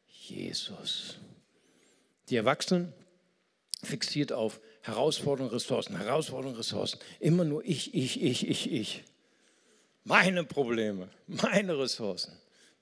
Jesus. 0.07 1.17
Die 2.29 2.35
Erwachsenen 2.35 2.93
fixiert 3.83 4.31
auf 4.31 4.59
Herausforderungen, 4.81 5.53
Ressourcen, 5.53 5.97
Herausforderungen, 5.97 6.57
Ressourcen. 6.57 6.99
Immer 7.19 7.45
nur 7.45 7.63
ich, 7.63 7.93
ich, 7.93 8.21
ich, 8.21 8.47
ich, 8.47 8.71
ich. 8.71 9.03
Meine 10.03 10.43
Probleme, 10.43 11.09
meine 11.27 11.77
Ressourcen. 11.77 12.33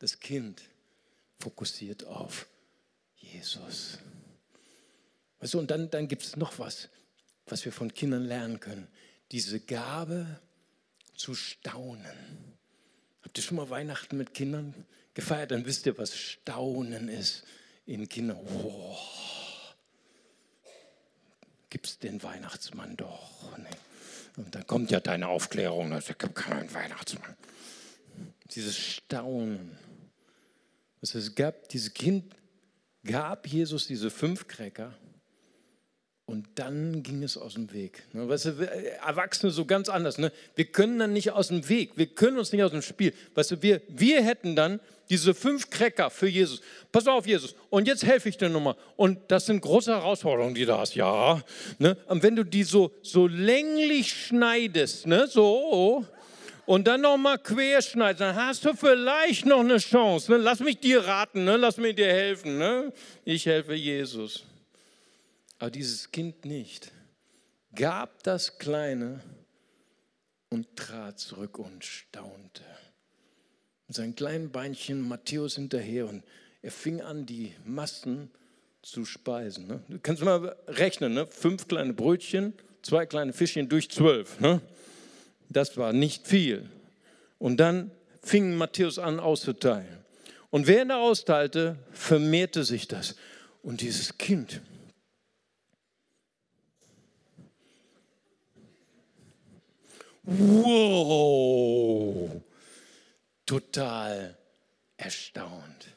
Das 0.04 0.20
Kind 0.20 0.62
fokussiert 1.40 2.04
auf 2.04 2.46
Jesus. 3.16 4.00
Also, 5.40 5.60
und 5.60 5.72
dann, 5.72 5.90
dann 5.92 6.10
gibt 6.10 6.24
es 6.24 6.36
noch 6.36 6.60
was, 6.60 6.90
was 7.46 7.64
wir 7.64 7.72
von 7.72 7.94
Kindern 7.94 8.26
lernen 8.26 8.60
können. 8.60 8.90
Diese 9.32 9.62
Gabe 9.62 10.42
zu 11.16 11.36
staunen. 11.36 12.58
Habt 13.22 13.38
ihr 13.38 13.44
schon 13.46 13.56
mal 13.56 13.70
Weihnachten 13.70 14.18
mit 14.18 14.34
Kindern 14.34 14.74
gefeiert, 15.14 15.52
dann 15.52 15.66
wisst 15.66 15.86
ihr, 15.86 15.98
was 15.98 16.14
Staunen 16.18 17.08
ist 17.08 17.46
in 17.86 18.10
Kindern. 18.10 18.46
Oh, 18.46 18.98
Gibt 21.70 21.88
es 21.88 22.00
den 22.00 22.22
Weihnachtsmann 22.24 22.98
doch? 22.98 23.58
Nee. 23.58 23.70
Und 24.36 24.54
dann 24.54 24.68
kommt 24.68 24.92
ja 24.92 25.00
deine 25.00 25.30
Aufklärung, 25.30 25.94
es 25.94 26.08
gibt 26.08 26.36
keinen 26.36 26.74
Weihnachtsmann. 26.74 27.38
Dieses 28.54 28.78
Staunen. 28.78 29.78
Es 31.12 31.36
gab, 31.36 31.68
dieses 31.68 31.94
Kind 31.94 32.34
gab 33.06 33.46
Jesus 33.46 33.88
diese 33.88 34.10
fünf 34.10 34.48
Cracker 34.48 34.94
und 36.26 36.48
dann 36.56 37.04
ging 37.04 37.22
es 37.24 37.36
aus 37.36 37.56
dem 37.56 37.74
Weg. 37.74 38.04
Ne? 38.14 38.30
Weißt 38.30 38.46
du, 38.46 38.52
Erwachsene 39.06 39.52
so 39.52 39.66
ganz 39.66 39.90
anders. 39.90 40.18
Ne? 40.18 40.32
Wir 40.56 40.64
können 40.64 40.98
dann 40.98 41.12
nicht 41.12 41.32
aus 41.32 41.50
dem 41.50 41.68
Weg. 41.68 41.92
Wir 41.98 42.06
können 42.06 42.38
uns 42.38 42.54
nicht 42.54 42.64
aus 42.64 42.72
dem 42.72 42.82
Spiel. 42.82 43.14
Weißt 43.36 43.52
du, 43.52 43.62
wir, 43.62 43.82
wir 43.90 44.24
hätten 44.24 44.56
dann 44.56 44.80
diese 45.10 45.34
fünf 45.34 45.70
Cracker 45.70 46.10
für 46.10 46.30
Jesus. 46.30 46.62
Pass 46.94 47.06
auf, 47.08 47.28
Jesus. 47.28 47.54
Und 47.70 47.86
jetzt 47.86 48.06
helfe 48.06 48.30
ich 48.30 48.38
dir 48.38 48.48
nochmal. 48.48 48.78
Und 48.96 49.20
das 49.28 49.46
sind 49.48 49.60
große 49.60 49.92
Herausforderungen, 49.92 50.56
die 50.56 50.66
du 50.66 50.78
hast. 50.78 50.96
Ja. 50.96 51.44
Ne? 51.80 51.98
Und 52.08 52.24
wenn 52.24 52.38
du 52.38 52.46
die 52.46 52.64
so, 52.64 52.94
so 53.02 53.28
länglich 53.28 54.14
schneidest, 54.14 55.06
ne? 55.06 55.28
so, 55.28 56.06
und 56.66 56.88
dann 56.88 57.02
nochmal 57.02 57.40
querschneidest, 57.40 58.22
dann 58.22 58.36
hast 58.36 58.66
du 58.66 58.74
vielleicht 58.74 59.46
noch 59.46 59.60
eine 59.60 59.78
Chance. 59.78 60.32
Ne? 60.32 60.38
Lass 60.38 60.60
mich 60.60 60.80
dir 60.80 61.06
raten, 61.06 61.44
ne? 61.46 61.58
lass 61.58 61.78
mir 61.78 61.94
dir 61.94 62.08
helfen. 62.08 62.58
Ne? 62.58 62.94
Ich 63.26 63.46
helfe 63.46 63.74
Jesus. 63.74 64.46
Aber 65.60 65.72
dieses 65.72 66.12
Kind 66.12 66.46
nicht. 66.46 66.92
Gab 67.76 68.24
das 68.24 68.58
Kleine 68.58 69.22
und 70.50 70.76
trat 70.76 71.20
zurück 71.20 71.58
und 71.58 71.84
staunte. 71.84 72.64
Mit 73.88 73.96
seinen 73.96 74.16
kleinen 74.16 74.52
Beinchen 74.52 75.02
Matthäus 75.02 75.56
hinterher 75.56 76.08
und 76.08 76.24
er 76.62 76.72
fing 76.72 77.02
an, 77.02 77.26
die 77.26 77.54
Massen 77.66 78.32
zu 78.82 79.06
speisen. 79.06 79.68
Ne? 79.68 79.84
Du 79.90 80.00
kannst 80.00 80.24
mal 80.24 80.56
rechnen, 80.68 81.14
ne? 81.14 81.28
fünf 81.28 81.68
kleine 81.68 81.94
Brötchen, 81.94 82.54
zwei 82.82 83.06
kleine 83.06 83.34
Fischchen 83.34 83.68
durch 83.68 83.90
zwölf. 83.90 84.40
Ne? 84.40 84.62
Das 85.54 85.78
war 85.78 85.94
nicht 85.94 86.28
viel. 86.28 86.70
Und 87.40 87.58
dann 87.58 87.92
fing 88.22 88.56
Matthäus 88.56 89.00
an 89.00 89.20
auszuteilen. 89.20 90.04
Und 90.50 90.68
während 90.68 90.92
er 90.92 91.00
austeilte, 91.00 91.78
vermehrte 91.92 92.64
sich 92.64 92.88
das. 92.88 93.16
Und 93.62 93.82
dieses 93.82 94.18
Kind, 94.18 94.62
wow, 100.24 100.72
total 103.46 104.38
erstaunt, 104.98 105.88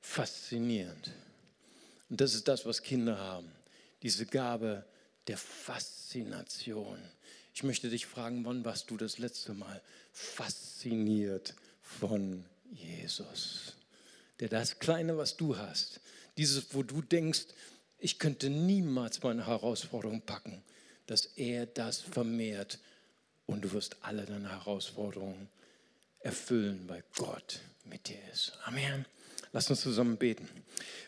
faszinierend. 0.00 1.10
Und 2.08 2.20
das 2.20 2.34
ist 2.34 2.46
das, 2.48 2.66
was 2.66 2.82
Kinder 2.82 3.18
haben, 3.18 3.50
diese 4.02 4.26
Gabe 4.26 4.84
der 5.26 5.38
Faszination. 5.38 6.98
Ich 7.54 7.62
möchte 7.62 7.90
dich 7.90 8.06
fragen, 8.06 8.44
wann 8.44 8.64
warst 8.64 8.90
du 8.90 8.96
das 8.96 9.18
letzte 9.18 9.54
Mal 9.54 9.80
fasziniert 10.12 11.54
von 11.82 12.44
Jesus? 12.72 13.74
Der 14.40 14.48
das 14.48 14.78
Kleine, 14.78 15.16
was 15.16 15.36
du 15.36 15.56
hast, 15.56 16.00
dieses, 16.36 16.74
wo 16.74 16.82
du 16.82 17.02
denkst, 17.02 17.46
ich 17.98 18.18
könnte 18.18 18.48
niemals 18.48 19.22
meine 19.22 19.46
Herausforderung 19.46 20.22
packen, 20.22 20.62
dass 21.06 21.26
er 21.36 21.66
das 21.66 22.00
vermehrt 22.00 22.78
und 23.46 23.62
du 23.62 23.72
wirst 23.72 23.96
alle 24.02 24.24
deine 24.24 24.48
Herausforderungen 24.48 25.48
erfüllen, 26.20 26.84
weil 26.86 27.04
Gott 27.16 27.60
mit 27.84 28.08
dir 28.08 28.18
ist. 28.32 28.52
Amen. 28.64 29.04
Lass 29.52 29.68
uns 29.68 29.80
zusammen 29.80 30.16
beten. 30.16 30.48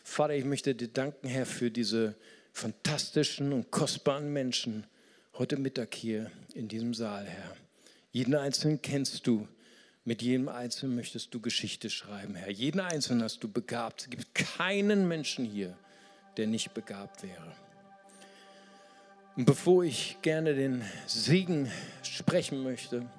Vater, 0.03 0.35
ich 0.35 0.43
möchte 0.43 0.75
dir 0.75 0.89
danken, 0.89 1.27
Herr, 1.27 1.45
für 1.45 1.71
diese 1.71 2.15
fantastischen 2.51 3.53
und 3.53 3.71
kostbaren 3.71 4.31
Menschen 4.31 4.85
heute 5.39 5.57
Mittag 5.57 5.95
hier 5.95 6.29
in 6.53 6.67
diesem 6.67 6.93
Saal, 6.93 7.25
Herr. 7.25 7.55
Jeden 8.11 8.35
Einzelnen 8.35 8.83
kennst 8.83 9.25
du. 9.25 9.47
Mit 10.05 10.21
jedem 10.21 10.47
Einzelnen 10.47 10.95
möchtest 10.95 11.33
du 11.33 11.39
Geschichte 11.39 11.89
schreiben, 11.89 12.35
Herr. 12.35 12.51
Jeden 12.51 12.79
Einzelnen 12.79 13.23
hast 13.23 13.43
du 13.43 13.51
begabt. 13.51 14.01
Es 14.01 14.09
gibt 14.11 14.35
keinen 14.35 15.07
Menschen 15.07 15.43
hier, 15.43 15.75
der 16.37 16.45
nicht 16.45 16.75
begabt 16.75 17.23
wäre. 17.23 17.55
Und 19.35 19.45
bevor 19.45 19.83
ich 19.83 20.17
gerne 20.21 20.53
den 20.53 20.83
Segen 21.07 21.71
sprechen 22.03 22.61
möchte, 22.61 23.09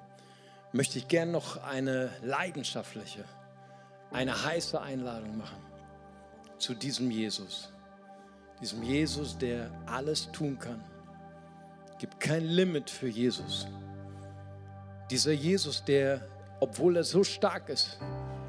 möchte 0.71 0.99
ich 0.99 1.09
gerne 1.09 1.33
noch 1.33 1.61
eine 1.63 2.11
leidenschaftliche, 2.23 3.25
eine 4.11 4.45
heiße 4.45 4.79
Einladung 4.79 5.37
machen 5.37 5.61
zu 6.59 6.75
diesem 6.75 7.11
Jesus. 7.11 7.73
Diesem 8.61 8.83
Jesus, 8.83 9.37
der 9.37 9.69
alles 9.85 10.31
tun 10.31 10.57
kann. 10.57 10.81
Gibt 12.05 12.19
kein 12.19 12.45
Limit 12.45 12.91
für 12.91 13.07
Jesus. 13.07 13.65
Dieser 15.09 15.31
Jesus, 15.31 15.83
der, 15.83 16.21
obwohl 16.59 16.97
er 16.97 17.03
so 17.03 17.23
stark 17.23 17.67
ist, 17.67 17.97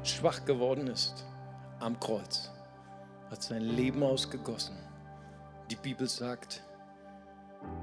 schwach 0.03 0.45
geworden 0.45 0.85
ist 0.85 1.25
am 1.79 1.99
Kreuz, 1.99 2.51
hat 3.31 3.41
sein 3.41 3.63
Leben 3.63 4.03
ausgegossen. 4.03 4.77
Die 5.71 5.75
Bibel 5.75 6.07
sagt, 6.07 6.61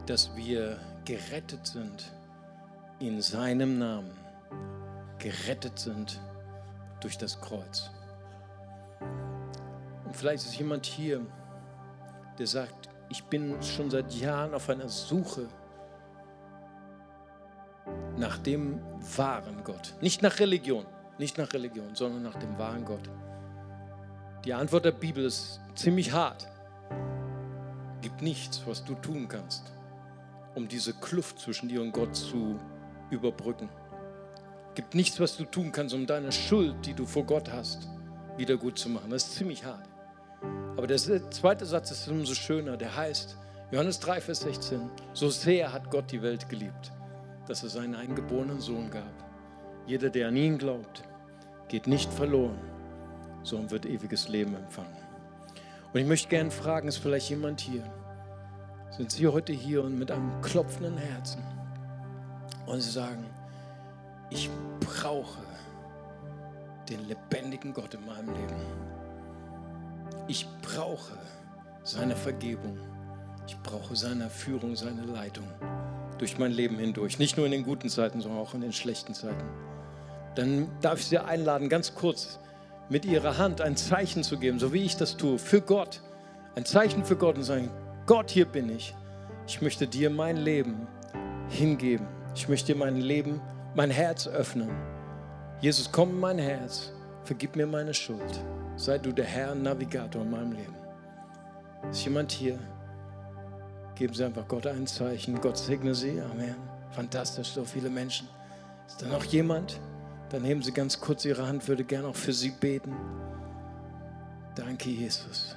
dass 0.06 0.36
wir 0.36 0.78
gerettet 1.04 1.66
sind 1.66 2.12
in 3.00 3.20
seinem 3.20 3.76
Namen, 3.76 4.16
gerettet 5.18 5.76
sind 5.76 6.20
durch 7.00 7.18
das 7.18 7.40
Kreuz. 7.40 7.90
Und 10.04 10.14
vielleicht 10.14 10.44
ist 10.44 10.56
jemand 10.56 10.86
hier, 10.86 11.26
der 12.38 12.46
sagt, 12.46 12.88
ich 13.08 13.24
bin 13.24 13.60
schon 13.60 13.90
seit 13.90 14.14
Jahren 14.14 14.54
auf 14.54 14.70
einer 14.70 14.88
Suche 14.88 15.48
nach 18.16 18.38
dem 18.38 18.80
wahren 19.16 19.62
Gott. 19.64 19.94
Nicht 20.00 20.22
nach 20.22 20.38
Religion, 20.38 20.86
nicht 21.18 21.38
nach 21.38 21.52
Religion, 21.52 21.94
sondern 21.94 22.22
nach 22.22 22.36
dem 22.36 22.58
wahren 22.58 22.84
Gott. 22.84 23.08
Die 24.44 24.52
Antwort 24.52 24.84
der 24.84 24.92
Bibel 24.92 25.24
ist 25.24 25.60
ziemlich 25.74 26.12
hart. 26.12 26.46
Gibt 28.02 28.20
nichts, 28.20 28.62
was 28.66 28.84
du 28.84 28.94
tun 28.94 29.28
kannst, 29.28 29.72
um 30.54 30.68
diese 30.68 30.92
Kluft 30.92 31.38
zwischen 31.38 31.68
dir 31.68 31.80
und 31.80 31.92
Gott 31.92 32.14
zu 32.14 32.58
überbrücken. 33.10 33.68
Gibt 34.74 34.94
nichts, 34.94 35.18
was 35.20 35.36
du 35.36 35.44
tun 35.44 35.72
kannst, 35.72 35.94
um 35.94 36.06
deine 36.06 36.32
Schuld, 36.32 36.74
die 36.84 36.94
du 36.94 37.06
vor 37.06 37.24
Gott 37.24 37.50
hast, 37.50 37.88
wieder 38.36 38.56
gut 38.56 38.78
zu 38.78 38.88
machen. 38.88 39.10
Das 39.10 39.24
ist 39.24 39.36
ziemlich 39.36 39.64
hart. 39.64 39.88
Aber 40.76 40.86
der 40.86 40.98
zweite 41.30 41.64
Satz 41.64 41.90
ist 41.92 42.08
umso 42.08 42.34
schöner. 42.34 42.76
Der 42.76 42.94
heißt, 42.94 43.36
Johannes 43.70 43.98
3, 44.00 44.20
Vers 44.20 44.40
16, 44.40 44.90
so 45.14 45.30
sehr 45.30 45.72
hat 45.72 45.90
Gott 45.90 46.10
die 46.10 46.20
Welt 46.20 46.48
geliebt, 46.48 46.92
dass 47.46 47.62
er 47.62 47.68
seinen 47.68 47.94
eingeborenen 47.94 48.60
Sohn 48.60 48.90
gab. 48.90 49.12
Jeder, 49.86 50.10
der 50.10 50.28
an 50.28 50.36
ihn 50.36 50.58
glaubt, 50.58 51.02
geht 51.68 51.86
nicht 51.86 52.12
verloren, 52.12 52.58
sondern 53.42 53.70
wird 53.70 53.86
ewiges 53.86 54.28
Leben 54.28 54.54
empfangen. 54.54 54.96
Und 55.92 56.00
ich 56.00 56.06
möchte 56.06 56.28
gerne 56.28 56.50
fragen, 56.50 56.88
ist 56.88 56.98
vielleicht 56.98 57.30
jemand 57.30 57.60
hier? 57.60 57.84
Sind 58.90 59.12
Sie 59.12 59.26
heute 59.26 59.52
hier 59.52 59.84
und 59.84 59.98
mit 59.98 60.10
einem 60.10 60.40
klopfenden 60.40 60.96
Herzen? 60.96 61.42
Und 62.66 62.80
Sie 62.80 62.90
sagen, 62.90 63.26
ich 64.30 64.48
brauche 64.80 65.42
den 66.88 67.06
lebendigen 67.06 67.72
Gott 67.72 67.94
in 67.94 68.06
meinem 68.06 68.28
Leben. 68.28 68.56
Ich 70.28 70.46
brauche 70.62 71.18
seine 71.82 72.16
Vergebung. 72.16 72.78
Ich 73.46 73.58
brauche 73.60 73.94
seine 73.94 74.30
Führung, 74.30 74.74
seine 74.74 75.02
Leitung 75.02 75.46
durch 76.18 76.38
mein 76.38 76.52
Leben 76.52 76.78
hindurch. 76.78 77.18
Nicht 77.18 77.36
nur 77.36 77.46
in 77.46 77.52
den 77.52 77.64
guten 77.64 77.88
Zeiten, 77.88 78.20
sondern 78.20 78.40
auch 78.40 78.54
in 78.54 78.60
den 78.60 78.72
schlechten 78.72 79.14
Zeiten. 79.14 79.44
Dann 80.34 80.68
darf 80.80 81.00
ich 81.00 81.06
Sie 81.06 81.18
einladen, 81.18 81.68
ganz 81.68 81.94
kurz 81.94 82.38
mit 82.88 83.04
Ihrer 83.04 83.38
Hand 83.38 83.60
ein 83.60 83.76
Zeichen 83.76 84.22
zu 84.22 84.38
geben, 84.38 84.58
so 84.58 84.72
wie 84.72 84.82
ich 84.82 84.96
das 84.96 85.16
tue, 85.16 85.38
für 85.38 85.60
Gott. 85.60 86.00
Ein 86.54 86.64
Zeichen 86.64 87.04
für 87.04 87.16
Gott 87.16 87.36
und 87.36 87.44
sagen, 87.44 87.70
Gott, 88.06 88.30
hier 88.30 88.46
bin 88.46 88.68
ich. 88.68 88.94
Ich 89.46 89.62
möchte 89.62 89.86
dir 89.86 90.10
mein 90.10 90.36
Leben 90.36 90.86
hingeben. 91.48 92.06
Ich 92.34 92.48
möchte 92.48 92.72
dir 92.72 92.78
mein 92.78 92.96
Leben, 92.96 93.40
mein 93.74 93.90
Herz 93.90 94.26
öffnen. 94.26 94.70
Jesus, 95.60 95.90
komm 95.90 96.10
in 96.10 96.20
mein 96.20 96.38
Herz. 96.38 96.92
Vergib 97.24 97.56
mir 97.56 97.66
meine 97.66 97.94
Schuld. 97.94 98.40
Sei 98.76 98.98
du 98.98 99.12
der 99.12 99.24
Herr 99.24 99.54
Navigator 99.54 100.22
in 100.22 100.30
meinem 100.30 100.52
Leben. 100.52 100.74
Ist 101.90 102.04
jemand 102.04 102.32
hier? 102.32 102.58
Geben 103.94 104.14
Sie 104.14 104.24
einfach 104.24 104.46
Gott 104.48 104.66
ein 104.66 104.86
Zeichen. 104.86 105.40
Gott 105.40 105.56
segne 105.56 105.94
Sie. 105.94 106.20
Amen. 106.20 106.56
Fantastisch, 106.90 107.48
so 107.48 107.64
viele 107.64 107.90
Menschen. 107.90 108.28
Ist 108.86 109.02
da 109.02 109.06
noch 109.06 109.24
jemand? 109.24 109.80
Dann 110.30 110.44
heben 110.44 110.62
Sie 110.62 110.72
ganz 110.72 111.00
kurz 111.00 111.24
Ihre 111.24 111.46
Hand, 111.46 111.68
würde 111.68 111.84
gerne 111.84 112.08
auch 112.08 112.16
für 112.16 112.32
Sie 112.32 112.50
beten. 112.50 112.94
Danke, 114.54 114.90
Jesus. 114.90 115.56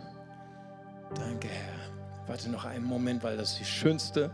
Danke, 1.15 1.47
Herr. 1.47 2.27
Warte 2.27 2.49
noch 2.49 2.65
einen 2.65 2.83
Moment, 2.83 3.23
weil 3.23 3.37
das 3.37 3.55
die 3.57 3.65
schönste 3.65 4.29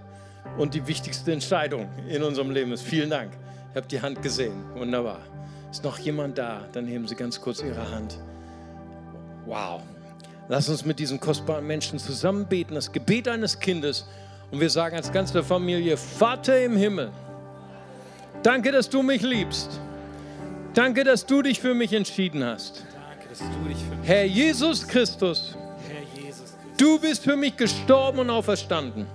und 0.57 0.73
die 0.73 0.85
wichtigste 0.87 1.31
Entscheidung 1.31 1.87
in 2.07 2.23
unserem 2.23 2.51
Leben 2.51 2.71
ist. 2.71 2.81
Vielen 2.81 3.09
Dank. 3.09 3.31
Ich 3.71 3.77
habe 3.77 3.87
die 3.87 4.01
Hand 4.01 4.21
gesehen. 4.21 4.53
Wunderbar. 4.75 5.19
Ist 5.71 5.83
noch 5.83 5.97
jemand 5.97 6.37
da? 6.37 6.67
Dann 6.71 6.87
heben 6.87 7.07
Sie 7.07 7.15
ganz 7.15 7.39
kurz 7.39 7.61
Ihre 7.61 7.89
Hand. 7.91 8.17
Wow. 9.45 9.81
Lass 10.49 10.67
uns 10.69 10.83
mit 10.83 10.99
diesen 10.99 11.19
kostbaren 11.19 11.65
Menschen 11.65 11.99
zusammen 11.99 12.45
beten, 12.45 12.75
das 12.75 12.91
Gebet 12.91 13.27
eines 13.27 13.59
Kindes. 13.59 14.05
Und 14.51 14.59
wir 14.59 14.69
sagen 14.69 14.95
als 14.95 15.11
ganze 15.11 15.41
Familie, 15.43 15.97
Vater 15.97 16.63
im 16.63 16.75
Himmel, 16.75 17.11
danke, 18.43 18.71
dass 18.71 18.89
du 18.89 19.01
mich 19.01 19.21
liebst. 19.21 19.79
Danke, 20.73 21.03
dass 21.03 21.25
du 21.25 21.41
dich 21.41 21.59
für 21.59 21.73
mich 21.73 21.93
entschieden 21.93 22.43
hast. 22.43 22.83
Herr 24.03 24.25
Jesus 24.25 24.87
Christus, 24.87 25.55
du 26.77 26.99
bist 26.99 27.23
für 27.23 27.35
mich 27.35 27.55
gestorben 27.55 28.19
und 28.19 28.29
auferstanden. 28.29 29.07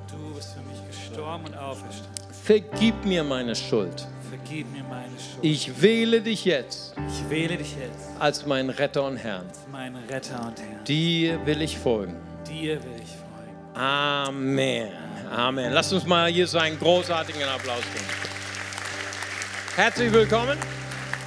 Vergib 2.44 3.04
mir 3.04 3.22
meine 3.22 3.54
Schuld. 3.54 4.06
Vergib 4.48 4.72
mir 4.72 4.82
meine 4.84 5.08
Schuld. 5.08 5.42
Ich 5.42 5.82
wähle 5.82 6.22
dich 6.22 6.46
jetzt 6.46 6.94
Ich 7.06 7.28
wähle 7.28 7.58
dich 7.58 7.76
jetzt 7.76 8.08
als 8.18 8.46
meinen 8.46 8.70
Retter 8.70 9.04
und 9.04 9.18
Herrn. 9.18 9.46
als 9.46 9.58
meinen 9.70 10.02
Retter 10.08 10.40
und 10.46 10.58
Herrn. 10.58 10.84
Dir 10.86 11.44
will 11.44 11.60
ich 11.60 11.76
folgen. 11.76 12.16
Dir 12.48 12.82
will 12.82 12.92
ich 13.02 13.10
folgen. 13.10 13.78
Amen. 13.78 14.88
Amen. 15.30 15.70
Lasst 15.70 15.92
uns 15.92 16.06
mal 16.06 16.30
hier 16.30 16.46
so 16.46 16.56
einen 16.56 16.78
großartigen 16.78 17.42
Applaus 17.42 17.82
geben. 17.92 18.06
Herzlich 19.76 20.10
willkommen. 20.14 20.56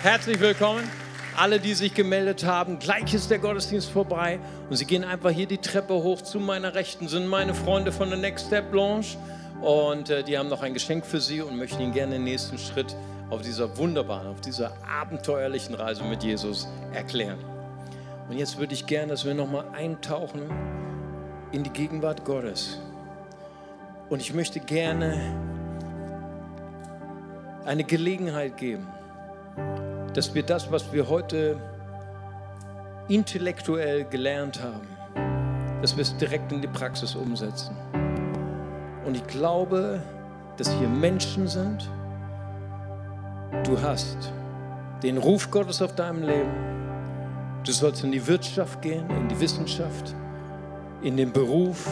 Herzlich 0.01 0.39
willkommen. 0.39 0.89
Alle, 1.37 1.59
die 1.59 1.75
sich 1.75 1.93
gemeldet 1.93 2.43
haben, 2.43 2.79
gleich 2.79 3.13
ist 3.13 3.29
der 3.29 3.37
Gottesdienst 3.37 3.91
vorbei 3.91 4.39
und 4.67 4.77
sie 4.77 4.85
gehen 4.85 5.03
einfach 5.03 5.29
hier 5.29 5.45
die 5.45 5.59
Treppe 5.59 5.93
hoch 5.93 6.23
zu 6.23 6.39
meiner 6.39 6.73
Rechten, 6.73 7.07
sind 7.07 7.27
meine 7.27 7.53
Freunde 7.53 7.91
von 7.91 8.09
der 8.09 8.17
Next 8.17 8.47
Step 8.47 8.71
Blanche 8.71 9.15
und 9.61 10.09
äh, 10.09 10.23
die 10.23 10.37
haben 10.37 10.49
noch 10.49 10.63
ein 10.63 10.73
Geschenk 10.73 11.05
für 11.05 11.21
Sie 11.21 11.41
und 11.41 11.55
möchten 11.55 11.81
Ihnen 11.81 11.93
gerne 11.93 12.13
den 12.13 12.23
nächsten 12.23 12.57
Schritt 12.57 12.95
auf 13.31 13.41
dieser 13.41 13.75
wunderbaren, 13.77 14.27
auf 14.27 14.41
dieser 14.41 14.73
abenteuerlichen 14.87 15.73
Reise 15.73 16.03
mit 16.03 16.21
Jesus 16.21 16.67
erklären. 16.93 17.39
Und 18.29 18.37
jetzt 18.37 18.59
würde 18.59 18.73
ich 18.73 18.85
gerne, 18.85 19.07
dass 19.07 19.25
wir 19.25 19.33
nochmal 19.33 19.65
eintauchen 19.71 20.43
in 21.51 21.63
die 21.63 21.69
Gegenwart 21.69 22.23
Gottes. 22.25 22.79
Und 24.09 24.19
ich 24.19 24.33
möchte 24.33 24.59
gerne 24.59 25.17
eine 27.65 27.85
Gelegenheit 27.85 28.57
geben, 28.57 28.85
dass 30.13 30.35
wir 30.35 30.43
das, 30.43 30.69
was 30.71 30.91
wir 30.91 31.07
heute 31.07 31.57
intellektuell 33.07 34.03
gelernt 34.05 34.61
haben, 34.61 34.87
dass 35.81 35.95
wir 35.95 36.01
es 36.01 36.15
direkt 36.17 36.51
in 36.51 36.61
die 36.61 36.67
Praxis 36.67 37.15
umsetzen. 37.15 37.75
Und 39.05 39.15
ich 39.15 39.25
glaube, 39.27 40.01
dass 40.57 40.69
hier 40.73 40.89
Menschen 40.89 41.47
sind. 41.47 41.89
Du 43.63 43.79
hast 43.79 44.31
den 45.03 45.17
Ruf 45.17 45.51
Gottes 45.51 45.81
auf 45.81 45.93
deinem 45.93 46.23
Leben. 46.23 46.71
Du 47.63 47.71
sollst 47.71 48.03
in 48.03 48.11
die 48.11 48.25
Wirtschaft 48.25 48.81
gehen, 48.81 49.09
in 49.09 49.27
die 49.27 49.39
Wissenschaft, 49.39 50.15
in 51.03 51.17
den 51.17 51.31
Beruf, 51.31 51.87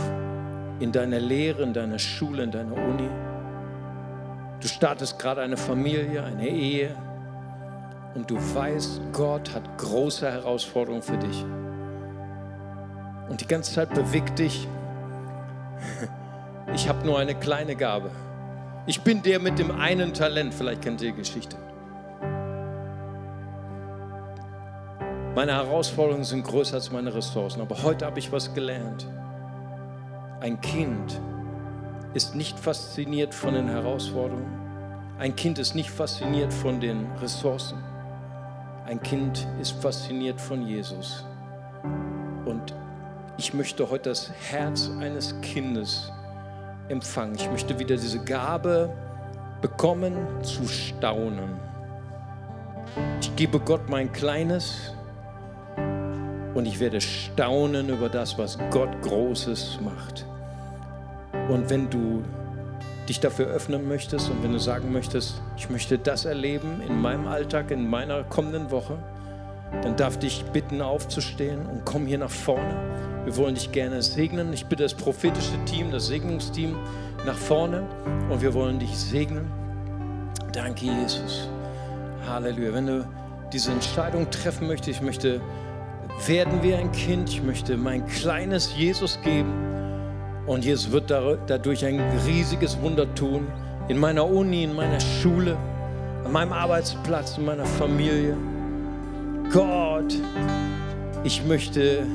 in 0.80 0.92
deiner 0.92 1.20
Lehre, 1.20 1.62
in 1.62 1.74
deiner 1.74 2.00
Schule, 2.00 2.44
in 2.44 2.52
deiner 2.52 2.74
Uni. 2.74 3.10
Du 4.62 4.68
startest 4.68 5.20
gerade 5.20 5.42
eine 5.42 5.58
Familie, 5.58 6.24
eine 6.24 6.48
Ehe 6.48 6.96
und 8.16 8.32
du 8.32 8.36
weißt, 8.36 9.02
Gott 9.12 9.54
hat 9.54 9.78
große 9.78 10.32
Herausforderungen 10.32 11.04
für 11.04 11.18
dich. 11.18 11.46
Und 13.30 13.42
die 13.42 13.48
ganze 13.48 13.74
Zeit 13.74 13.94
bewegt 13.94 14.40
dich, 14.40 14.68
ich 16.74 16.90
habe 16.90 17.06
nur 17.06 17.20
eine 17.20 17.36
kleine 17.36 17.76
Gabe. 17.76 18.10
Ich 18.86 19.02
bin 19.02 19.22
der 19.22 19.40
mit 19.40 19.60
dem 19.60 19.72
einen 19.72 20.14
Talent, 20.14 20.54
vielleicht 20.54 20.82
kennt 20.82 21.02
ihr 21.02 21.12
die 21.12 21.18
Geschichte. 21.18 21.58
Meine 25.36 25.54
Herausforderungen 25.54 26.24
sind 26.24 26.44
größer 26.44 26.76
als 26.76 26.92
meine 26.92 27.14
Ressourcen. 27.14 27.62
Aber 27.62 27.82
heute 27.84 28.06
habe 28.06 28.20
ich 28.20 28.32
was 28.32 28.54
gelernt. 28.54 29.08
Ein 30.42 30.60
Kind 30.60 31.22
ist 32.14 32.36
nicht 32.36 32.60
fasziniert 32.60 33.34
von 33.34 33.54
den 33.54 33.70
Herausforderungen. 33.70 34.60
Ein 35.18 35.36
Kind 35.36 35.60
ist 35.60 35.76
nicht 35.76 35.90
fasziniert 35.90 36.52
von 36.52 36.80
den 36.80 37.06
Ressourcen. 37.22 37.78
Ein 38.86 39.02
Kind 39.02 39.48
ist 39.62 39.72
fasziniert 39.82 40.42
von 40.42 40.66
Jesus. 40.66 41.26
Und 42.46 42.74
ich 43.38 43.54
möchte 43.54 43.90
heute 43.90 44.10
das 44.10 44.32
Herz 44.50 44.90
eines 45.00 45.40
Kindes 45.42 46.12
empfangen. 46.90 47.36
Ich 47.36 47.50
möchte 47.50 47.78
wieder 47.80 47.96
diese 47.96 48.24
Gabe 48.24 48.94
bekommen 49.62 50.16
zu 50.42 50.68
staunen. 50.68 51.60
Ich 53.22 53.36
gebe 53.36 53.60
Gott 53.60 53.90
mein 53.90 54.12
Kleines 54.12 54.94
und 56.54 56.66
ich 56.66 56.80
werde 56.80 57.00
staunen 57.02 57.90
über 57.90 58.10
das, 58.10 58.38
was 58.38 58.58
Gott 58.72 58.90
Großes 59.02 59.80
macht. 59.84 60.26
Und 61.50 61.70
wenn 61.70 61.90
du 61.90 62.24
dich 63.08 63.20
dafür 63.20 63.48
öffnen 63.48 63.88
möchtest 63.88 64.30
und 64.30 64.44
wenn 64.44 64.54
du 64.54 64.60
sagen 64.60 64.92
möchtest, 64.92 65.42
ich 65.58 65.70
möchte 65.70 65.98
das 65.98 66.26
erleben 66.26 66.82
in 66.88 67.02
meinem 67.02 67.28
Alltag, 67.28 67.72
in 67.72 67.90
meiner 67.90 68.24
kommenden 68.24 68.72
Woche, 68.72 68.98
dann 69.82 69.96
darf 69.96 70.18
dich 70.18 70.44
bitten 70.46 70.82
aufzustehen 70.82 71.66
und 71.66 71.86
komm 71.86 72.06
hier 72.06 72.18
nach 72.18 72.30
vorne. 72.30 72.76
Wir 73.26 73.36
wollen 73.38 73.56
dich 73.56 73.72
gerne 73.72 74.02
segnen. 74.02 74.54
Ich 74.54 74.66
bitte 74.66 74.84
das 74.84 74.94
prophetische 74.94 75.64
Team, 75.66 75.92
das 75.92 76.08
Segnungsteam 76.08 76.76
nach 77.26 77.38
vorne 77.38 77.84
und 78.30 78.42
wir 78.42 78.54
wollen 78.54 78.80
dich 78.80 78.98
segnen. 78.98 79.52
Danke, 80.52 80.86
Jesus. 80.86 81.50
Halleluja. 82.28 82.74
Wenn 82.74 82.88
du 82.88 83.08
diese 83.54 83.72
Entscheidung 83.72 84.30
treffen 84.32 84.68
möchtest, 84.68 85.00
ich 85.00 85.02
möchte 85.02 85.42
werden 86.26 86.64
wir 86.64 86.78
ein 86.78 86.92
Kind, 86.92 87.30
ich 87.30 87.44
möchte 87.44 87.78
mein 87.78 88.06
kleines 88.08 88.76
Jesus 88.76 89.20
geben 89.24 89.54
und 90.48 90.66
Jesus 90.66 90.92
wird 90.92 91.10
dadurch 91.12 91.86
ein 91.86 92.02
riesiges 92.26 92.82
Wunder 92.82 93.14
tun 93.16 93.48
in 93.88 93.98
meiner 93.98 94.28
Uni, 94.28 94.64
in 94.64 94.76
meiner 94.76 95.00
Schule, 95.00 95.58
an 96.26 96.32
meinem 96.32 96.54
Arbeitsplatz, 96.54 97.38
in 97.38 97.46
meiner 97.46 97.66
Familie. 97.66 98.36
Gott, 99.52 100.14
ich 101.24 101.44
möchte 101.44 102.06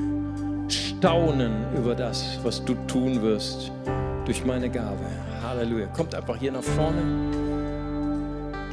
staunen 0.69 1.53
über 1.77 1.97
das, 1.97 2.39
was 2.45 2.65
du 2.65 2.75
tun 2.87 3.23
wirst 3.23 3.73
durch 4.25 4.45
meine 4.45 4.71
Gabe. 4.71 5.05
Halleluja. 5.43 5.87
Kommt 5.89 6.15
einfach 6.15 6.37
hier 6.37 6.53
nach 6.53 6.63
vorne. 6.63 7.03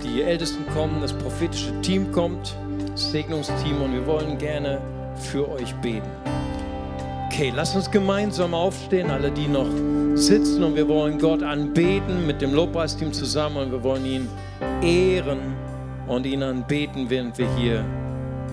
Die 0.04 0.22
Ältesten 0.22 0.64
kommen, 0.76 1.02
das 1.02 1.12
prophetische 1.12 1.74
Team 1.82 2.12
kommt, 2.12 2.56
das 2.92 3.12
Segnungsteam 3.12 3.82
und 3.82 3.94
wir 3.94 4.06
wollen 4.06 4.38
gerne 4.38 4.80
für 5.16 5.50
euch 5.50 5.74
beten. 5.78 6.10
Okay, 7.26 7.52
lasst 7.56 7.76
uns 7.76 7.90
gemeinsam 7.90 8.54
aufstehen, 8.54 9.10
alle, 9.10 9.32
die 9.32 9.48
noch 9.48 9.70
sitzen 10.14 10.64
und 10.64 10.76
wir 10.76 10.88
wollen 10.88 11.18
Gott 11.18 11.42
anbeten 11.42 12.28
mit 12.28 12.42
dem 12.44 12.54
Lobpreisteam 12.54 13.12
zusammen 13.12 13.58
und 13.58 13.72
wir 13.72 13.84
wollen 13.84 14.06
ihn 14.06 14.30
ehren 14.84 15.40
und 16.08 16.28
ihn 16.28 16.44
anbeten, 16.44 17.10
während 17.10 17.38
wir 17.40 17.48
hier 17.56 17.84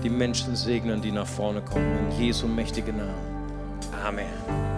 die 0.03 0.09
Menschen 0.09 0.55
segnen, 0.55 1.01
die 1.01 1.11
nach 1.11 1.27
vorne 1.27 1.61
kommen. 1.61 1.97
In 2.09 2.25
Jesu 2.25 2.47
mächtigen 2.47 2.97
Namen. 2.97 3.13
Amen. 4.05 4.68